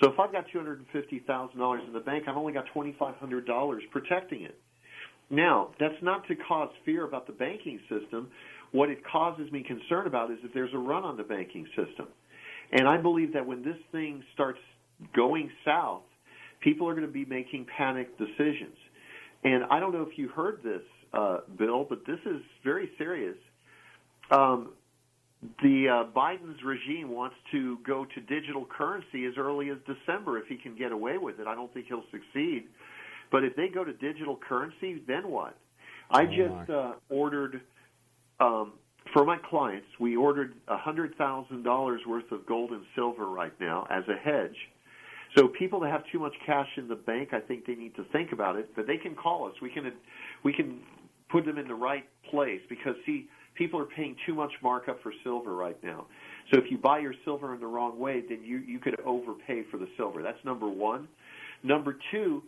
[0.00, 4.58] So if I've got $250,000 in the bank, I've only got $2,500 protecting it.
[5.30, 8.28] Now, that's not to cause fear about the banking system.
[8.72, 12.08] What it causes me concern about is that there's a run on the banking system.
[12.72, 14.58] And I believe that when this thing starts
[15.14, 16.02] going south,
[16.60, 18.76] people are going to be making panic decisions.
[19.44, 20.82] And I don't know if you heard this,
[21.12, 23.36] uh, Bill, but this is very serious.
[24.30, 24.70] Um,
[25.62, 30.46] the uh, Biden's regime wants to go to digital currency as early as December if
[30.46, 31.46] he can get away with it.
[31.46, 32.64] I don't think he'll succeed.
[33.32, 35.56] But if they go to digital currency, then what?
[36.10, 37.60] I just uh, ordered
[38.38, 38.74] um,
[39.12, 39.86] for my clients.
[39.98, 44.16] We ordered a hundred thousand dollars worth of gold and silver right now as a
[44.16, 44.56] hedge.
[45.36, 48.04] So people that have too much cash in the bank, I think they need to
[48.12, 48.70] think about it.
[48.76, 49.54] But they can call us.
[49.62, 49.90] We can
[50.44, 50.80] we can
[51.30, 55.12] put them in the right place because see people are paying too much markup for
[55.24, 56.06] silver right now.
[56.52, 59.64] So if you buy your silver in the wrong way, then you you could overpay
[59.70, 60.22] for the silver.
[60.22, 61.08] That's number one.
[61.62, 62.42] Number two,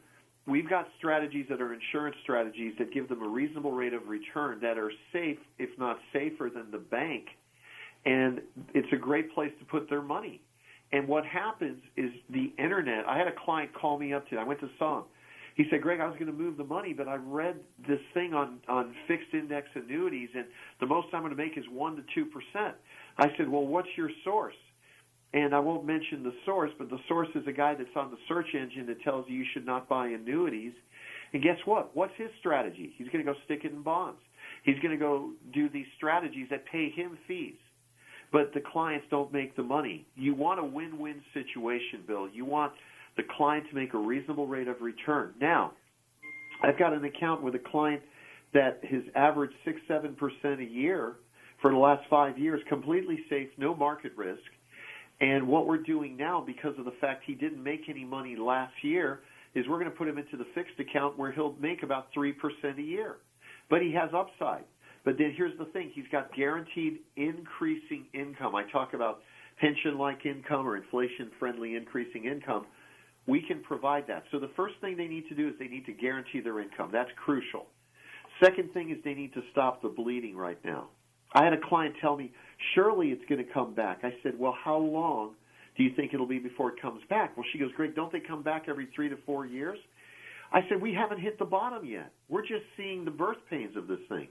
[0.47, 4.59] we've got strategies that are insurance strategies that give them a reasonable rate of return
[4.60, 7.26] that are safe, if not safer than the bank.
[8.05, 8.40] And
[8.74, 10.40] it's a great place to put their money.
[10.93, 13.05] And what happens is the internet.
[13.09, 14.40] I had a client call me up today.
[14.40, 15.05] I went to saw him.
[15.55, 17.56] He said, "Greg, I was going to move the money, but I read
[17.86, 20.47] this thing on on fixed index annuities, and
[20.81, 22.76] the most I'm going to make is one to two percent."
[23.18, 24.56] I said, "Well, what's your source?"
[25.32, 28.16] And I won't mention the source, but the source is a guy that's on the
[28.28, 30.72] search engine that tells you you should not buy annuities.
[31.32, 31.94] And guess what?
[31.97, 32.94] What's his strategy?
[32.97, 34.20] He's going to go stick it in bonds.
[34.62, 37.59] He's going to go do these strategies that pay him fees.
[38.31, 40.06] But the clients don't make the money.
[40.14, 42.28] You want a win-win situation, Bill.
[42.28, 42.72] You want
[43.16, 45.32] the client to make a reasonable rate of return.
[45.40, 45.72] Now,
[46.62, 48.02] I've got an account with a client
[48.52, 51.16] that has averaged six, seven percent a year
[51.60, 54.40] for the last five years, completely safe, no market risk.
[55.20, 58.74] And what we're doing now, because of the fact he didn't make any money last
[58.82, 59.20] year,
[59.54, 62.32] is we're going to put him into the fixed account where he'll make about 3%
[62.78, 63.16] a year.
[63.70, 64.64] But he has upside.
[65.04, 68.54] But then here's the thing he's got guaranteed increasing income.
[68.54, 69.20] I talk about
[69.60, 72.66] pension like income or inflation friendly increasing income.
[73.26, 74.24] We can provide that.
[74.30, 76.90] So the first thing they need to do is they need to guarantee their income.
[76.92, 77.66] That's crucial.
[78.42, 80.88] Second thing is they need to stop the bleeding right now.
[81.32, 82.32] I had a client tell me,
[82.74, 84.01] surely it's going to come back.
[84.02, 85.32] I said, well, how long
[85.76, 87.36] do you think it'll be before it comes back?
[87.36, 89.78] Well, she goes, Greg, don't they come back every three to four years?
[90.52, 92.12] I said, we haven't hit the bottom yet.
[92.28, 94.28] We're just seeing the birth pains of this thing.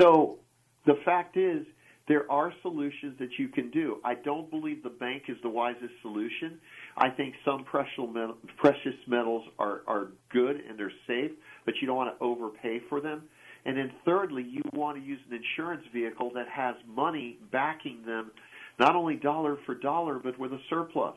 [0.00, 0.38] So
[0.86, 1.66] the fact is,
[2.08, 3.98] there are solutions that you can do.
[4.04, 6.58] I don't believe the bank is the wisest solution.
[6.96, 11.30] I think some precious metals are, are good and they're safe,
[11.64, 13.22] but you don't want to overpay for them.
[13.64, 18.32] And then thirdly, you want to use an insurance vehicle that has money backing them,
[18.80, 21.14] not only dollar for dollar, but with a surplus.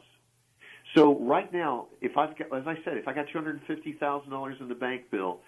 [0.93, 3.65] So right now, if I've got, as I said, if I got two hundred and
[3.65, 5.39] fifty thousand dollars in the bank bill,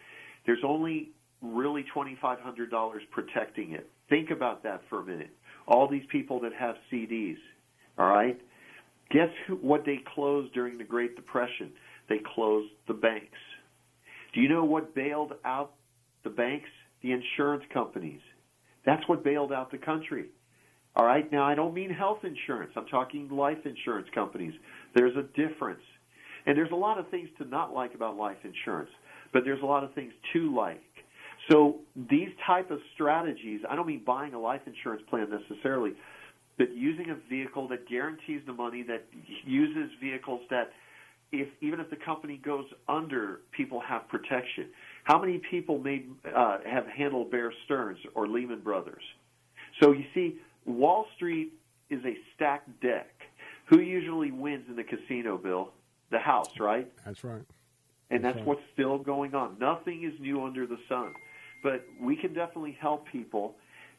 [0.47, 1.11] there's only
[1.43, 3.87] really twenty five hundred dollars protecting it.
[4.09, 5.31] Think about that for a minute.
[5.67, 7.37] All these people that have CDs,
[7.97, 8.39] all right.
[9.11, 11.71] Guess who, what they closed during the Great Depression?
[12.09, 13.37] They closed the banks.
[14.33, 15.73] Do you know what bailed out
[16.23, 16.69] the banks?
[17.01, 18.21] the insurance companies.
[18.85, 20.27] That's what bailed out the country.
[20.95, 22.71] All right, now I don't mean health insurance.
[22.75, 24.53] I'm talking life insurance companies.
[24.95, 25.83] There's a difference.
[26.45, 28.89] And there's a lot of things to not like about life insurance,
[29.33, 30.81] but there's a lot of things to like.
[31.49, 31.79] So
[32.09, 35.93] these type of strategies, I don't mean buying a life insurance plan necessarily,
[36.57, 39.05] but using a vehicle that guarantees the money, that
[39.45, 40.71] uses vehicles that
[41.31, 44.67] if even if the company goes under, people have protection.
[45.03, 49.03] How many people made uh, have handled Bear Stearns or Lehman Brothers?
[49.81, 51.53] So you see, Wall Street
[51.89, 53.09] is a stacked deck.
[53.65, 55.71] Who usually wins in the casino, Bill?
[56.09, 56.89] The house, right?
[57.05, 57.41] That's right.
[58.09, 58.47] And that's, that's right.
[58.47, 59.57] what's still going on.
[59.59, 61.13] Nothing is new under the sun.
[61.63, 63.55] But we can definitely help people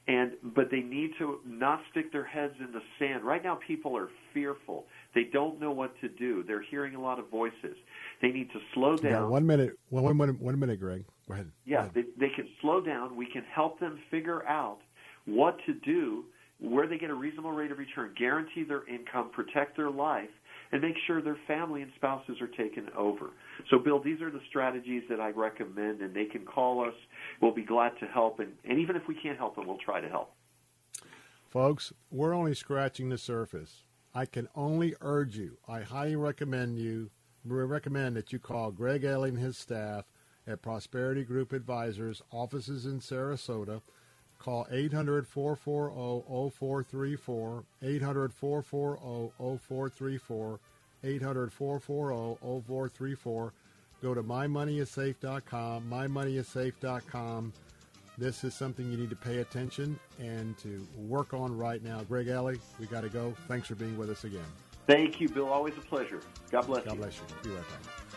[0.09, 3.23] and but they need to not stick their heads in the sand.
[3.23, 4.87] Right now people are fearful.
[5.15, 6.43] They don't know what to do.
[6.43, 7.77] They're hearing a lot of voices.
[8.23, 9.13] They need to slow down.
[9.13, 9.79] Yeah, one minute.
[9.91, 10.41] One, one minute.
[10.41, 11.05] One minute, Greg.
[11.29, 11.51] Go ahead.
[11.67, 11.93] Yeah, Go ahead.
[11.95, 13.17] They, they can slow down.
[13.17, 14.79] We can help them figure out
[15.27, 16.25] what to do,
[16.59, 20.31] where they get a reasonable rate of return, guarantee their income, protect their life,
[20.73, 23.31] and make sure their family and spouses are taken over.
[23.70, 26.95] So, Bill, these are the strategies that I recommend, and they can call us.
[27.40, 30.01] We'll be glad to help, and, and even if we can't help them, we'll try
[30.01, 30.32] to help.
[31.49, 33.85] Folks, we're only scratching the surface.
[34.15, 37.11] I can only urge you, I highly recommend you
[37.45, 40.05] recommend that you call Greg Ellie and his staff
[40.47, 43.81] at Prosperity Group Advisors, offices in Sarasota.
[44.39, 50.60] Call 800 440 0434, 800 440 0434,
[51.05, 53.52] 800 440 0434.
[54.01, 57.52] Go to mymoneyissafe.com, mymoneyissafe.com.
[58.16, 62.02] This is something you need to pay attention and to work on right now.
[62.02, 63.35] Greg Alley, we got to go.
[63.47, 64.40] Thanks for being with us again.
[64.86, 65.48] Thank you, Bill.
[65.48, 66.20] Always a pleasure.
[66.51, 66.98] God bless God you.
[66.98, 67.51] God bless you.
[67.51, 68.08] Be right back.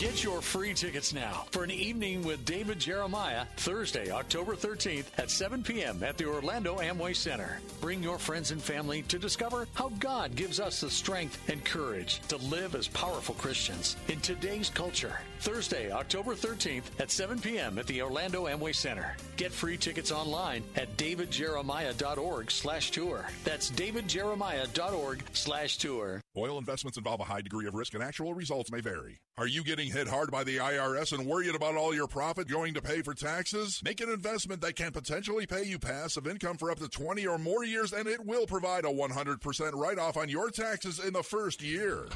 [0.00, 5.30] Get your free tickets now for an evening with David Jeremiah Thursday, October 13th at
[5.30, 6.02] 7 p.m.
[6.02, 7.60] at the Orlando Amway Center.
[7.82, 12.20] Bring your friends and family to discover how God gives us the strength and courage
[12.28, 15.18] to live as powerful Christians in today's culture.
[15.40, 17.78] Thursday, October 13th at 7 p.m.
[17.78, 19.16] at the Orlando Amway Center.
[19.36, 23.26] Get free tickets online at davidjeremiah.org slash tour.
[23.44, 26.22] That's davidjeremiah.org slash tour.
[26.38, 29.18] Oil investments involve a high degree of risk and actual results may vary.
[29.36, 32.46] Are you getting Being hit hard by the IRS and worried about all your profit
[32.46, 33.80] going to pay for taxes?
[33.84, 37.38] Make an investment that can potentially pay you passive income for up to 20 or
[37.38, 41.24] more years, and it will provide a 100% write off on your taxes in the
[41.24, 42.06] first year.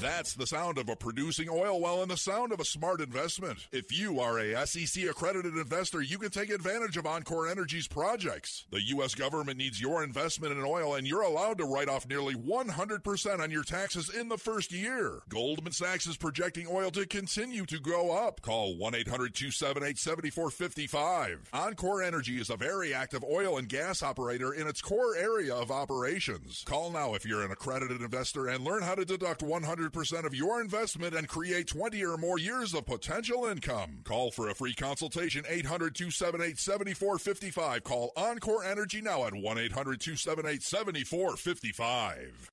[0.00, 3.68] That's the sound of a producing oil well and the sound of a smart investment.
[3.70, 8.64] If you are a SEC accredited investor, you can take advantage of Encore Energy's projects.
[8.70, 9.14] The U.S.
[9.14, 13.50] government needs your investment in oil, and you're allowed to write off nearly 100% on
[13.50, 15.20] your taxes in the first year.
[15.28, 18.40] Goldman Sachs is projecting oil to continue to go up.
[18.40, 21.50] Call 1 800 278 7455.
[21.52, 25.70] Encore Energy is a very active oil and gas operator in its core area of
[25.70, 26.64] operations.
[26.64, 30.34] Call now if you're an accredited investor and learn how to deduct 100 100% of
[30.34, 34.00] your investment and create 20 or more years of potential income.
[34.04, 37.84] Call for a free consultation 800 278 7455.
[37.84, 42.50] Call Encore Energy now at 1 800 278 7455.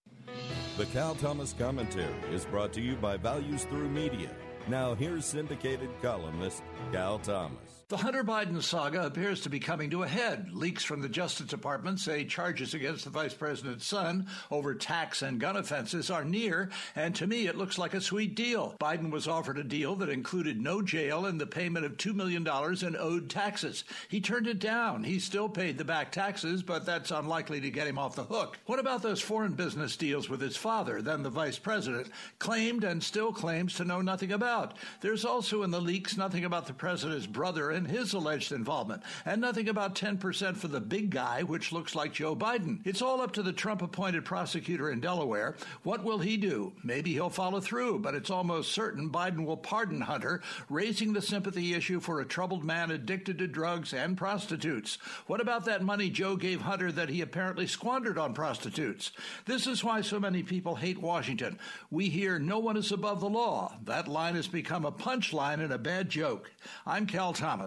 [0.78, 4.30] The Cal Thomas Commentary is brought to you by Values Through Media.
[4.68, 6.62] Now, here's syndicated columnist
[6.92, 7.77] Cal Thomas.
[7.90, 10.50] The Hunter Biden saga appears to be coming to a head.
[10.52, 15.40] Leaks from the Justice Department say charges against the vice president's son over tax and
[15.40, 18.76] gun offenses are near, and to me it looks like a sweet deal.
[18.82, 22.46] Biden was offered a deal that included no jail and the payment of $2 million
[22.46, 23.86] in owed taxes.
[24.10, 25.06] He turned it down.
[25.06, 28.58] He still paid the back taxes, but that's unlikely to get him off the hook.
[28.66, 33.02] What about those foreign business deals with his father, then the vice president, claimed and
[33.02, 34.76] still claims to know nothing about?
[35.00, 39.40] There's also in the leaks nothing about the president's brother and his alleged involvement, and
[39.40, 42.80] nothing about 10% for the big guy, which looks like Joe Biden.
[42.84, 45.56] It's all up to the Trump appointed prosecutor in Delaware.
[45.84, 46.74] What will he do?
[46.84, 51.74] Maybe he'll follow through, but it's almost certain Biden will pardon Hunter, raising the sympathy
[51.74, 54.98] issue for a troubled man addicted to drugs and prostitutes.
[55.28, 59.12] What about that money Joe gave Hunter that he apparently squandered on prostitutes?
[59.46, 61.60] This is why so many people hate Washington.
[61.92, 63.78] We hear no one is above the law.
[63.84, 66.52] That line has become a punchline and a bad joke.
[66.86, 67.67] I'm Cal Thomas.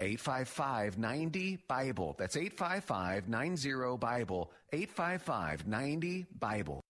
[0.00, 2.14] 855-90-BIBLE.
[2.18, 4.50] That's 855-90-BIBLE.
[4.72, 6.80] 855-90-BIBLE.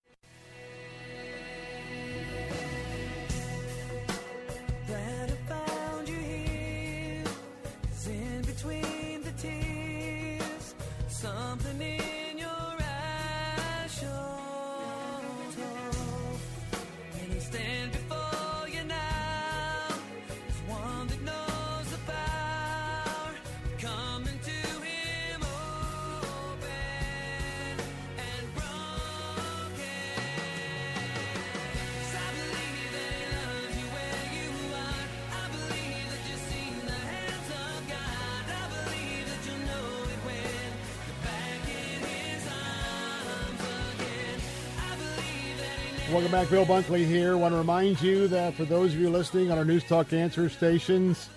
[46.10, 46.48] Welcome back.
[46.48, 47.36] Bill Bunkley here.
[47.36, 50.48] Want to remind you that for those of you listening on our News Talk answer
[50.48, 51.28] stations,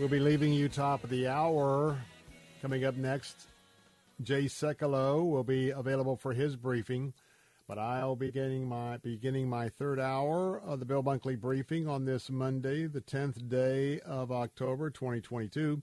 [0.00, 1.96] we'll be leaving you top of the hour.
[2.60, 3.46] Coming up next,
[4.20, 7.12] Jay Sekulow will be available for his briefing,
[7.68, 12.04] but I'll be getting my beginning my third hour of the Bill Bunkley briefing on
[12.04, 15.80] this Monday, the 10th day of October, 2022.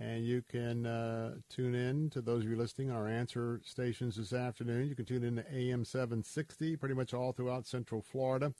[0.00, 4.32] And you can uh, tune in to those of you listening our answer stations this
[4.32, 4.86] afternoon.
[4.86, 8.54] You can tune in to AM 760 pretty much all throughout Central Florida,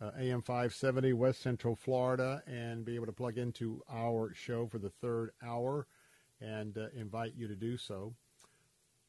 [0.00, 4.78] uh, AM 570 West Central Florida, and be able to plug into our show for
[4.78, 5.88] the third hour
[6.40, 8.14] and uh, invite you to do so.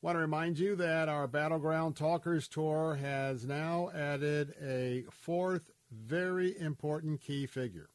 [0.02, 6.60] Want to remind you that our Battleground Talkers Tour has now added a fourth very
[6.60, 7.90] important key figure.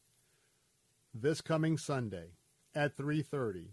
[1.13, 2.36] This coming Sunday
[2.77, 3.73] at 3:30,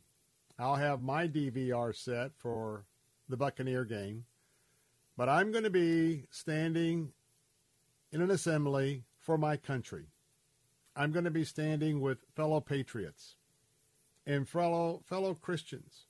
[0.58, 2.86] I'll have my DVR set for
[3.28, 4.26] the Buccaneer game,
[5.18, 7.12] but I'm going to be standing
[8.12, 10.08] in an assembly for my country.
[10.96, 13.36] I'm going to be standing with fellow patriots
[14.26, 16.08] and fellow fellow Christians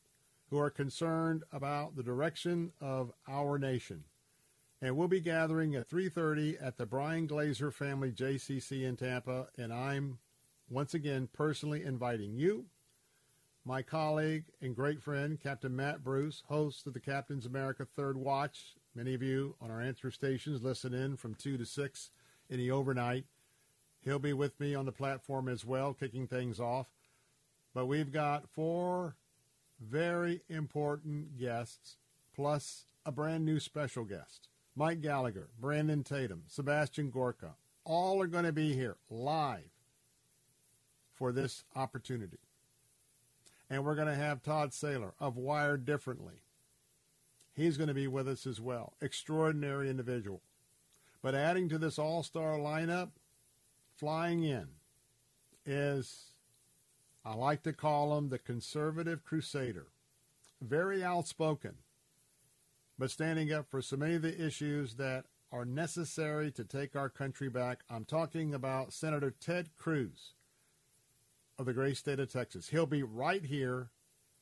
[0.49, 4.03] who are concerned about the direction of our nation.
[4.81, 9.73] And we'll be gathering at 3:30 at the Bryan Glazer Family JCC in Tampa, and
[9.73, 10.19] I'm
[10.69, 12.65] once again personally inviting you,
[13.65, 18.76] my colleague and great friend Captain Matt Bruce, host of the Captain's America Third Watch.
[18.94, 22.10] Many of you on our answer stations listen in from 2 to 6
[22.49, 23.26] in the overnight.
[24.02, 26.88] He'll be with me on the platform as well, kicking things off.
[27.73, 29.15] But we've got four
[29.80, 31.98] very important guests,
[32.35, 34.49] plus a brand new special guest.
[34.76, 39.72] Mike Gallagher, Brandon Tatum, Sebastian Gorka, all are going to be here live
[41.14, 42.40] for this opportunity.
[43.73, 46.43] And we're going to have Todd Saylor of Wired Differently.
[47.55, 48.93] He's going to be with us as well.
[49.01, 50.43] Extraordinary individual.
[51.23, 53.09] But adding to this all star lineup,
[53.95, 54.67] flying in,
[55.65, 56.33] is
[57.25, 59.87] I like to call him the conservative crusader.
[60.61, 61.77] Very outspoken,
[62.99, 67.09] but standing up for so many of the issues that are necessary to take our
[67.09, 67.79] country back.
[67.89, 70.35] I'm talking about Senator Ted Cruz
[71.57, 72.69] of the great state of Texas.
[72.69, 73.89] He'll be right here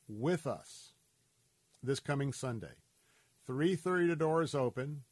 [0.07, 0.93] with us
[1.83, 2.75] this coming Sunday.
[3.47, 5.03] 3:30 the doors open,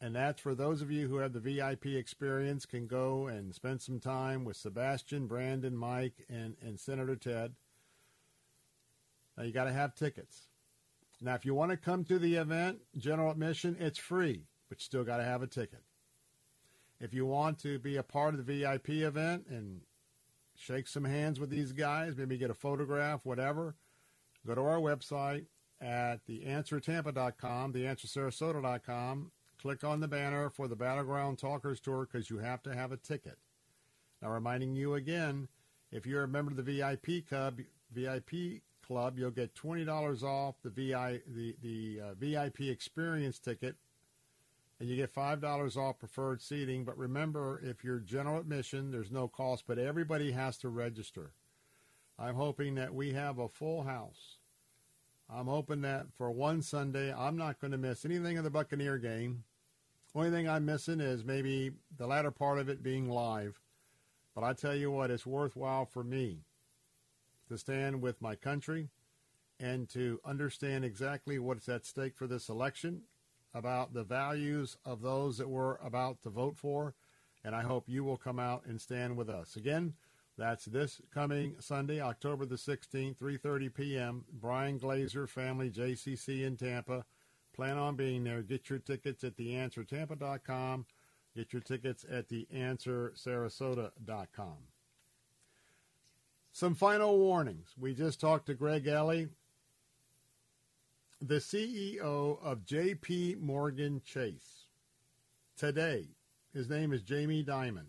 [0.00, 3.80] and that's for those of you who have the VIP experience can go and spend
[3.80, 7.54] some time with Sebastian, Brandon, Mike, and, and Senator Ted.
[9.36, 10.48] Now you got to have tickets.
[11.20, 14.84] Now, if you want to come to the event, general admission, it's free, but you
[14.84, 15.82] still got to have a ticket.
[16.98, 19.82] If you want to be a part of the VIP event and
[20.62, 23.74] shake some hands with these guys, maybe get a photograph, whatever,
[24.46, 25.46] go to our website
[25.80, 29.32] at theanswertampa.com, theanswersarasota.com.
[29.60, 32.96] Click on the banner for the Battleground Talkers Tour because you have to have a
[32.96, 33.38] ticket.
[34.20, 35.48] Now, reminding you again,
[35.90, 37.60] if you're a member of the VIP Club,
[37.92, 43.76] VIP Club, you'll get twenty dollars off the VI the the uh, VIP experience ticket,
[44.82, 46.84] and you get five dollars off preferred seating.
[46.84, 51.34] But remember, if you're general admission, there's no cost, but everybody has to register.
[52.18, 54.38] I'm hoping that we have a full house.
[55.30, 58.98] I'm hoping that for one Sunday, I'm not going to miss anything of the Buccaneer
[58.98, 59.44] game.
[60.16, 63.60] Only thing I'm missing is maybe the latter part of it being live.
[64.34, 66.40] But I tell you what, it's worthwhile for me
[67.48, 68.88] to stand with my country
[69.60, 73.02] and to understand exactly what's at stake for this election,
[73.54, 76.94] about the values of those that we're about to vote for.
[77.44, 79.56] And I hope you will come out and stand with us.
[79.56, 79.94] Again,
[80.38, 87.04] that's this coming Sunday, October the 16th, 3.30 p.m., Bryan Glazer Family JCC in Tampa.
[87.54, 88.40] Plan on being there.
[88.42, 90.86] Get your tickets at theanswertampa.com.
[91.36, 94.56] Get your tickets at theanswersarasota.com.
[96.52, 97.74] Some final warnings.
[97.78, 99.28] We just talked to Greg Ellie,
[101.24, 104.66] the CEO of JP Morgan Chase.
[105.56, 106.08] Today,
[106.52, 107.86] his name is Jamie Dimon.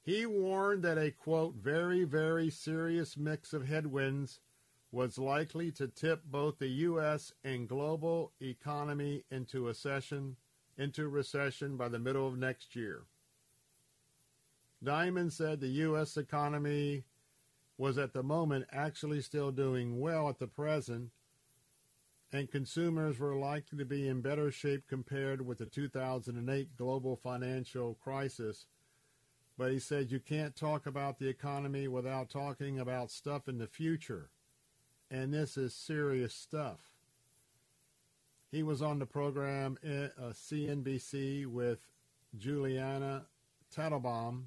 [0.00, 4.40] He warned that a quote, very, very serious mix of headwinds
[4.90, 7.30] was likely to tip both the U.S.
[7.44, 10.36] and global economy into recession,
[10.78, 13.02] into recession by the middle of next year.
[14.82, 16.16] Dimon said the U.S.
[16.16, 17.04] economy
[17.76, 21.10] was at the moment actually still doing well at the present,
[22.32, 27.98] and consumers were likely to be in better shape compared with the 2008 global financial
[28.02, 28.66] crisis.
[29.58, 33.66] But he said you can't talk about the economy without talking about stuff in the
[33.66, 34.30] future
[35.10, 36.78] and this is serious stuff.
[38.50, 41.78] He was on the program at uh, CNBC with
[42.36, 43.26] Julianna
[43.74, 44.44] Tatelbaum.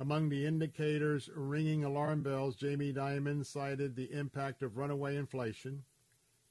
[0.00, 5.84] Among the indicators ringing alarm bells, Jamie Dimon cited the impact of runaway inflation,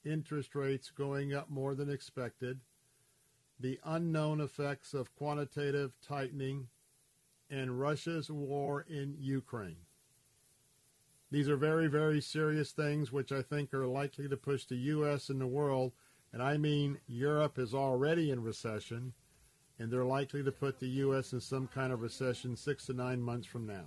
[0.04, 2.60] interest rates going up more than expected,
[3.60, 6.68] the unknown effects of quantitative tightening,
[7.50, 9.84] and Russia's war in Ukraine.
[11.30, 15.28] These are very, very serious things which I think are likely to push the U.S.
[15.28, 15.92] and the world,
[16.32, 19.14] and I mean Europe is already in recession,
[19.78, 21.32] and they're likely to put the U.S.
[21.32, 23.86] in some kind of recession six to nine months from now.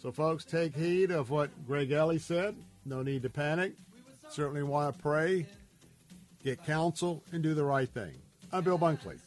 [0.00, 2.54] So, folks, take heed of what Greg Ellie said.
[2.84, 3.72] No need to panic.
[4.30, 5.46] Certainly want to pray,
[6.44, 8.12] get counsel, and do the right thing.
[8.52, 9.18] I'm Bill Bunkley.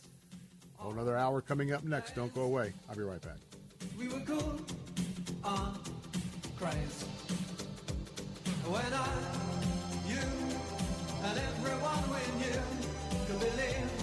[0.84, 2.16] Another hour coming up next.
[2.16, 2.74] Don't go away.
[2.90, 3.38] I'll be right back.
[3.98, 4.60] We were cool
[5.44, 5.78] on uh,
[6.58, 7.04] Christ.
[8.66, 9.08] When I,
[10.08, 10.22] you,
[11.24, 12.62] and everyone we knew
[13.28, 14.01] could believe,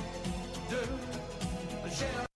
[0.71, 2.28] do,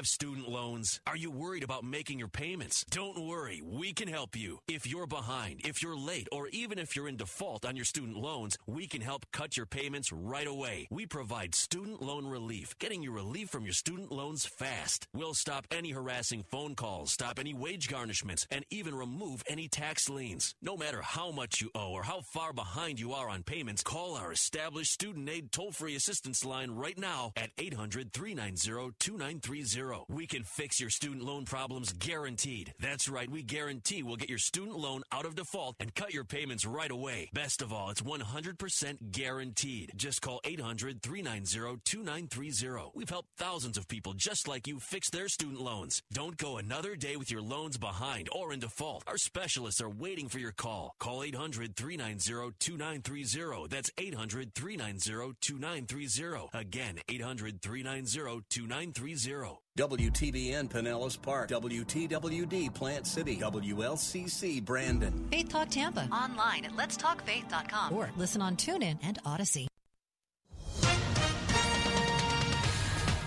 [0.00, 0.98] have student loans?
[1.06, 2.86] Are you worried about making your payments?
[2.88, 4.58] Don't worry, we can help you.
[4.66, 8.16] If you're behind, if you're late, or even if you're in default on your student
[8.16, 10.88] loans, we can help cut your payments right away.
[10.90, 15.06] We provide student loan relief, getting you relief from your student loans fast.
[15.12, 20.08] We'll stop any harassing phone calls, stop any wage garnishments, and even remove any tax
[20.08, 20.54] liens.
[20.62, 24.16] No matter how much you owe or how far behind you are on payments, call
[24.16, 29.89] our established student aid toll free assistance line right now at 800 390 2930.
[30.08, 32.72] We can fix your student loan problems guaranteed.
[32.78, 36.24] That's right, we guarantee we'll get your student loan out of default and cut your
[36.24, 37.30] payments right away.
[37.32, 39.92] Best of all, it's 100% guaranteed.
[39.96, 42.90] Just call 800 390 2930.
[42.94, 46.02] We've helped thousands of people just like you fix their student loans.
[46.12, 49.04] Don't go another day with your loans behind or in default.
[49.06, 50.94] Our specialists are waiting for your call.
[50.98, 53.68] Call 800 390 2930.
[53.68, 56.48] That's 800 390 2930.
[56.52, 59.58] Again, 800 390 2930.
[59.80, 65.26] WTBN Pinellas Park, WTWD Plant City, WLCC Brandon.
[65.30, 66.06] Faith Talk Tampa.
[66.12, 69.68] Online at letstalkfaith.com or listen on TuneIn and Odyssey.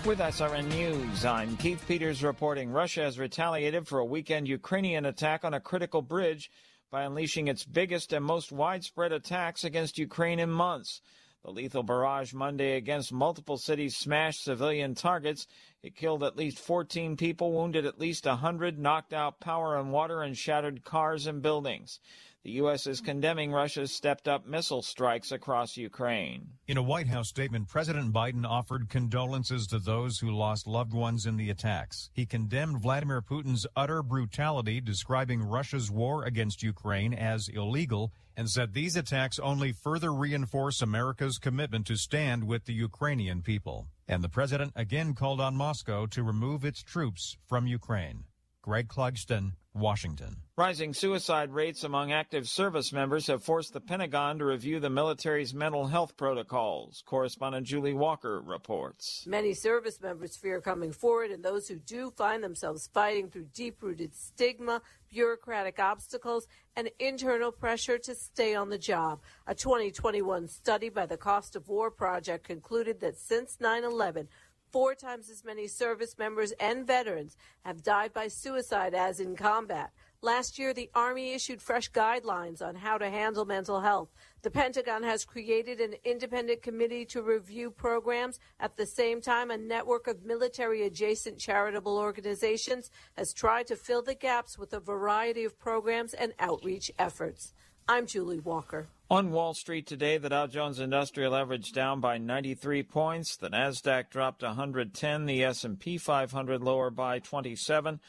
[0.06, 5.44] With SRN News, I'm Keith Peters reporting Russia has retaliated for a weekend Ukrainian attack
[5.44, 6.52] on a critical bridge
[6.88, 11.00] by unleashing its biggest and most widespread attacks against Ukraine in months.
[11.44, 15.46] The lethal barrage Monday against multiple cities smashed civilian targets.
[15.82, 20.22] It killed at least 14 people, wounded at least 100, knocked out power and water,
[20.22, 22.00] and shattered cars and buildings.
[22.44, 22.86] The U.S.
[22.86, 26.46] is condemning Russia's stepped up missile strikes across Ukraine.
[26.68, 31.24] In a White House statement, President Biden offered condolences to those who lost loved ones
[31.24, 32.10] in the attacks.
[32.12, 38.74] He condemned Vladimir Putin's utter brutality, describing Russia's war against Ukraine as illegal, and said
[38.74, 43.86] these attacks only further reinforce America's commitment to stand with the Ukrainian people.
[44.06, 48.24] And the president again called on Moscow to remove its troops from Ukraine.
[48.60, 50.36] Greg Clugston, Washington.
[50.56, 55.52] Rising suicide rates among active service members have forced the Pentagon to review the military's
[55.52, 57.02] mental health protocols.
[57.04, 59.24] Correspondent Julie Walker reports.
[59.26, 63.82] Many service members fear coming forward, and those who do find themselves fighting through deep
[63.82, 64.80] rooted stigma,
[65.10, 66.46] bureaucratic obstacles,
[66.76, 69.20] and internal pressure to stay on the job.
[69.48, 74.28] A 2021 study by the Cost of War Project concluded that since 9 11,
[74.74, 79.92] four times as many service members and veterans have died by suicide as in combat.
[80.20, 84.08] Last year, the Army issued fresh guidelines on how to handle mental health.
[84.42, 88.40] The Pentagon has created an independent committee to review programs.
[88.58, 94.02] At the same time, a network of military adjacent charitable organizations has tried to fill
[94.02, 97.54] the gaps with a variety of programs and outreach efforts.
[97.86, 98.88] I'm Julie Walker.
[99.10, 103.36] On Wall Street today, the Dow Jones Industrial Average down by 93 points.
[103.36, 105.26] The Nasdaq dropped 110.
[105.26, 108.00] The S&P 500 lower by 27.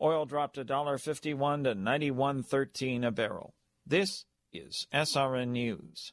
[0.00, 3.54] Oil dropped $1.51 to 91.13 a barrel.
[3.86, 6.12] This is SRN News.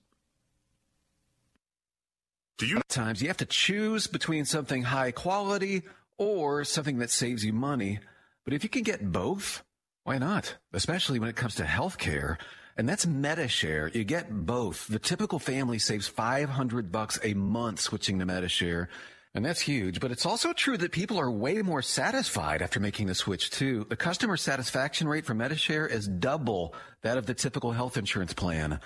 [2.57, 5.83] Do you times you have to choose between something high quality
[6.17, 7.99] or something that saves you money?
[8.45, 9.63] But if you can get both,
[10.03, 10.55] why not?
[10.71, 12.37] Especially when it comes to health care.
[12.79, 13.93] And that's MediShare.
[13.93, 14.87] You get both.
[14.87, 18.87] The typical family saves 500 bucks a month switching to MediShare.
[19.33, 23.07] And that's huge, but it's also true that people are way more satisfied after making
[23.07, 23.85] the switch too.
[23.89, 28.79] The customer satisfaction rate for MediShare is double that of the typical health insurance plan.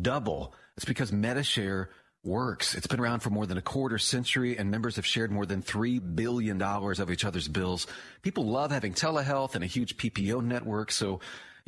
[0.00, 0.54] Double.
[0.76, 1.88] It's because MediShare
[2.22, 2.76] works.
[2.76, 5.60] It's been around for more than a quarter century and members have shared more than
[5.60, 7.88] $3 billion of each other's bills.
[8.22, 10.92] People love having telehealth and a huge PPO network.
[10.92, 11.18] So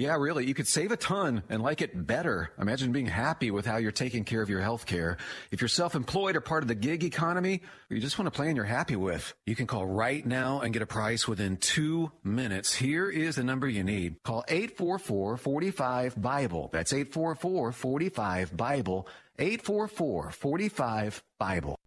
[0.02, 2.50] yeah, really, you could save a ton and like it better.
[2.58, 5.16] Imagine being happy with how you're taking care of your health care.
[5.52, 8.56] If you're self-employed or part of the gig economy, or you just want a plan
[8.56, 12.74] you're happy with, you can call right now and get a price within two minutes.
[12.74, 14.20] Here is the number you need.
[14.24, 16.70] Call 844-45-BIBLE.
[16.72, 19.06] That's 844-45-BIBLE.
[19.38, 21.78] 844-45-BIBLE.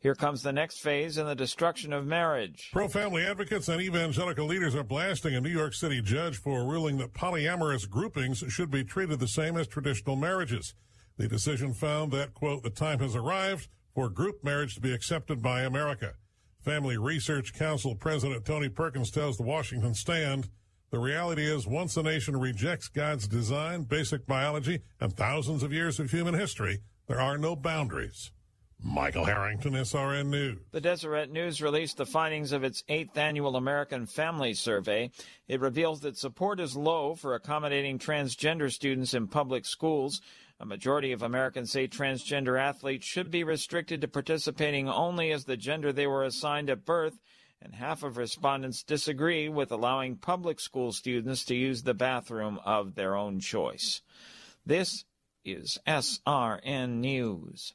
[0.00, 2.70] Here comes the next phase in the destruction of marriage.
[2.72, 6.98] Pro family advocates and evangelical leaders are blasting a New York City judge for ruling
[6.98, 10.74] that polyamorous groupings should be treated the same as traditional marriages.
[11.16, 15.42] The decision found that, quote, the time has arrived for group marriage to be accepted
[15.42, 16.14] by America.
[16.60, 20.48] Family Research Council President Tony Perkins tells the Washington Stand
[20.90, 25.98] the reality is once a nation rejects God's design, basic biology, and thousands of years
[25.98, 28.30] of human history, there are no boundaries.
[28.80, 30.58] Michael Harrington, SRN News.
[30.70, 35.10] The Deseret News released the findings of its eighth annual American Family Survey.
[35.48, 40.20] It reveals that support is low for accommodating transgender students in public schools.
[40.60, 45.56] A majority of Americans say transgender athletes should be restricted to participating only as the
[45.56, 47.18] gender they were assigned at birth,
[47.60, 52.94] and half of respondents disagree with allowing public school students to use the bathroom of
[52.94, 54.02] their own choice.
[54.64, 55.04] This
[55.44, 57.74] is SRN News.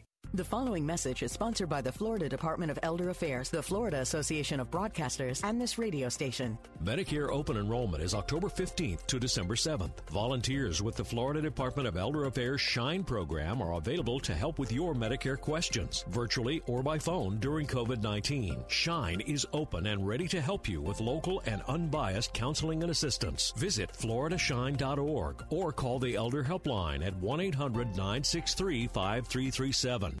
[0.33, 4.61] The following message is sponsored by the Florida Department of Elder Affairs, the Florida Association
[4.61, 6.57] of Broadcasters, and this radio station.
[6.81, 9.91] Medicare open enrollment is October 15th to December 7th.
[10.09, 14.71] Volunteers with the Florida Department of Elder Affairs Shine program are available to help with
[14.71, 18.63] your Medicare questions, virtually or by phone during COVID 19.
[18.69, 23.51] Shine is open and ready to help you with local and unbiased counseling and assistance.
[23.57, 30.20] Visit floridashine.org or call the Elder Helpline at 1 800 963 5337.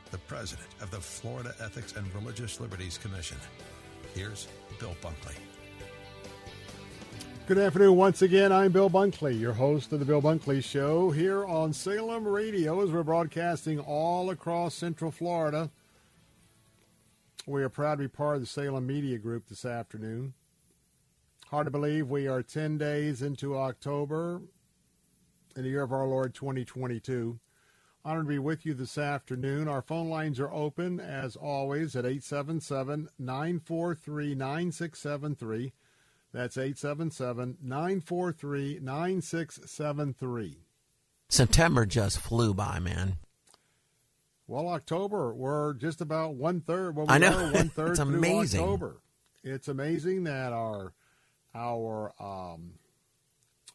[0.11, 3.37] the president of the Florida Ethics and Religious Liberties Commission.
[4.13, 4.47] Here's
[4.79, 5.35] Bill Bunkley.
[7.47, 8.51] Good afternoon once again.
[8.51, 12.91] I'm Bill Bunkley, your host of the Bill Bunkley Show here on Salem Radio as
[12.91, 15.69] we're broadcasting all across Central Florida.
[17.47, 20.33] We are proud to be part of the Salem Media Group this afternoon.
[21.47, 24.41] Hard to believe we are 10 days into October
[25.55, 27.39] in the year of our Lord 2022.
[28.03, 29.67] Honored to be with you this afternoon.
[29.67, 35.73] Our phone lines are open as always at 877 943 9673.
[36.33, 40.57] That's 877 943 9673.
[41.29, 43.17] September just flew by, man.
[44.47, 46.95] Well, October, we're just about one third.
[46.95, 47.51] Well, we I know.
[47.53, 48.61] One third It's amazing.
[48.61, 48.97] October.
[49.43, 50.93] It's amazing that our
[51.53, 52.73] our um,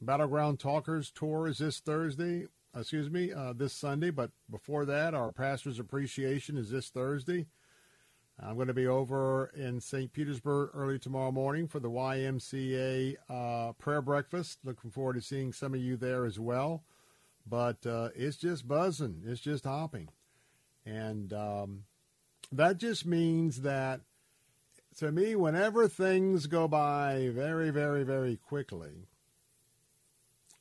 [0.03, 2.47] battleground talkers tour is this Thursday.
[2.75, 4.11] Excuse me, uh, this Sunday.
[4.11, 7.47] But before that, our pastors' appreciation is this Thursday.
[8.43, 10.13] I'm going to be over in St.
[10.13, 14.59] Petersburg early tomorrow morning for the YMCA uh, prayer breakfast.
[14.63, 16.85] Looking forward to seeing some of you there as well.
[17.47, 19.23] But uh, it's just buzzing.
[19.25, 20.11] It's just hopping.
[20.85, 21.85] And um,
[22.53, 24.03] that just means that
[24.99, 29.09] to me, whenever things go by very, very, very quickly,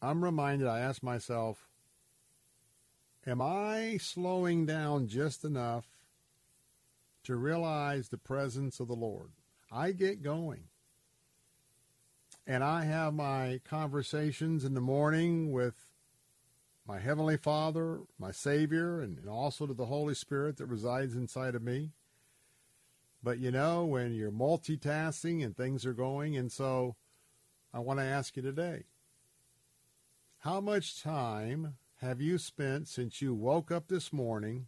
[0.02, 1.65] I'm reminded, I ask myself,
[3.26, 5.86] am I slowing down just enough
[7.24, 9.32] to realize the presence of the Lord?
[9.72, 10.66] I get going.
[12.48, 15.88] And I have my conversations in the morning with
[16.88, 21.64] my Heavenly Father, my Savior, and, also to the Holy Spirit that resides inside of
[21.64, 21.92] me.
[23.24, 26.96] But you know, when you're multitasking and things are going, and so
[27.74, 28.84] I want to ask you today
[30.40, 34.68] how much time have you spent since you woke up this morning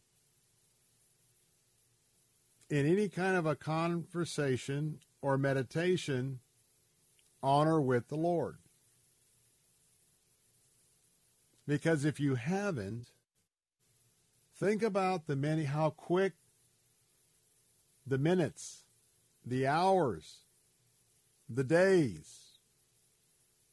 [2.68, 6.40] in any kind of a conversation or meditation
[7.44, 8.58] on or with the Lord?
[11.68, 13.12] Because if you haven't,
[14.60, 16.34] think about the many, how quick
[18.06, 18.86] the minutes,
[19.46, 20.38] the hours,
[21.48, 22.58] the days,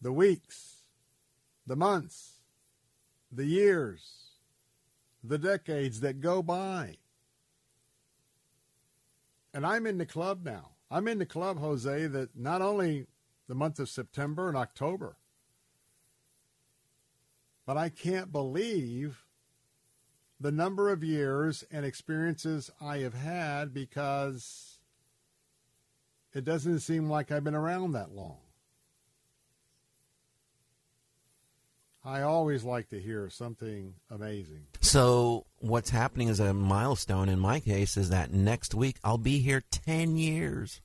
[0.03, 0.83] the weeks,
[1.67, 2.34] the months,
[3.35, 4.31] the years,
[5.23, 6.97] the decades that go by.
[9.53, 10.71] And I'm in the club now.
[10.91, 13.07] I'm in the club, Jose, that not only
[13.49, 15.17] the month of September and October,
[17.67, 19.25] but I can't believe
[20.39, 24.79] the number of years and experiences I have had because
[26.35, 28.44] it doesn't seem like I've been around that long.
[32.05, 34.67] I always like to hear something amazing.
[34.83, 39.39] So, what's happening as a milestone in my case is that next week I'll be
[39.39, 40.83] here 10 years.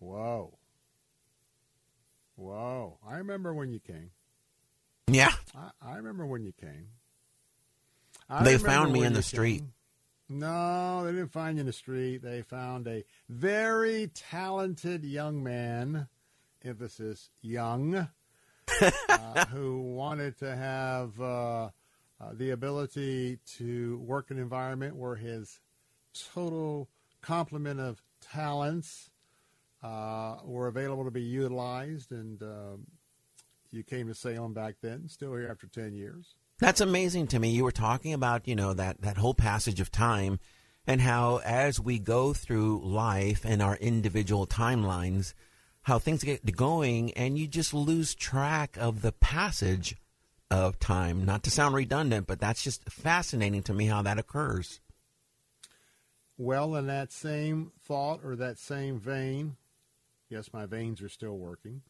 [0.00, 0.58] Whoa.
[2.34, 2.98] Whoa.
[3.06, 4.10] I remember when you came.
[5.06, 5.32] Yeah.
[5.54, 6.88] I, I remember when you came.
[8.28, 9.58] I they found me in the street.
[9.58, 9.72] Came.
[10.40, 12.22] No, they didn't find you in the street.
[12.22, 16.08] They found a very talented young man,
[16.64, 18.08] emphasis young,
[19.08, 21.70] uh, who wanted to have uh, uh,
[22.32, 25.60] the ability to work in an environment where his
[26.34, 26.88] total
[27.22, 29.10] complement of talents
[29.82, 32.12] uh, were available to be utilized.
[32.12, 32.86] And um,
[33.70, 36.34] you came to Salem back then, still here after 10 years.
[36.58, 37.50] That's amazing to me.
[37.50, 40.38] You were talking about, you know, that, that whole passage of time
[40.86, 45.34] and how as we go through life and our individual timelines–
[45.82, 49.96] how things get going and you just lose track of the passage
[50.50, 51.24] of time.
[51.24, 54.80] Not to sound redundant, but that's just fascinating to me how that occurs.
[56.36, 59.56] Well, in that same thought or that same vein,
[60.28, 61.82] yes, my veins are still working.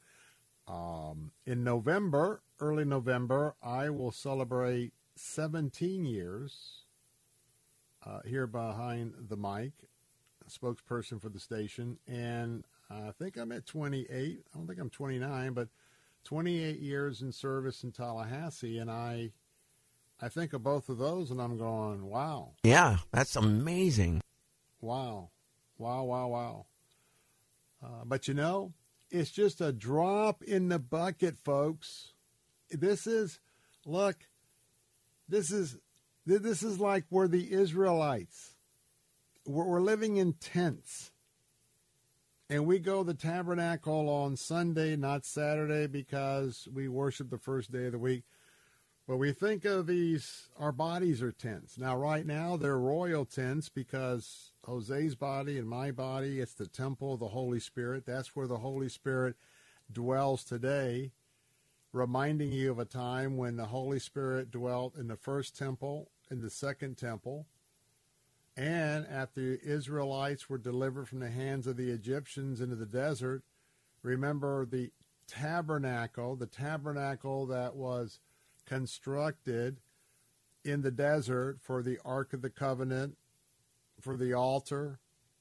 [0.66, 6.84] Um, in November, early November, I will celebrate 17 years
[8.04, 9.72] uh, here behind the mic,
[10.48, 14.08] spokesperson for the station, and I think I'm at 28.
[14.12, 15.68] I don't think I'm 29, but
[16.24, 19.30] 28 years in service in Tallahassee, and I,
[20.20, 22.52] I think of both of those, and I'm going, wow.
[22.64, 24.22] Yeah, that's amazing.
[24.80, 25.30] Wow,
[25.78, 26.66] wow, wow, wow.
[27.82, 28.72] Uh, but you know,
[29.10, 32.12] it's just a drop in the bucket, folks.
[32.70, 33.40] This is,
[33.86, 34.16] look,
[35.28, 35.78] this is,
[36.26, 38.54] this is like we're the Israelites.
[39.46, 41.09] We're, we're living in tents
[42.50, 47.86] and we go the tabernacle on Sunday, not Saturday, because we worship the first day
[47.86, 48.24] of the week.
[49.06, 51.78] But we think of these, our bodies are tents.
[51.78, 57.14] Now, right now, they're royal tents because Jose's body and my body, it's the temple
[57.14, 58.04] of the Holy Spirit.
[58.04, 59.36] That's where the Holy Spirit
[59.92, 61.12] dwells today,
[61.92, 66.40] reminding you of a time when the Holy Spirit dwelt in the first temple, in
[66.40, 67.46] the second temple,
[68.56, 73.42] and after the Israelites were delivered from the hands of the Egyptians into the desert,
[74.02, 74.90] remember the
[75.26, 78.20] tabernacle, the tabernacle that was
[78.66, 79.80] constructed
[80.64, 83.16] in the desert for the Ark of the Covenant,
[84.00, 84.98] for the altar,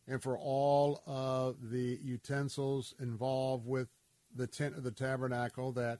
[0.07, 3.89] and for all of the utensils involved with
[4.35, 5.99] the tent of the tabernacle that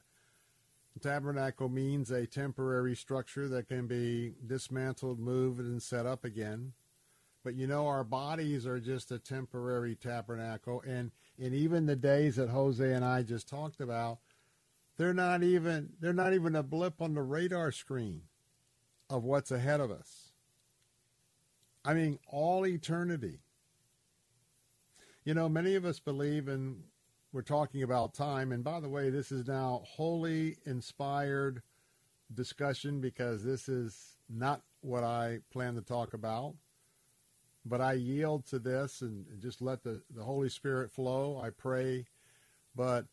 [0.99, 6.73] tabernacle means a temporary structure that can be dismantled, moved, and set up again.
[7.43, 10.83] But you know, our bodies are just a temporary tabernacle.
[10.85, 11.11] And,
[11.41, 14.19] and even the days that Jose and I just talked about,
[14.97, 18.23] they're not even they're not even a blip on the radar screen
[19.09, 20.33] of what's ahead of us.
[21.85, 23.39] I mean, all eternity.
[25.23, 26.83] You know, many of us believe in
[27.31, 31.61] we're talking about time, and by the way, this is now wholly inspired
[32.33, 36.55] discussion because this is not what I plan to talk about
[37.69, 41.41] but I yield to this and, just let the, the Holy Spirit flow.
[41.41, 42.05] I pray.
[42.75, 43.05] But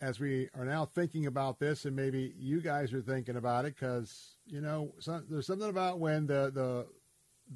[0.00, 3.76] as we are now thinking about this, and maybe you guys are thinking about it,
[3.76, 6.86] because you know some, there's something about when the, the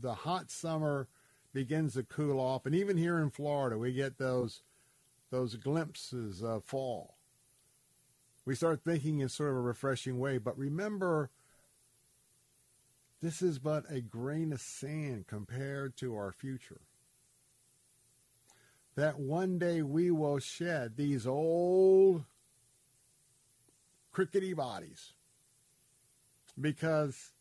[0.01, 1.09] the hot summer
[1.53, 4.63] begins to cool off, and even here in Florida, we get those
[5.31, 7.17] those glimpses of fall.
[8.45, 10.39] We start thinking in sort of a refreshing way.
[10.39, 11.31] But remember,
[13.27, 16.83] this is but a grain of sand compared to our future.
[18.95, 22.23] That one day we will shed these old
[24.13, 25.15] crickety bodies
[26.61, 27.33] because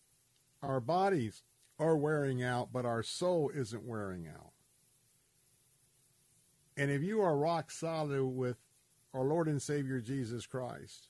[0.64, 1.44] our bodies
[1.78, 4.54] are wearing out, but our soul isn't wearing out.
[6.76, 8.58] And if you are rock solid with
[9.14, 11.10] our Lord and Savior Jesus Christ,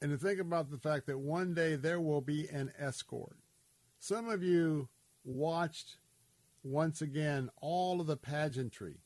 [0.00, 3.38] and to think about the fact that one day there will be an escort.
[3.98, 4.88] Some of you
[5.24, 5.96] watched
[6.62, 8.98] once again all of the pageantry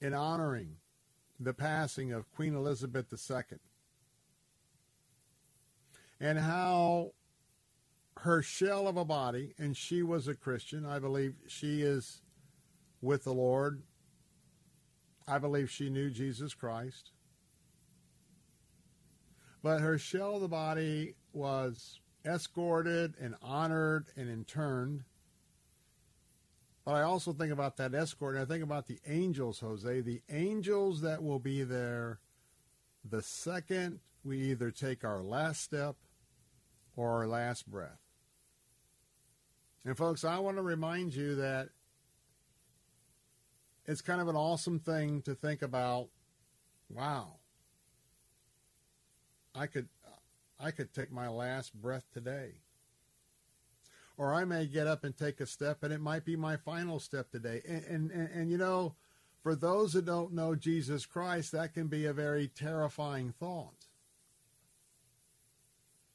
[0.00, 0.76] in honoring
[1.38, 3.58] the passing of Queen Elizabeth II
[6.20, 7.12] and how
[8.18, 12.20] her shell of a body, and she was a Christian, I believe she is
[13.00, 13.82] with the Lord.
[15.26, 17.12] I believe she knew Jesus Christ.
[19.62, 25.04] But her shell of the body was escorted and honored and interned.
[26.84, 30.22] But I also think about that escort, and I think about the angels, Jose, the
[30.30, 32.20] angels that will be there
[33.08, 35.96] the second we either take our last step
[36.96, 38.00] or our last breath.
[39.84, 41.70] And folks, I want to remind you that
[43.86, 46.08] it's kind of an awesome thing to think about.
[46.90, 47.39] Wow.
[49.54, 49.88] I could
[50.58, 52.60] I could take my last breath today.
[54.16, 57.00] Or I may get up and take a step and it might be my final
[57.00, 57.62] step today.
[57.66, 58.94] And and, and, and you know,
[59.42, 63.86] for those that don't know Jesus Christ, that can be a very terrifying thought.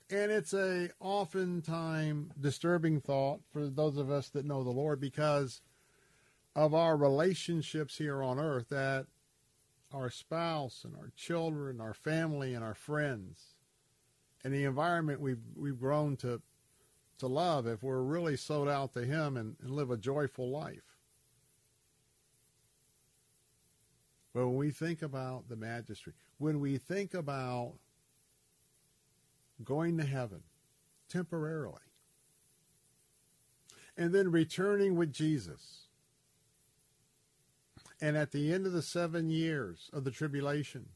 [0.09, 5.61] And it's a oftentimes disturbing thought for those of us that know the Lord because
[6.55, 9.07] of our relationships here on earth that
[9.95, 13.55] our spouse and our children, our family and our friends,
[14.43, 16.41] and the environment we've we've grown to
[17.17, 20.97] to love if we're really sold out to him and, and live a joyful life.
[24.33, 27.75] But when we think about the magistrate, when we think about
[29.63, 30.43] going to heaven
[31.07, 31.79] temporarily,
[33.95, 35.84] and then returning with Jesus,
[38.01, 40.87] and at the end of the seven years of the tribulation,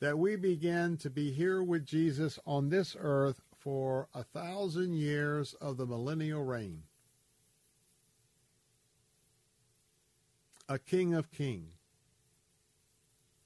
[0.00, 5.54] that we begin to be here with Jesus on this earth for a thousand years
[5.54, 6.82] of the millennial reign.
[10.68, 11.70] A king of kings.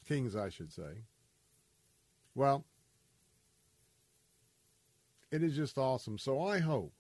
[0.07, 1.05] Kings, I should say.
[2.35, 2.65] Well,
[5.31, 6.19] it is just awesome.
[6.19, 6.95] So I hope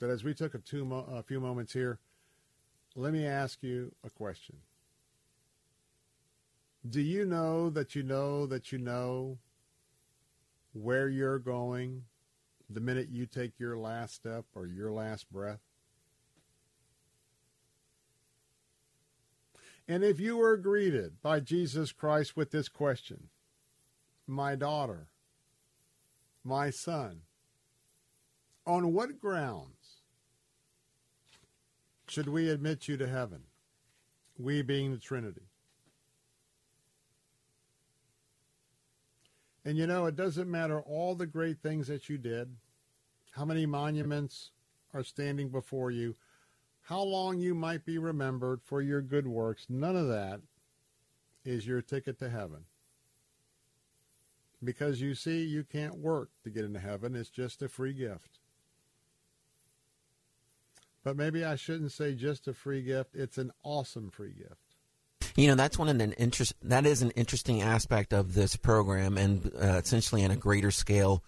[0.00, 1.98] that as we took a, two mo- a few moments here,
[2.94, 4.56] let me ask you a question.
[6.88, 9.38] Do you know that you know that you know
[10.72, 12.04] where you're going
[12.68, 15.60] the minute you take your last step or your last breath?
[19.88, 23.28] And if you were greeted by Jesus Christ with this question,
[24.26, 25.08] my daughter,
[26.44, 27.22] my son,
[28.66, 29.81] on what grounds
[32.12, 33.40] should we admit you to heaven?
[34.38, 35.48] We being the Trinity.
[39.64, 42.54] And you know, it doesn't matter all the great things that you did,
[43.30, 44.50] how many monuments
[44.92, 46.14] are standing before you,
[46.82, 49.64] how long you might be remembered for your good works.
[49.70, 50.42] None of that
[51.46, 52.64] is your ticket to heaven.
[54.62, 57.16] Because you see, you can't work to get into heaven.
[57.16, 58.41] It's just a free gift.
[61.04, 63.14] But maybe I shouldn't say just a free gift.
[63.14, 64.72] It's an awesome free gift.
[65.36, 66.54] You know, that's one of an interest.
[66.62, 71.24] That is an interesting aspect of this program, and uh, essentially on a greater scale,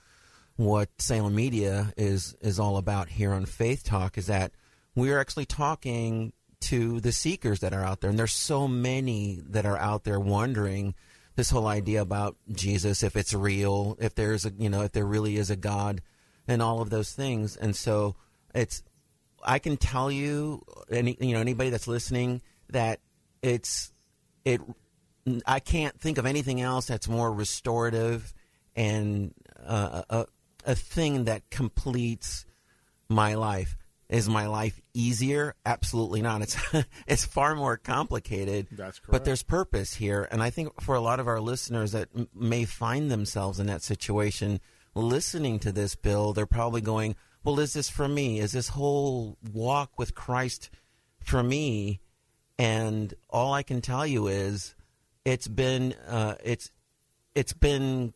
[0.56, 4.52] what Salem Media is is all about here on Faith Talk is that
[4.94, 9.40] we are actually talking to the seekers that are out there, and there's so many
[9.48, 10.94] that are out there wondering
[11.36, 15.06] this whole idea about Jesus, if it's real, if there's a you know if there
[15.06, 16.02] really is a God,
[16.46, 18.16] and all of those things, and so
[18.54, 18.82] it's
[19.44, 23.00] I can tell you any you know anybody that's listening that
[23.42, 23.92] it's
[24.44, 24.60] it
[25.46, 28.32] I can't think of anything else that's more restorative
[28.76, 29.32] and
[29.64, 30.26] uh, a,
[30.66, 32.44] a thing that completes
[33.08, 33.76] my life.
[34.10, 35.54] Is my life easier?
[35.64, 36.42] Absolutely not.
[36.42, 36.56] It's
[37.06, 38.68] it's far more complicated.
[38.70, 39.10] That's correct.
[39.10, 42.28] But there's purpose here, and I think for a lot of our listeners that m-
[42.34, 44.60] may find themselves in that situation,
[44.94, 48.40] listening to this bill, they're probably going, "Well, is this for me?
[48.40, 50.70] Is this whole walk with Christ
[51.20, 52.00] for me?"
[52.58, 54.74] and all I can tell you is
[55.24, 56.70] it's been uh, it's
[57.34, 58.14] it's been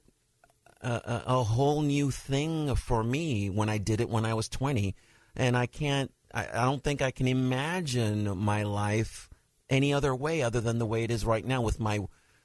[0.80, 4.94] a, a, whole new thing for me when I did it when I was 20,
[5.34, 9.28] and I can't I, I don't think I can imagine my life
[9.68, 12.00] any other way other than the way it is right now with my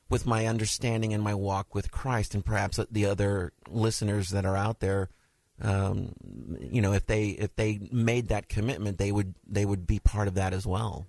[0.09, 4.57] with my understanding and my walk with Christ, and perhaps the other listeners that are
[4.57, 5.09] out there.
[5.61, 6.13] Um,
[6.59, 10.27] you know, if they if they made that commitment, they would they would be part
[10.27, 11.07] of that as well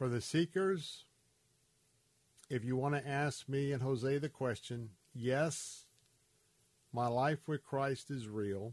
[0.00, 1.04] for the seekers,
[2.48, 5.84] if you want to ask me and Jose the question, yes,
[6.90, 8.72] my life with Christ is real.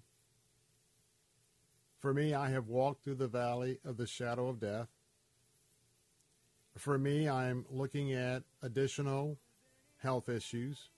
[1.99, 4.87] For me, I have walked through the valley of the shadow of death.
[6.77, 9.37] For me, I'm looking at additional
[9.97, 10.91] health issues.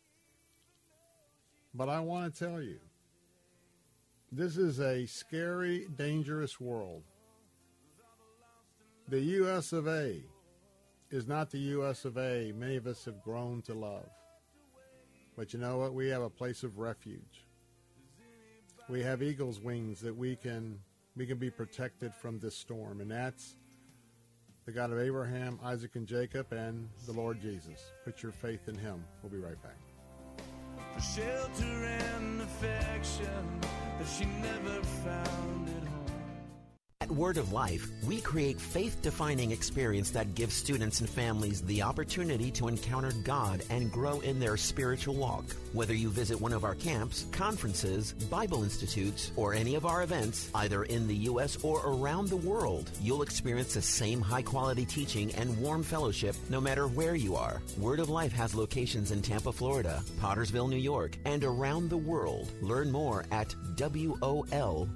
[1.74, 2.80] But I want to tell you
[4.32, 7.04] This is a scary, dangerous world.
[9.08, 9.74] The U.S.
[9.74, 10.24] of A.
[11.12, 12.06] is not the U.S.
[12.06, 12.52] of A.
[12.56, 14.10] Many of us have grown to love.
[15.36, 15.94] But you know what?
[15.94, 17.46] We have a place of refuge.
[18.90, 20.80] We have eagle's wings that we can
[21.16, 23.56] we can be protected from this storm, and that's
[24.66, 27.92] the God of Abraham, Isaac, and Jacob, and the Lord Jesus.
[28.06, 29.04] Put your faith in Him.
[29.24, 29.89] We'll be right back.
[30.94, 33.62] For shelter and affection
[33.98, 35.89] that she never found at.
[37.10, 41.82] At Word of Life, we create faith defining experience that gives students and families the
[41.82, 45.46] opportunity to encounter God and grow in their spiritual walk.
[45.74, 50.52] Whether you visit one of our camps, conferences, Bible institutes, or any of our events,
[50.54, 51.58] either in the U.S.
[51.64, 56.62] or around the world, you'll experience the same high quality teaching and warm fellowship no
[56.62, 57.60] matter where you are.
[57.80, 62.52] Word of Life has locations in Tampa, Florida, Pottersville, New York, and around the world.
[62.62, 64.90] Learn more at WOL.org.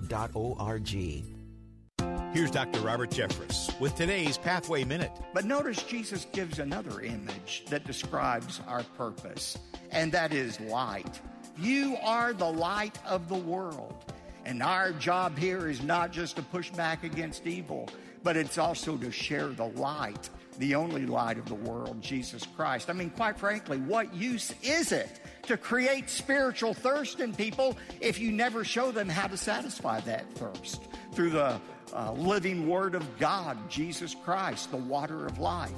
[2.34, 2.80] Here's Dr.
[2.80, 5.12] Robert Jeffress with today's Pathway Minute.
[5.36, 9.56] But notice Jesus gives another image that describes our purpose,
[9.92, 11.22] and that is light.
[11.60, 14.12] You are the light of the world.
[14.46, 17.88] And our job here is not just to push back against evil,
[18.24, 22.90] but it's also to share the light, the only light of the world, Jesus Christ.
[22.90, 28.18] I mean, quite frankly, what use is it to create spiritual thirst in people if
[28.20, 30.82] you never show them how to satisfy that thirst
[31.14, 31.62] through the
[31.94, 35.72] uh, living Word of God, Jesus Christ, the water of life.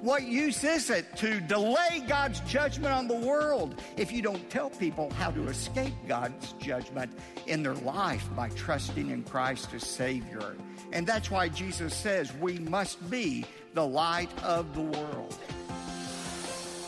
[0.00, 4.70] What use is it to delay God's judgment on the world if you don't tell
[4.70, 7.12] people how to escape God's judgment
[7.46, 10.56] in their life by trusting in Christ as Savior?
[10.92, 13.44] And that's why Jesus says we must be
[13.74, 15.38] the light of the world.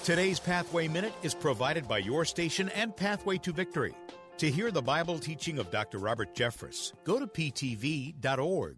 [0.04, 3.94] Today's Pathway Minute is provided by your station and Pathway to Victory.
[4.38, 5.98] To hear the Bible teaching of Dr.
[5.98, 8.76] Robert Jeffress, go to ptv.org.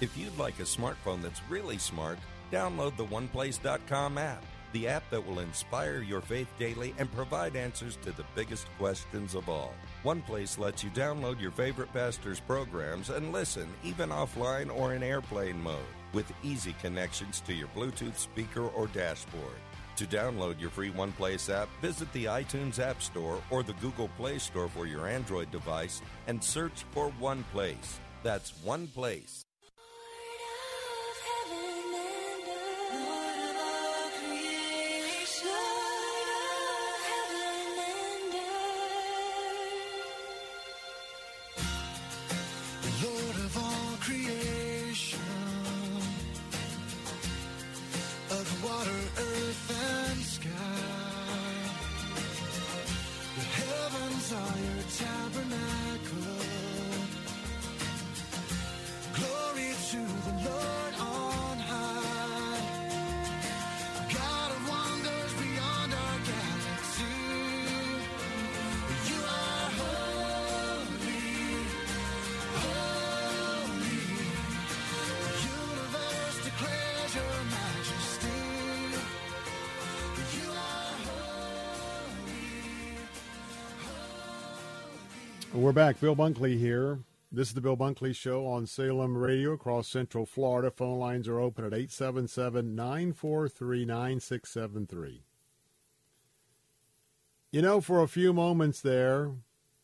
[0.00, 2.18] If you'd like a smartphone that's really smart,
[2.52, 7.96] download the OnePlace.com app, the app that will inspire your faith daily and provide answers
[8.02, 9.74] to the biggest questions of all.
[10.04, 15.60] OnePlace lets you download your favorite pastor's programs and listen even offline or in airplane
[15.60, 15.78] mode
[16.12, 19.56] with easy connections to your Bluetooth speaker or dashboard.
[19.96, 24.38] To download your free OnePlace app, visit the iTunes App Store or the Google Play
[24.38, 27.98] Store for your Android device and search for OnePlace.
[28.24, 29.43] That's OnePlace.
[85.54, 86.00] We're back.
[86.00, 86.98] Bill Bunkley here.
[87.30, 90.68] This is the Bill Bunkley Show on Salem Radio across Central Florida.
[90.68, 95.22] Phone lines are open at 877 943 9673.
[97.52, 99.30] You know, for a few moments there,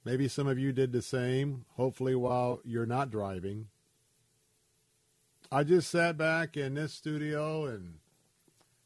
[0.05, 3.69] maybe some of you did the same, hopefully while you're not driving.
[5.53, 8.01] I just sat back in this studio and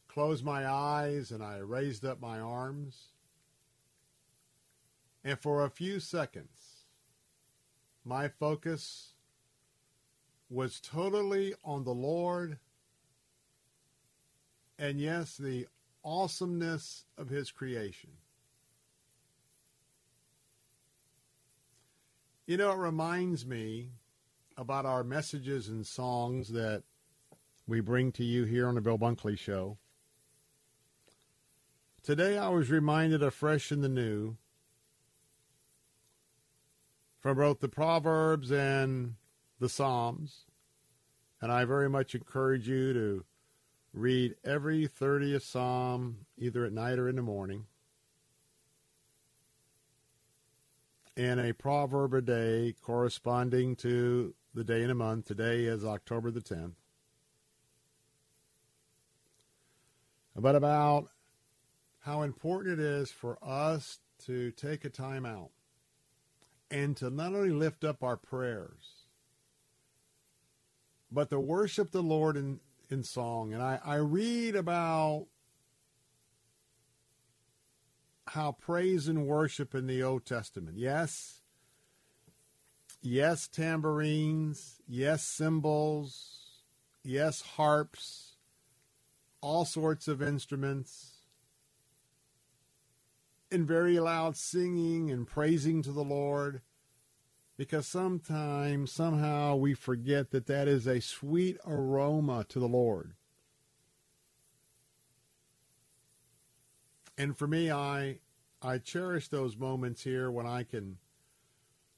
[0.06, 3.06] closed my eyes and I raised up my arms.
[5.24, 6.63] And for a few seconds,
[8.04, 9.14] my focus
[10.50, 12.58] was totally on the Lord
[14.78, 15.66] and, yes, the
[16.04, 18.10] awesomeness of His creation.
[22.46, 23.90] You know, it reminds me
[24.56, 26.82] about our messages and songs that
[27.66, 29.78] we bring to you here on the Bill Bunkley Show.
[32.02, 34.36] Today I was reminded afresh in the new
[37.24, 39.14] from both the Proverbs and
[39.58, 40.44] the Psalms.
[41.40, 43.24] And I very much encourage you to
[43.94, 47.64] read every 30th Psalm either at night or in the morning.
[51.16, 55.24] And a proverb a day corresponding to the day in a month.
[55.24, 56.74] Today is October the 10th.
[60.36, 61.08] But about
[62.00, 65.53] how important it is for us to take a time out
[66.74, 69.04] and to not only lift up our prayers,
[71.10, 72.58] but to worship the Lord in,
[72.90, 73.54] in song.
[73.54, 75.28] And I, I read about
[78.26, 80.76] how praise and worship in the Old Testament.
[80.76, 81.42] Yes,
[83.00, 86.62] yes, tambourines, yes, cymbals,
[87.04, 88.32] yes, harps,
[89.40, 91.13] all sorts of instruments,
[93.50, 96.60] and very loud singing and praising to the Lord.
[97.56, 103.14] Because sometimes, somehow, we forget that that is a sweet aroma to the Lord.
[107.16, 108.18] And for me, I
[108.60, 110.98] I cherish those moments here when I can.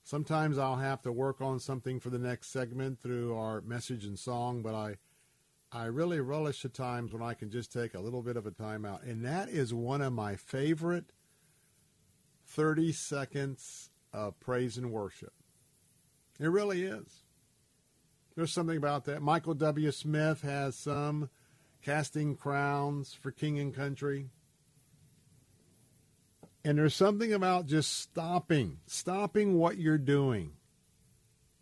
[0.03, 4.19] Sometimes I'll have to work on something for the next segment through our message and
[4.19, 4.97] song, but I
[5.73, 8.51] I really relish the times when I can just take a little bit of a
[8.51, 9.03] time out.
[9.03, 11.13] And that is one of my favorite
[12.57, 15.35] 30 seconds of praise and worship.
[16.41, 17.23] It really is.
[18.35, 19.23] There's something about that.
[19.23, 19.91] Michael W.
[19.93, 21.31] Smith has some
[21.83, 24.31] casting crowns for king and country.
[26.65, 30.53] And there's something about just stopping, stopping what you're doing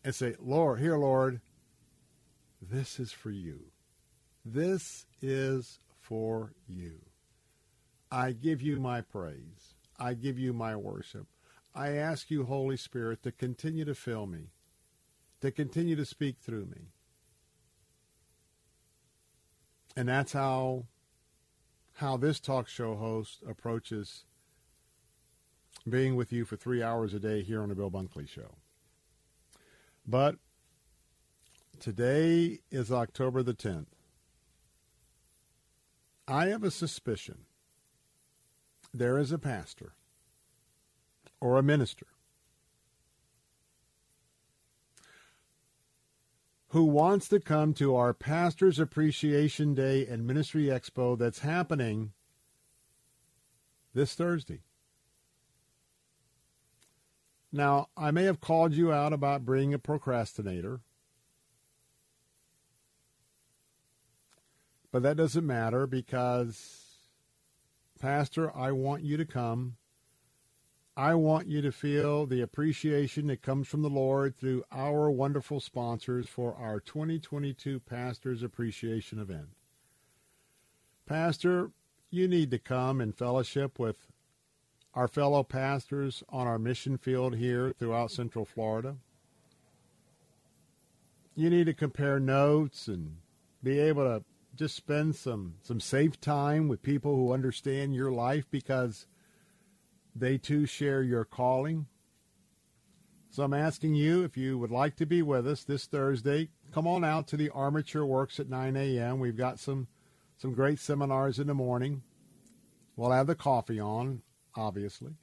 [0.04, 1.40] and say, Lord, here, Lord,
[2.62, 3.60] this is for you.
[4.44, 7.00] This is for you.
[8.10, 9.73] I give you my praise.
[9.98, 11.26] I give you my worship.
[11.74, 14.50] I ask you, Holy Spirit, to continue to fill me,
[15.40, 16.88] to continue to speak through me.
[19.96, 20.86] And that's how
[21.98, 24.24] how this talk show host approaches
[25.88, 28.56] being with you for three hours a day here on the Bill Bunkley Show.
[30.06, 30.36] But
[31.78, 33.86] today is October the 10th.
[36.26, 37.44] I have a suspicion
[38.94, 39.92] there is a pastor
[41.40, 42.06] or a minister
[46.68, 52.12] who wants to come to our Pastor's Appreciation Day and Ministry Expo that's happening
[53.94, 54.60] this Thursday.
[57.52, 60.80] Now, I may have called you out about being a procrastinator,
[64.90, 66.83] but that doesn't matter because
[68.04, 69.76] Pastor, I want you to come.
[70.94, 75.58] I want you to feel the appreciation that comes from the Lord through our wonderful
[75.58, 79.48] sponsors for our 2022 Pastors Appreciation event.
[81.06, 81.70] Pastor,
[82.10, 83.96] you need to come and fellowship with
[84.92, 88.96] our fellow pastors on our mission field here throughout Central Florida.
[91.34, 93.16] You need to compare notes and
[93.62, 94.24] be able to
[94.54, 99.06] just spend some some safe time with people who understand your life because
[100.14, 101.86] they too share your calling.
[103.30, 106.86] So I'm asking you if you would like to be with us this Thursday, come
[106.86, 109.18] on out to the Armature Works at 9 a.m.
[109.18, 109.88] We've got some
[110.36, 112.02] some great seminars in the morning.
[112.96, 114.22] We'll have the coffee on,
[114.54, 115.14] obviously.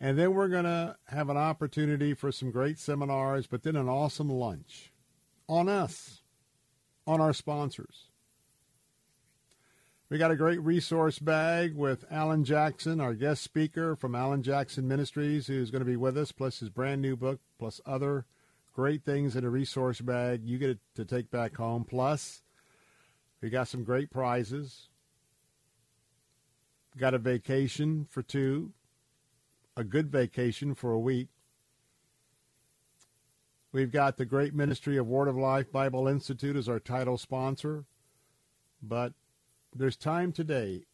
[0.00, 3.88] And then we're going to have an opportunity for some great seminars, but then an
[3.88, 4.92] awesome lunch
[5.48, 6.22] on us,
[7.06, 8.10] on our sponsors.
[10.14, 14.86] We got a great resource bag with Alan Jackson, our guest speaker from Alan Jackson
[14.86, 18.24] Ministries, who's going to be with us, plus his brand new book, plus other
[18.72, 21.84] great things in a resource bag you get to take back home.
[21.84, 22.44] Plus,
[23.40, 24.86] we got some great prizes.
[26.96, 28.70] Got a vacation for two,
[29.76, 31.26] a good vacation for a week.
[33.72, 37.82] We've got the great ministry of Word of Life Bible Institute as our title sponsor.
[38.80, 39.14] But
[39.74, 40.84] there's time today.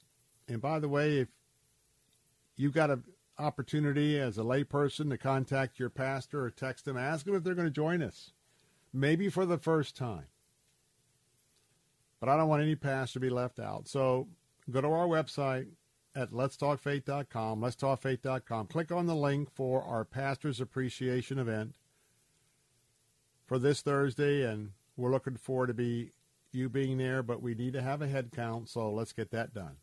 [0.48, 1.28] And by the way, if
[2.56, 3.04] you've got an
[3.38, 7.54] opportunity as a layperson to contact your pastor or text them, ask them if they're
[7.54, 8.32] going to join us,
[8.92, 10.26] maybe for the first time.
[12.18, 13.88] But I don't want any pastor to be left out.
[13.88, 14.28] So
[14.70, 15.68] go to our website
[16.14, 18.66] at letstalkfaith.com, letstalkfaith.com.
[18.66, 21.76] Click on the link for our Pastor's Appreciation event
[23.46, 26.12] for this Thursday, and we're looking forward to be
[26.52, 29.54] you being there, but we need to have a head count, so let's get that
[29.54, 29.76] done.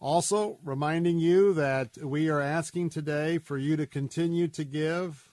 [0.00, 5.32] Also, reminding you that we are asking today for you to continue to give.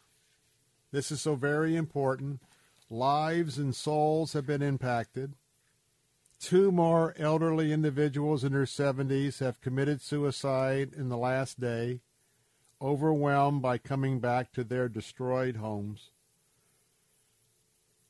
[0.92, 2.42] This is so very important.
[2.90, 5.34] Lives and souls have been impacted.
[6.40, 12.02] Two more elderly individuals in their 70s have committed suicide in the last day,
[12.82, 16.12] overwhelmed by coming back to their destroyed homes.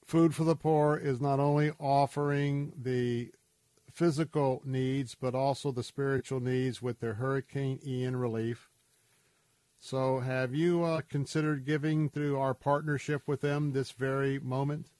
[0.05, 3.31] Food for the Poor is not only offering the
[3.91, 8.69] physical needs, but also the spiritual needs with their Hurricane Ian relief.
[9.79, 14.91] So, have you uh, considered giving through our partnership with them this very moment?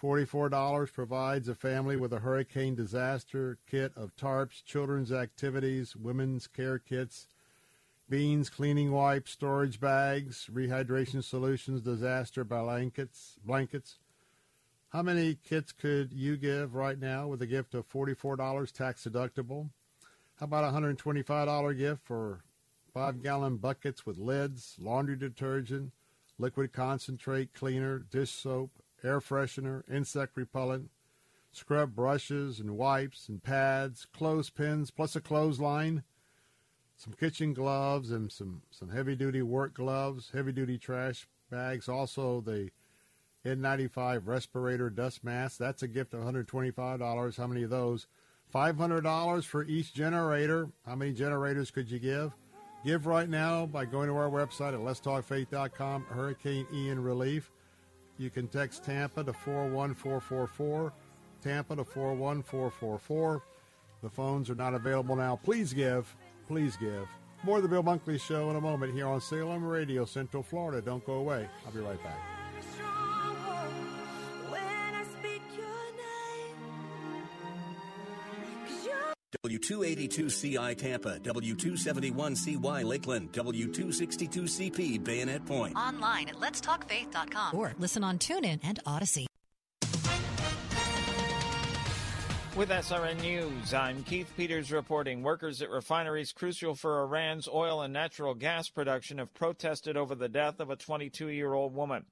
[0.00, 6.78] $44 provides a family with a hurricane disaster kit of tarps, children's activities, women's care
[6.78, 7.26] kits,
[8.08, 13.98] beans, cleaning wipes, storage bags, rehydration solutions, disaster blankets, blankets.
[14.90, 19.70] How many kits could you give right now with a gift of $44 tax deductible?
[20.36, 22.44] How about a $125 gift for
[22.94, 25.92] five gallon buckets with lids, laundry detergent,
[26.38, 28.70] liquid concentrate cleaner, dish soap,
[29.04, 30.90] air freshener, insect repellent,
[31.52, 36.02] scrub brushes and wipes and pads, clothespins, plus a clothesline,
[36.98, 42.40] some kitchen gloves and some, some heavy duty work gloves, heavy duty trash bags, also
[42.40, 42.70] the
[43.46, 45.58] N95 respirator dust mask.
[45.58, 47.36] That's a gift of $125.
[47.36, 48.08] How many of those?
[48.52, 50.70] $500 for each generator.
[50.84, 52.32] How many generators could you give?
[52.84, 57.52] Give right now by going to our website at letstalkfaith.com, Hurricane Ian Relief.
[58.18, 60.92] You can text Tampa to 41444,
[61.42, 63.42] Tampa to 41444.
[64.02, 65.36] The phones are not available now.
[65.36, 66.12] Please give.
[66.48, 67.06] Please give.
[67.44, 70.80] More of the Bill Bunkley Show in a moment here on Salem Radio, Central Florida.
[70.80, 71.46] Don't go away.
[71.66, 72.18] I'll be right back.
[79.46, 85.76] W282CI Tampa, W271CY Lakeland, W262CP Bayonet Point.
[85.76, 89.27] Online at letstalkfaith.com or listen on TuneIn and Audacy.
[92.58, 95.22] With SRN News, I'm Keith Peters reporting.
[95.22, 100.28] Workers at refineries crucial for Iran's oil and natural gas production have protested over the
[100.28, 102.04] death of a 22 year old woman.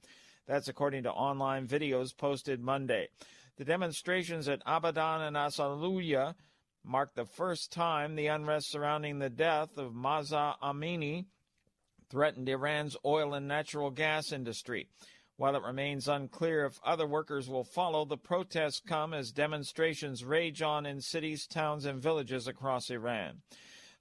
[0.47, 3.09] That's according to online videos posted Monday.
[3.57, 6.37] The demonstrations at Abadan and Asaluyeh
[6.85, 11.25] marked the first time the unrest surrounding the death of Mahsa Amini
[12.09, 14.87] threatened Iran's oil and natural gas industry.
[15.39, 20.63] While it remains unclear if other workers will follow, the protests come as demonstrations rage
[20.63, 23.43] on in cities, towns, and villages across Iran.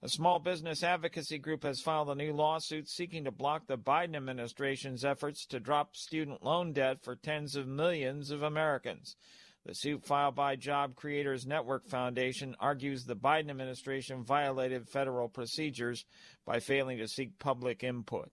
[0.01, 4.15] A small business advocacy group has filed a new lawsuit seeking to block the Biden
[4.15, 9.17] administration's efforts to drop student loan debt for tens of millions of Americans.
[9.65, 16.05] The suit filed by Job Creators Network Foundation argues the Biden administration violated federal procedures
[16.45, 18.31] by failing to seek public input.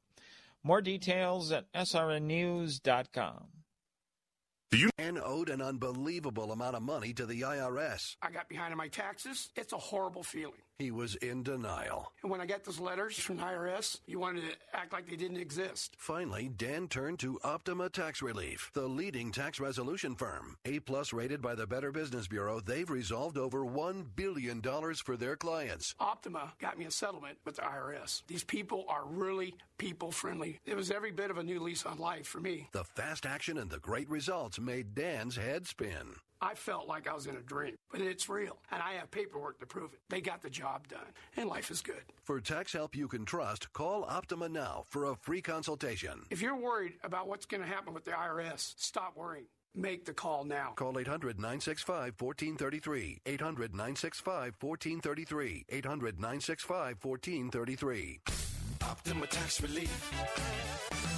[0.65, 3.49] More details at srnnews.com.
[4.71, 8.17] You and owed an unbelievable amount of money to the IRS.
[8.23, 9.51] I got behind on my taxes.
[9.55, 10.63] It's a horrible feeling.
[10.79, 12.13] He was in denial.
[12.23, 15.17] And when I got those letters from the IRS, you wanted to act like they
[15.17, 15.95] didn't exist.
[15.99, 20.57] Finally, Dan turned to Optima Tax Relief, the leading tax resolution firm.
[20.65, 24.61] A plus rated by the Better Business Bureau, they've resolved over $1 billion
[24.97, 25.95] for their clients.
[26.01, 28.23] Optima got me a settlement with the IRS.
[28.27, 30.59] These people are really people friendly.
[30.65, 32.69] It was every bit of a new lease on life for me.
[32.73, 36.17] The fast action and the great results made Dan's head spin.
[36.43, 39.61] I felt like I was in a dream, but it's real, and I have paperwork
[39.61, 40.01] to prove it.
[40.11, 41.07] They got the job done,
[41.37, 42.03] and life is good.
[42.25, 46.27] For tax help you can trust, call Optima now for a free consultation.
[46.31, 49.47] If you're worried about what's going to happen with the IRS, stop worrying.
[49.75, 50.73] Make the call now.
[50.75, 53.21] Call 800 965 1433.
[53.25, 55.65] 800 965 1433.
[55.71, 58.21] 800 965 1433.
[58.91, 60.11] Optima Tax Relief.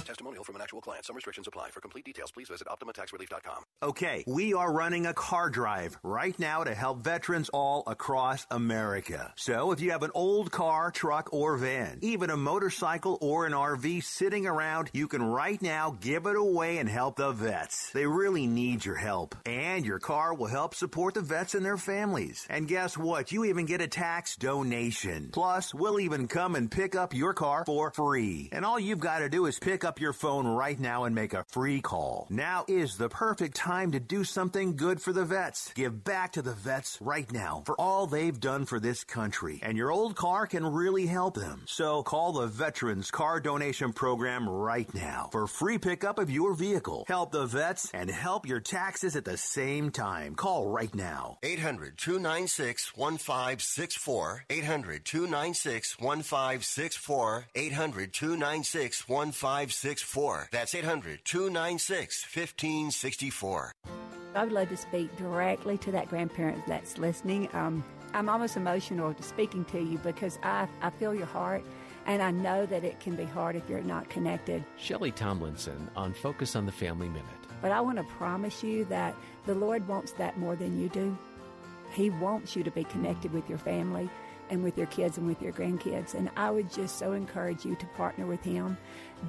[0.05, 1.03] Testimonial from an actual client.
[1.03, 1.71] Some restrictions apply.
[1.71, 3.63] For complete details, please visit OptimaTaxRelief.com.
[3.81, 9.33] Okay, we are running a car drive right now to help veterans all across America.
[9.35, 13.53] So if you have an old car, truck, or van, even a motorcycle or an
[13.53, 17.89] RV sitting around, you can right now give it away and help the vets.
[17.91, 19.35] They really need your help.
[19.45, 22.45] And your car will help support the vets and their families.
[22.49, 23.31] And guess what?
[23.31, 25.29] You even get a tax donation.
[25.33, 28.49] Plus, we'll even come and pick up your car for free.
[28.51, 31.33] And all you've got to do is pick up your phone right now and make
[31.33, 32.27] a free call.
[32.29, 35.71] Now is the perfect time to do something good for the vets.
[35.75, 39.59] Give back to the vets right now for all they've done for this country.
[39.63, 41.61] And your old car can really help them.
[41.67, 47.05] So call the Veterans Car Donation Program right now for free pickup of your vehicle.
[47.07, 50.35] Help the vets and help your taxes at the same time.
[50.35, 51.37] Call right now.
[51.43, 54.45] 800 296 1564.
[54.49, 57.44] 800 296 1564.
[57.53, 60.49] 800 296 1564.
[60.51, 63.71] That's 800 296 1564.
[64.35, 67.47] I would love to speak directly to that grandparent that's listening.
[67.53, 67.83] Um,
[68.13, 71.63] I'm almost emotional to speaking to you because I, I feel your heart
[72.05, 74.63] and I know that it can be hard if you're not connected.
[74.77, 77.25] Shelley Tomlinson on Focus on the Family Minute.
[77.61, 79.15] But I want to promise you that
[79.45, 81.17] the Lord wants that more than you do.
[81.93, 84.09] He wants you to be connected with your family
[84.49, 86.13] and with your kids and with your grandkids.
[86.13, 88.77] And I would just so encourage you to partner with him.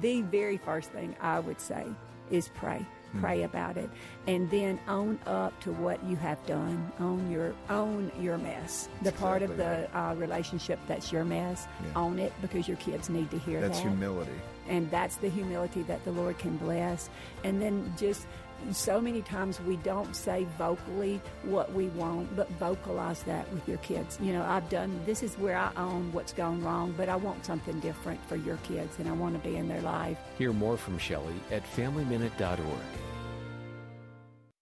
[0.01, 1.85] The very first thing I would say
[2.29, 2.85] is pray.
[3.21, 3.89] Pray about it,
[4.27, 6.91] and then own up to what you have done.
[6.99, 8.89] Own your own your mess.
[9.01, 11.67] The part of the uh, relationship that's your mess.
[11.81, 12.01] Yeah.
[12.01, 14.29] Own it because your kids need to hear That's that humility.
[14.67, 17.09] and that's the humility that the Lord can bless.
[17.45, 18.27] And then just
[18.71, 23.77] so many times we don't say vocally what we want, but vocalize that with your
[23.79, 24.17] kids.
[24.21, 27.45] You know, I've done this is where I own what's gone wrong, but I want
[27.45, 30.17] something different for your kids, and I want to be in their life.
[30.37, 32.59] Hear more from Shelley at FamilyMinute.org.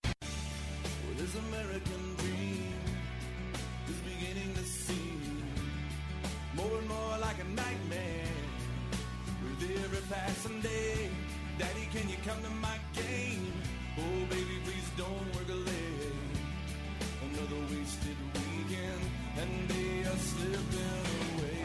[0.04, 2.74] Well, this American dream
[3.90, 5.44] is beginning to seem
[6.56, 8.28] more and more like a nightmare
[9.44, 11.10] with every passing day.
[11.58, 13.55] Daddy, can you come to my game?
[14.06, 16.14] Oh, baby, please don't work late.
[17.26, 19.04] Another wasted weekend
[19.42, 21.62] and day are slipping away.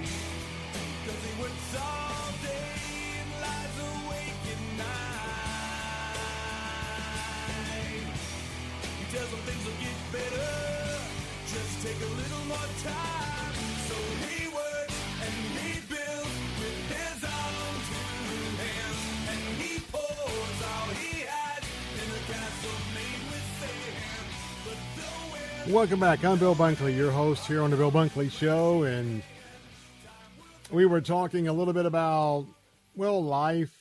[1.05, 2.73] Cause he works all day
[3.21, 6.17] and lies awake at night.
[8.99, 10.53] He tells them things will get better.
[11.53, 13.20] Just take a little more time.
[25.71, 26.25] Welcome back.
[26.25, 29.23] I'm Bill Bunkley, your host here on the Bill Bunkley Show, and
[30.73, 32.49] we were talking a little bit about
[32.97, 33.79] well, life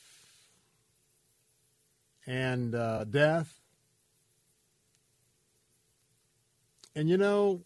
[2.28, 3.58] and uh, death.
[6.94, 7.64] And you know,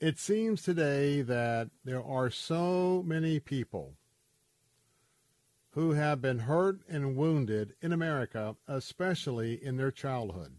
[0.00, 3.92] it seems today that there are so many people
[5.72, 10.54] who have been hurt and wounded in America, especially in their childhood.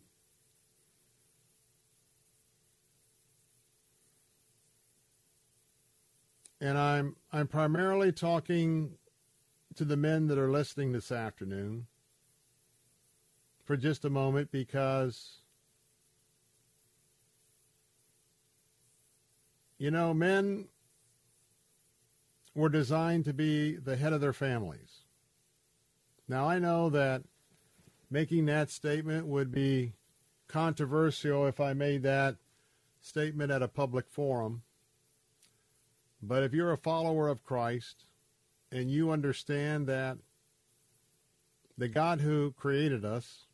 [6.66, 8.98] And I'm I'm primarily talking
[9.76, 11.86] to the men that are listening this afternoon
[13.66, 15.42] for just a moment because
[19.78, 20.66] you know men
[22.56, 25.02] were designed to be the head of their families.
[26.28, 27.22] Now I know that
[28.10, 29.94] making that statement would be
[30.48, 32.38] controversial if I made that
[33.02, 34.64] statement at a public forum.
[36.28, 38.06] But if you're a follower of Christ
[38.72, 40.18] and you understand that
[41.78, 43.46] the God who created us,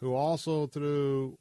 [0.00, 1.36] who also through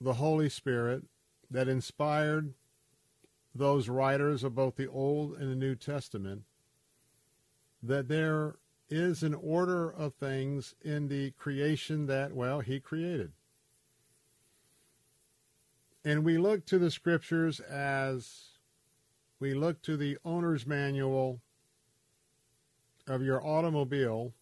[0.00, 1.02] the Holy Spirit
[1.50, 2.54] that inspired
[3.52, 6.42] those writers of both the Old and the New Testament,
[7.82, 8.56] that there
[8.88, 13.32] is an order of things in the creation that, well, he created.
[16.06, 18.50] And we look to the scriptures as
[19.40, 21.40] we look to the owner's manual
[23.08, 24.32] of your automobile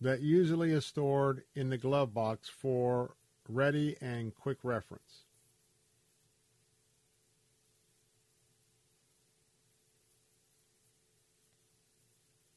[0.00, 3.14] that usually is stored in the glove box for
[3.48, 5.22] ready and quick reference.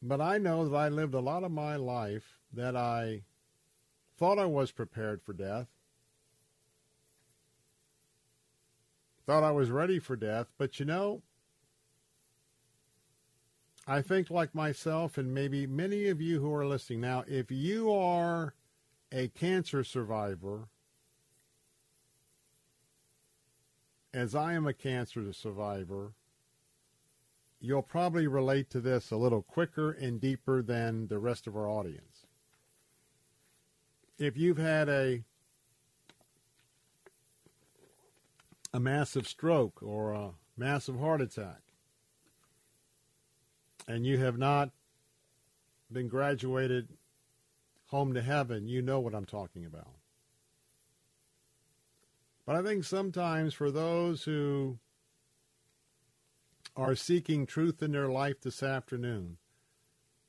[0.01, 3.22] But I know that I lived a lot of my life that I
[4.17, 5.67] thought I was prepared for death,
[9.30, 11.22] thought I was ready for death, but you know,
[13.85, 17.93] I think like myself and maybe many of you who are listening now, if you
[17.93, 18.56] are
[19.11, 20.69] a cancer survivor,
[24.16, 26.14] as I am a cancer survivor,
[27.59, 31.69] you'll probably relate to this a little quicker and deeper than the rest of our
[31.69, 32.25] audience.
[34.17, 35.24] If you've had a
[38.73, 41.61] a massive stroke or a massive heart attack
[43.89, 44.69] and you have not
[45.91, 46.88] been graduated
[47.88, 49.95] home to heaven, you know what I'm talking about.
[52.45, 54.77] But I think sometimes for those who
[56.75, 59.38] are seeking truth in their life this afternoon,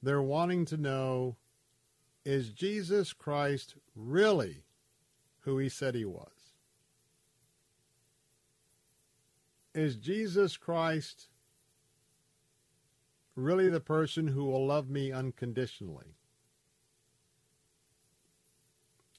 [0.02, 1.36] they're wanting to know
[2.24, 4.64] is Jesus Christ really
[5.40, 6.39] who he said he was?
[9.74, 11.28] Is Jesus Christ
[13.36, 16.16] really the person who will love me unconditionally?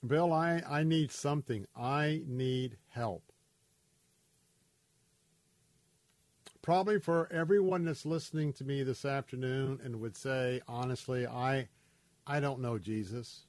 [0.06, 1.68] Bill, I, I need something.
[1.76, 3.24] I need help.
[6.62, 11.70] Probably for everyone that's listening to me this afternoon and would say, honestly, I
[12.28, 13.46] I don't know Jesus.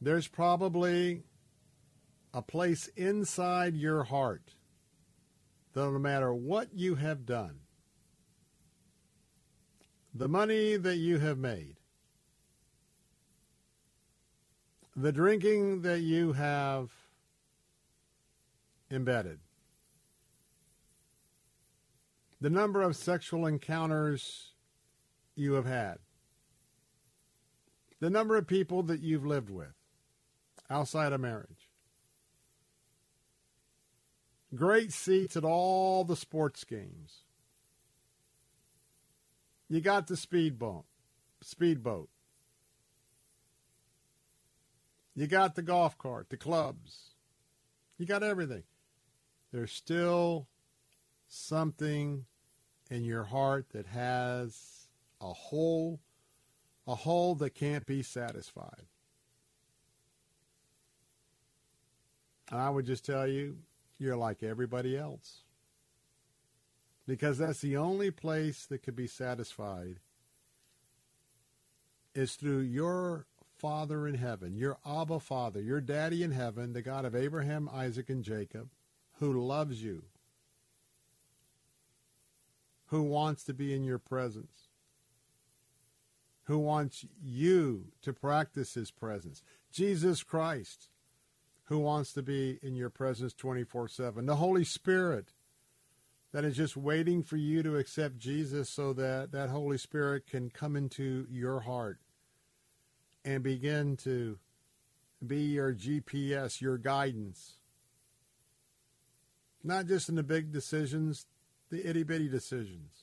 [0.00, 1.22] there's probably
[2.32, 4.54] a place inside your heart
[5.72, 7.60] that no matter what you have done,
[10.14, 11.76] the money that you have made,
[14.96, 16.90] the drinking that you have
[18.90, 19.38] embedded,
[22.40, 24.52] the number of sexual encounters
[25.36, 25.98] you have had,
[28.00, 29.74] the number of people that you've lived with
[30.68, 31.59] outside of marriage,
[34.54, 37.24] great seats at all the sports games.
[39.68, 40.84] You got the speed bump,
[41.40, 42.08] speedboat.
[45.14, 47.10] You got the golf cart, the clubs.
[47.98, 48.64] You got everything.
[49.52, 50.48] There's still
[51.28, 52.24] something
[52.90, 54.88] in your heart that has
[55.20, 56.00] a hole,
[56.86, 58.86] a hole that can't be satisfied.
[62.50, 63.58] And I would just tell you,
[64.00, 65.42] you're like everybody else.
[67.06, 70.00] Because that's the only place that could be satisfied
[72.14, 73.26] is through your
[73.58, 78.08] Father in heaven, your Abba Father, your Daddy in heaven, the God of Abraham, Isaac,
[78.08, 78.70] and Jacob,
[79.18, 80.04] who loves you,
[82.86, 84.68] who wants to be in your presence,
[86.44, 89.42] who wants you to practice his presence.
[89.70, 90.88] Jesus Christ,
[91.70, 94.26] who wants to be in your presence 24 7.
[94.26, 95.32] The Holy Spirit
[96.32, 100.50] that is just waiting for you to accept Jesus so that that Holy Spirit can
[100.50, 102.00] come into your heart
[103.24, 104.38] and begin to
[105.24, 107.54] be your GPS, your guidance.
[109.62, 111.26] Not just in the big decisions,
[111.70, 112.99] the itty bitty decisions.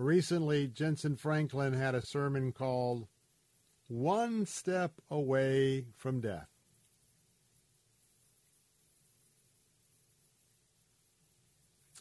[0.00, 3.06] Recently, Jentezen Franklin had a sermon called
[3.86, 6.48] One Step Away from Death.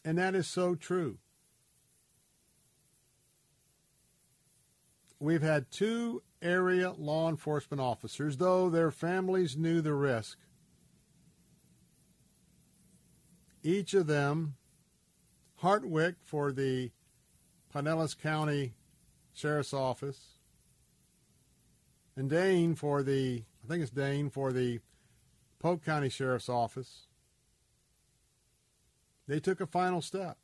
[0.06, 1.18] And that is so true.
[5.20, 10.38] We've had two area law enforcement officers, though their families knew the risk.
[13.62, 14.56] Each of them,
[15.62, 16.92] Hartwick for the
[17.80, 18.74] Pinellas County
[19.34, 20.40] Sheriff's Office,
[22.16, 24.80] and Dane for the, I think it's Dane for the
[25.60, 27.08] Polk County Sheriff's Office,
[29.28, 30.38] they took a final step.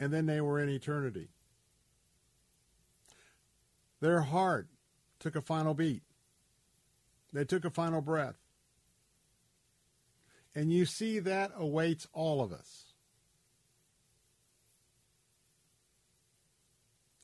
[0.00, 1.28] and then they were in eternity.
[4.00, 4.66] Their heart
[5.18, 6.02] took a final beat.
[7.34, 8.39] They took a final breath.
[10.60, 12.92] And you see that awaits all of us.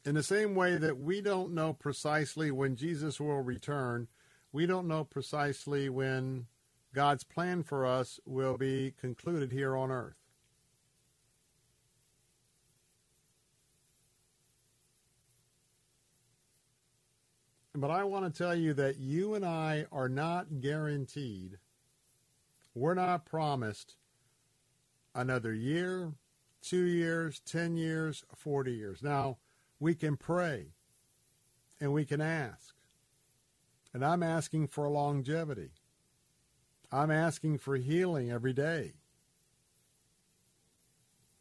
[0.07, 4.09] In the same way that we don't know precisely when Jesus will return,
[4.53, 6.47] we don't know precisely when
[6.95, 10.17] God's plan for us will be concluded here on earth.
[17.75, 21.59] But I want to tell you that you and I are not guaranteed,
[22.77, 23.97] we're not promised
[25.15, 26.13] another year,
[26.61, 29.03] two years, 10 years, 40 years.
[29.03, 29.39] Now,
[29.81, 30.75] we can pray
[31.81, 32.75] and we can ask.
[33.95, 35.71] And I'm asking for longevity.
[36.93, 38.93] I'm asking for healing every day.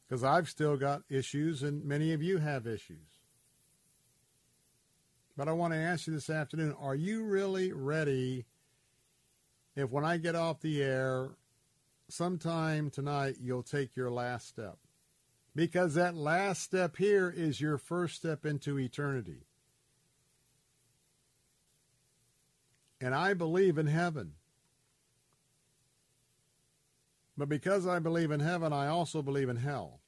[0.08, 3.20] Because I've still got issues, and many of you have issues.
[5.36, 8.46] But I want to ask you this afternoon are you really ready
[9.76, 11.30] if when I get off the air
[12.08, 14.78] sometime tonight you'll take your last step?
[15.56, 19.48] Because that last step here is your first step into eternity.
[23.00, 24.34] And I believe in heaven.
[27.38, 30.00] But because I believe in heaven, I also believe in hell.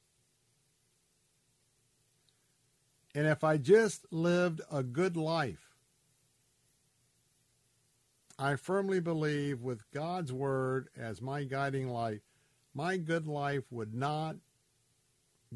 [3.14, 5.67] And if I just lived a good life,
[8.38, 12.20] I firmly believe with God's Word as my guiding light,
[12.72, 14.36] my good life would not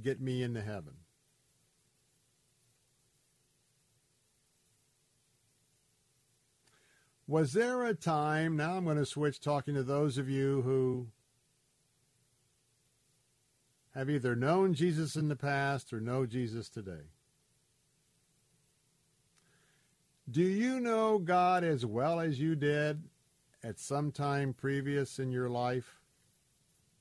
[0.00, 0.94] get me into heaven.
[7.28, 11.06] Was there a time, now I'm going to switch talking to those of you who
[13.94, 17.10] have either known Jesus in the past or know Jesus today.
[20.30, 23.02] Do you know God as well as you did
[23.62, 26.00] at some time previous in your life?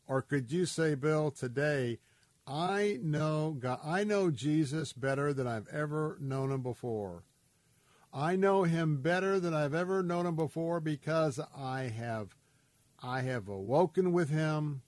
[0.08, 2.00] Or could you say, Bill, today
[2.48, 7.24] I know God, I know Jesus better than I've ever known him before.
[8.14, 12.35] I know him better than I've ever known him before because I have
[13.01, 14.82] I have awoken with him.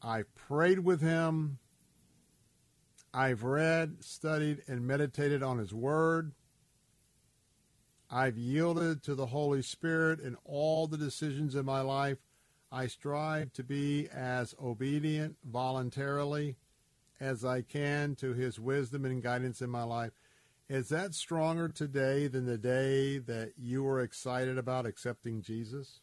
[0.00, 1.58] I've prayed with him.
[3.12, 6.32] I've read, studied, and meditated on his word.
[8.10, 12.18] I've yielded to the Holy Spirit in all the decisions in my life.
[12.72, 16.56] I strive to be as obedient voluntarily
[17.20, 20.12] as I can to his wisdom and guidance in my life.
[20.68, 26.00] Is that stronger today than the day that you were excited about accepting Jesus?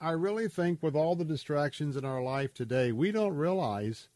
[0.00, 4.08] I really think with all the distractions in our life today, we don't realize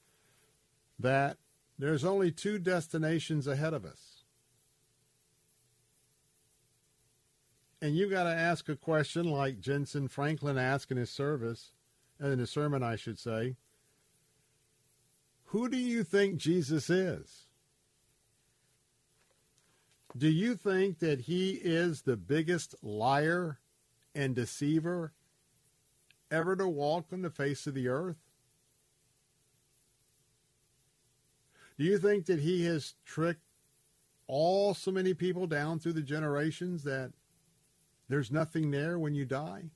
[0.99, 1.39] that
[1.79, 4.25] there's only two destinations ahead of us.
[7.81, 11.73] And you've got to ask a question like Jentezen Franklin asked in his service,
[12.21, 13.57] in his sermon, I should say.
[15.47, 17.47] Who do you think Jesus is?
[20.17, 23.61] Do you think that he is the biggest liar
[24.15, 25.13] and deceiver
[26.31, 28.28] ever to walk on the face of the earth?
[31.79, 33.43] Do you think that he has tricked
[34.27, 37.13] all so many people down through the generations that
[38.09, 39.71] there's nothing there when you die?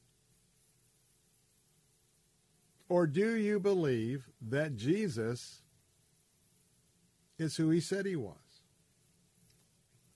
[2.88, 5.62] Or do you believe that Jesus
[7.38, 8.36] is who he said he was?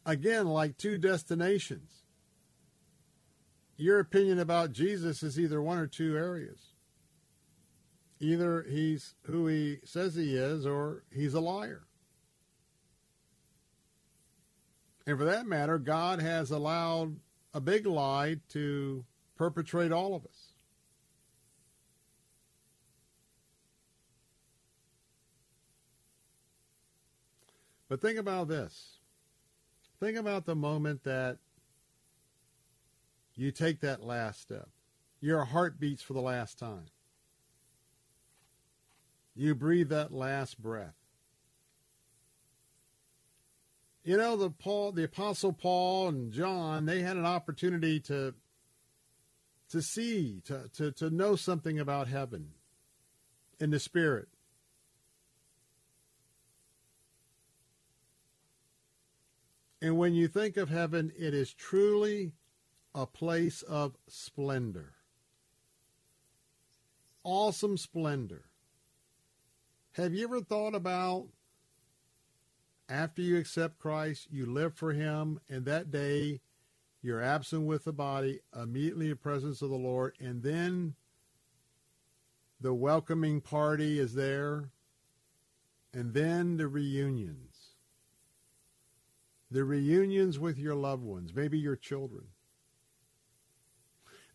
[0.05, 2.03] Again, like two destinations.
[3.77, 6.76] Your opinion about Jesus is either one or two areas.
[8.19, 11.83] Either he's who he says he is or he's a liar.
[15.07, 17.17] And for that matter, God has allowed
[17.55, 19.05] a big lie to
[19.37, 20.53] perpetrate all of us.
[27.89, 28.99] But think about this.
[30.01, 31.39] Think about the moment that
[33.35, 34.69] you take that last step.
[35.21, 36.87] Your heart beats for the last time.
[39.37, 40.95] You breathe that last breath.
[44.03, 48.35] You know, the Paul, the Apostle Paul and John, they had an opportunity to
[49.71, 52.53] to see, to, to, to know something about heaven
[53.59, 54.29] in the spirit.
[59.83, 62.33] And when you think of heaven, it is truly
[62.95, 64.95] a place of splendor.
[67.25, 68.46] Awesome splendor.
[69.97, 71.29] Have you ever thought about
[72.87, 76.43] after you accept Christ, you live for Him, and that day
[77.01, 80.97] you're absent with the body, immediately in the presence of the Lord, and then
[82.61, 84.69] the welcoming party is there,
[85.95, 87.71] and then the reunions.
[89.51, 92.27] The reunions with your loved ones, maybe your children.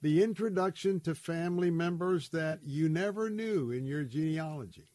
[0.01, 4.90] The introduction to family members that you never knew in your genealogy.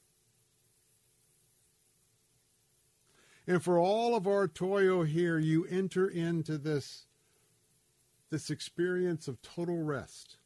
[3.46, 7.06] And for all of our toil here, you enter into this,
[8.30, 10.36] this experience of total rest.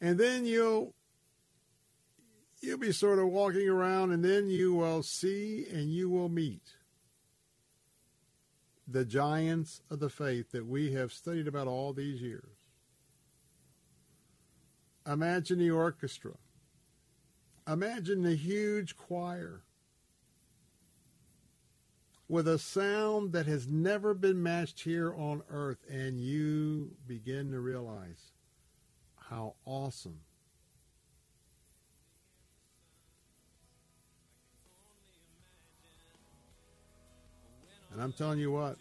[0.00, 0.94] And then you'll
[2.60, 6.62] you'll be sort of walking around and then you will see and you will meet
[8.88, 12.56] the giants of the faith that we have studied about all these years.
[15.06, 16.32] Imagine the orchestra.
[17.68, 19.62] Imagine the huge choir
[22.28, 27.60] with a sound that has never been matched here on earth, and you begin to
[27.60, 28.32] realize
[29.16, 30.18] how awesome.
[37.92, 38.76] And I'm telling you what,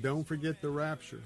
[0.00, 1.22] don't forget the rapture.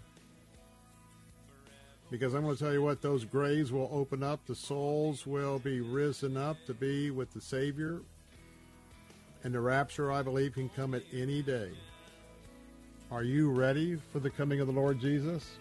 [2.11, 5.59] Because I'm going to tell you what, those graves will open up, the souls will
[5.59, 8.03] be risen up to be with the Savior
[9.45, 11.71] and the rapture, I believe, can come at any day.
[13.11, 15.59] Are you ready for the coming of the Lord Jesus?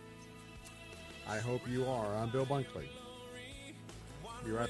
[1.28, 2.16] I hope you are.
[2.16, 2.88] I'm Bill Bunkley.
[4.44, 4.70] Be right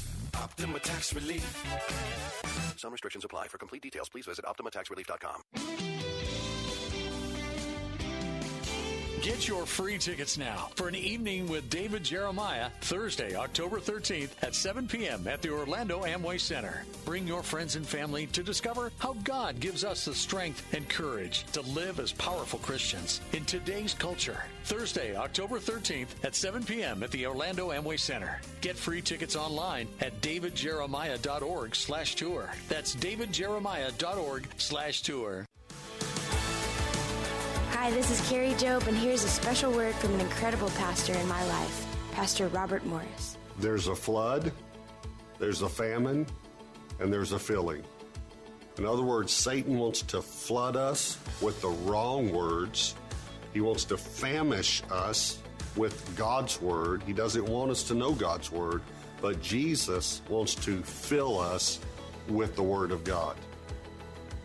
[0.41, 1.45] Optima Tax Relief.
[2.77, 3.47] Some restrictions apply.
[3.47, 6.00] For complete details, please visit OptimaTaxRelief.com.
[9.21, 14.55] Get your free tickets now for an evening with David Jeremiah Thursday, October 13th at
[14.55, 15.27] 7 p.m.
[15.27, 16.83] at the Orlando Amway Center.
[17.05, 21.43] Bring your friends and family to discover how God gives us the strength and courage
[21.53, 24.43] to live as powerful Christians in today's culture.
[24.63, 27.03] Thursday, October 13th at 7 p.m.
[27.03, 28.41] at the Orlando Amway Center.
[28.61, 32.49] Get free tickets online at davidjeremiah.org slash tour.
[32.69, 35.45] That's davidjeremiah.org slash tour.
[37.81, 41.27] Hi, this is Kari Jobe, and here's a special word from an incredible pastor in
[41.27, 43.39] my life, Pastor Robert Morris.
[43.57, 44.51] There's a flood,
[45.39, 46.27] there's a famine,
[46.99, 47.83] and there's a filling.
[48.77, 52.93] In other words, Satan wants to flood us with the wrong words.
[53.51, 55.39] He wants to famish us
[55.75, 57.01] with God's word.
[57.01, 58.83] He doesn't want us to know God's word,
[59.21, 61.79] but Jesus wants to fill us
[62.27, 63.35] with the word of God.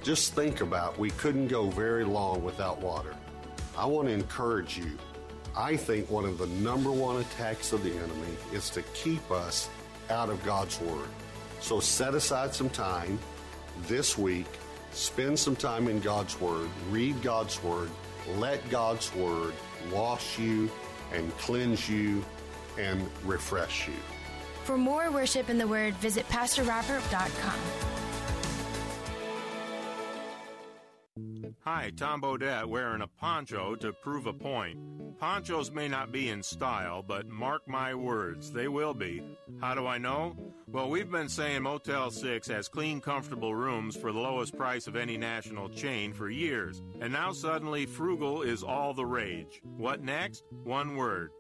[0.03, 3.15] Just think about we couldn't go very long without water.
[3.77, 4.97] I want to encourage you.
[5.57, 9.69] I think one of the number one attacks of the enemy is to keep us
[10.11, 11.09] out of God's Word.
[11.61, 13.19] So set aside some time
[13.87, 14.47] this week,
[14.93, 17.91] spend some time in God's Word, read God's Word,
[18.37, 19.55] let God's Word
[19.93, 20.71] wash you
[21.13, 22.25] and cleanse you
[22.79, 23.95] and refresh you.
[24.65, 28.06] For more worship in the Word, visit PastorRobert.com.
[31.61, 34.79] Hi, Tom Bodett wearing a poncho to prove a point.
[35.19, 39.23] Ponchos may not be in style, but mark my words, they will be.
[39.61, 40.37] How do I know?
[40.69, 44.97] Well, we've been saying Motel 6 has clean, comfortable rooms for the lowest price of
[44.97, 46.83] any national chain for years.
[47.01, 49.63] And now suddenly frugal is all the rage.
[49.77, 50.43] What next?
[50.65, 51.31] One word.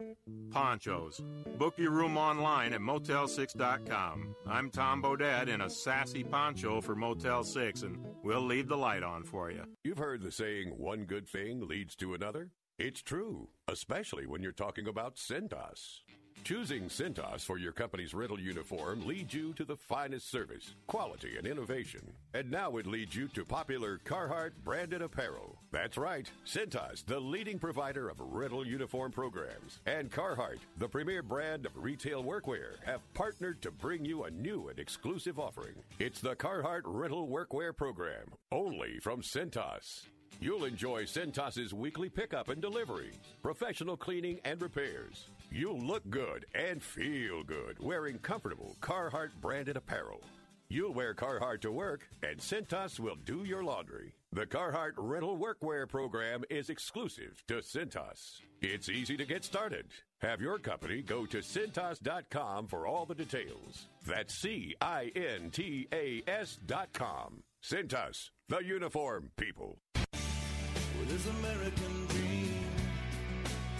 [0.50, 1.20] Ponchos.
[1.58, 4.36] Book your room online at motel6.com.
[4.46, 9.02] I'm Tom Bodett in a sassy poncho for Motel 6 and we'll leave the light
[9.02, 9.64] on for you.
[9.82, 12.50] You've heard the saying, one good thing leads to another?
[12.78, 16.02] It's true, especially when you're talking about Cintas.
[16.46, 21.44] Choosing Cintas for your company's rental uniform leads you to the finest service, quality, and
[21.44, 22.12] innovation.
[22.34, 25.58] And now it leads you to popular Carhartt branded apparel.
[25.72, 31.66] That's right, Cintas, the leading provider of rental uniform programs, and Carhartt, the premier brand
[31.66, 35.74] of retail workwear, have partnered to bring you a new and exclusive offering.
[35.98, 40.06] It's the Carhartt Rental Workwear Program, only from Cintas.
[40.40, 45.28] You'll enjoy Cintas's weekly pickup and delivery, professional cleaning and repairs.
[45.50, 50.20] You'll look good and feel good wearing comfortable Carhartt branded apparel.
[50.68, 54.14] You'll wear Carhartt to work, and Cintas will do your laundry.
[54.32, 58.40] The Carhartt Rental Workwear program is exclusive to Cintas.
[58.60, 59.86] It's easy to get started.
[60.20, 63.86] Have your company go to Cintas.com for all the details.
[64.04, 67.42] That's C I N T A S.com.
[67.62, 69.76] Cintas, the uniform people.
[69.94, 72.64] Well, this American dream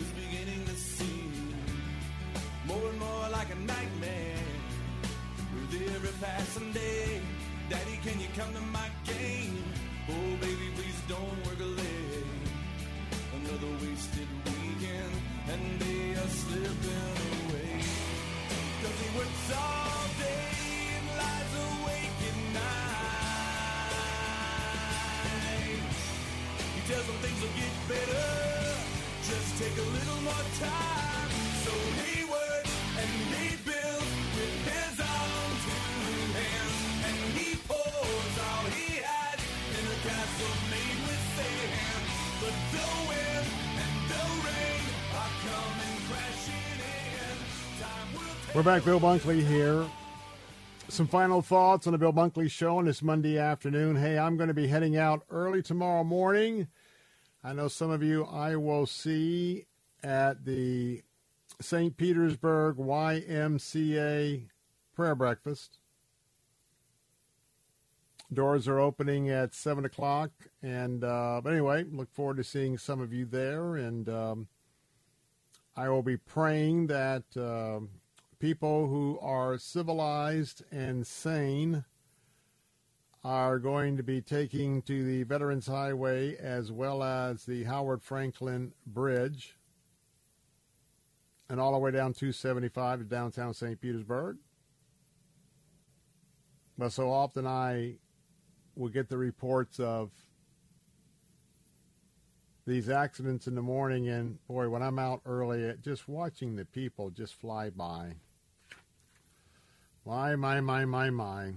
[0.01, 1.55] is beginning to seem
[2.67, 4.45] more and more like a nightmare
[5.55, 7.21] with every passing day.
[7.71, 9.63] Daddy, can you come to my game?
[10.09, 11.57] Oh, baby, please don't work.
[13.47, 15.13] Another wasted weekend
[15.49, 17.17] and day are slipping
[17.49, 17.83] away.
[18.83, 20.56] Cause he works all day
[26.87, 28.31] Them things will get better.
[29.27, 31.31] Just take a little more time.
[31.67, 31.75] So
[32.07, 35.83] he works and he builds with his own two
[36.39, 36.79] hands.
[37.11, 39.39] And he pours all he has
[39.75, 42.07] in a castle made with sand.
[42.39, 43.47] But the wind
[43.83, 47.35] and the rain are coming crashing in.
[47.83, 48.85] Time will We're back.
[48.85, 49.85] Bill Bunkley here.
[50.89, 53.97] Some final thoughts on the Bill Bunkley Show on this Monday afternoon.
[53.97, 56.69] Hey, I'm going to be heading out early tomorrow morning.
[57.43, 59.67] I know some of you I will see
[60.05, 61.03] at the
[61.61, 61.97] St.
[61.97, 64.49] Petersburg YMCA
[64.95, 65.81] prayer breakfast.
[68.33, 70.31] Doors are opening at seven o'clock,
[70.63, 73.75] and uh, but anyway, look forward to seeing some of you there.
[73.75, 74.47] And um,
[75.77, 77.81] I will be praying that uh,
[78.39, 81.85] people who are civilized and sane
[83.25, 88.73] are going to be taking to the Veterans Highway as well as the Howard Frankland
[88.87, 89.57] Bridge
[91.49, 93.81] and all the way down 275 to downtown St.
[93.81, 94.37] Petersburg.
[96.79, 97.97] But so often I
[98.75, 100.11] will get the reports of
[102.67, 107.11] these accidents in the morning, and boy, when I'm out early, just watching the people
[107.11, 108.17] just fly by.
[110.07, 111.53] My, my, my, my, my.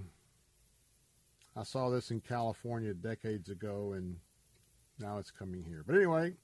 [1.56, 4.16] I saw this in California decades ago, and
[4.98, 5.84] now it's coming here.
[5.86, 6.34] But anyway,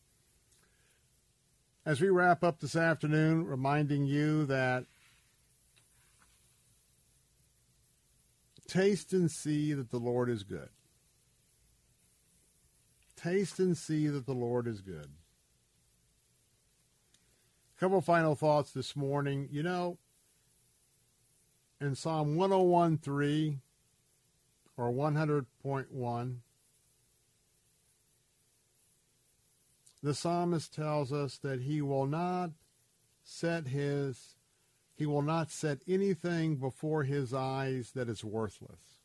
[1.84, 4.84] as we wrap up this afternoon, reminding you that
[8.68, 10.68] taste and see that the Lord is good.
[13.16, 15.10] Taste and see that the Lord is good.
[17.76, 19.48] A couple final thoughts this morning.
[19.50, 19.98] You know,
[21.80, 23.58] in Psalm 101.3
[24.76, 26.36] or 100.1,
[30.02, 32.50] the psalmist tells us that he will not
[33.24, 34.36] set his
[34.94, 39.02] he will not set anything before his eyes that is worthless.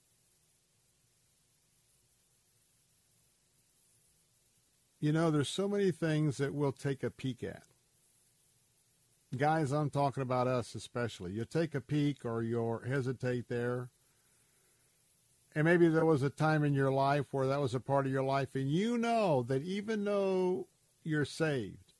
[5.01, 7.63] You know, there's so many things that we'll take a peek at.
[9.37, 11.31] Guys, I'm talking about us especially.
[11.31, 13.89] You take a peek or you hesitate there.
[15.55, 18.11] And maybe there was a time in your life where that was a part of
[18.11, 20.67] your life, and you know that even though
[21.03, 21.93] you're saved,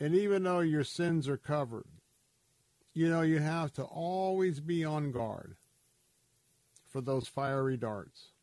[0.00, 1.86] and even though your sins are covered,
[2.92, 5.56] you know, you have to always be on guard
[6.86, 8.33] for those fiery darts.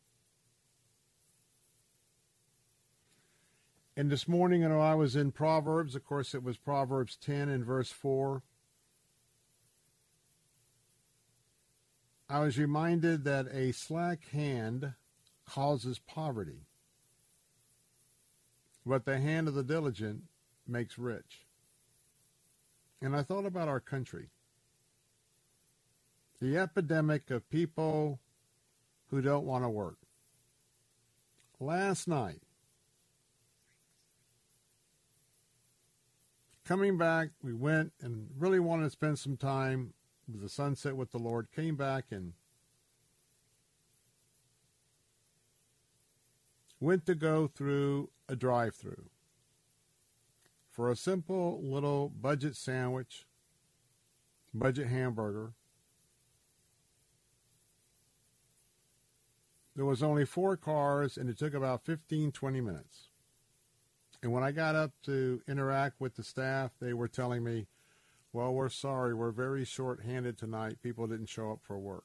[3.96, 5.94] And this morning, you know, I was in Proverbs.
[5.94, 8.42] Of course, it was Proverbs 10 and verse 4.
[12.28, 14.94] I was reminded that a slack hand
[15.46, 16.64] causes poverty,
[18.86, 20.22] but the hand of the diligent
[20.66, 21.44] makes rich.
[23.02, 24.28] And I thought about our country.
[26.40, 28.20] The epidemic of people
[29.10, 29.98] who don't want to work.
[31.60, 32.40] Last night,
[36.64, 39.94] coming back, we went and really wanted to spend some time
[40.30, 41.48] with the sunset with the Lord.
[41.54, 42.32] Came back and
[46.80, 49.08] went to go through a drive-through
[50.70, 53.26] for a simple little budget sandwich,
[54.54, 55.52] budget hamburger.
[59.76, 63.11] There was only four cars, and it took about 15, 20 minutes.
[64.22, 67.66] And when I got up to interact with the staff, they were telling me,
[68.32, 70.80] well, we're sorry, we're very short-handed tonight.
[70.82, 72.04] People didn't show up for work.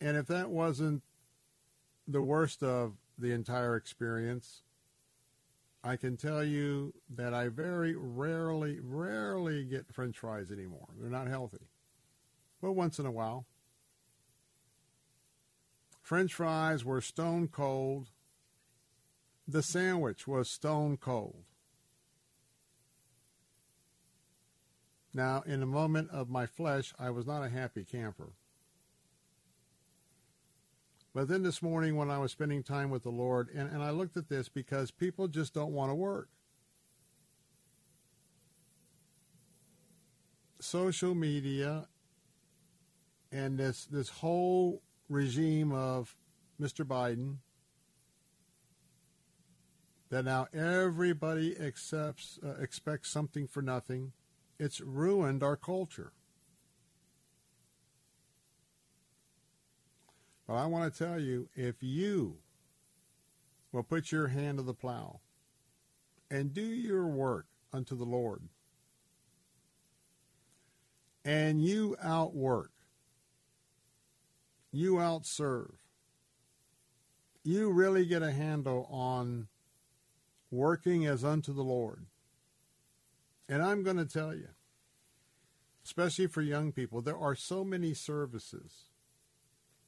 [0.00, 1.02] And if that wasn't
[2.06, 4.62] the worst of the entire experience,
[5.82, 10.88] I can tell you that I very rarely, rarely get french fries anymore.
[10.98, 11.68] They're not healthy.
[12.60, 13.46] But once in a while.
[16.04, 18.10] French fries were stone cold.
[19.48, 21.44] The sandwich was stone cold.
[25.14, 28.32] Now, in a moment of my flesh, I was not a happy camper.
[31.14, 33.88] But then this morning, when I was spending time with the Lord, and, and I
[33.88, 36.28] looked at this because people just don't want to work.
[40.60, 41.88] Social media
[43.32, 44.82] and this this whole
[45.14, 46.16] regime of
[46.60, 46.84] Mr.
[46.84, 47.36] Biden
[50.10, 54.12] that now everybody accepts uh, expects something for nothing.
[54.58, 56.12] It's ruined our culture.
[60.46, 62.36] But I want to tell you, if you
[63.72, 65.20] will put your hand to the plow
[66.30, 68.42] and do your work unto the Lord,
[71.24, 72.73] and you outwork
[74.74, 75.74] you outserve.
[77.44, 79.46] You really get a handle on
[80.50, 82.06] working as unto the Lord.
[83.48, 84.48] And I'm going to tell you,
[85.84, 88.84] especially for young people, there are so many services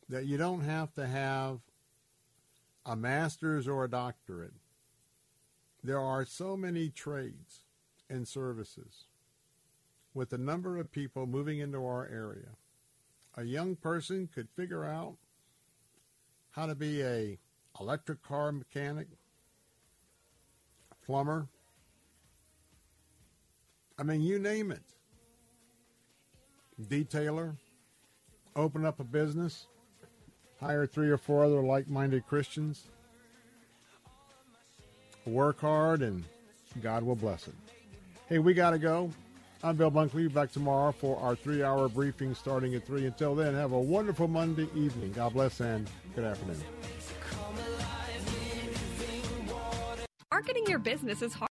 [0.09, 1.61] that you don't have to have
[2.85, 4.55] a master's or a doctorate.
[5.83, 7.61] There are so many trades
[8.09, 9.07] and services.
[10.15, 12.57] With the number of people moving into our area,
[13.37, 15.17] a young person could figure out
[16.51, 17.39] how to be a
[17.79, 19.09] electric car mechanic,
[21.05, 21.47] plumber.
[23.99, 24.83] I mean, you name it.
[26.81, 27.57] Detailer,
[28.55, 29.67] open up a business,
[30.61, 32.85] hire three or four other like-minded Christians,
[35.27, 36.25] work hard, and
[36.83, 37.55] God will bless it.
[38.29, 39.11] Hey, we got to go.
[39.63, 40.33] I'm Bill Bunkley.
[40.33, 43.07] Back tomorrow for our three-hour briefing starting at 3.
[43.07, 45.13] Until then, have a wonderful Monday evening.
[45.13, 46.63] God bless and good afternoon.
[50.31, 51.51] Marketing your business is hard.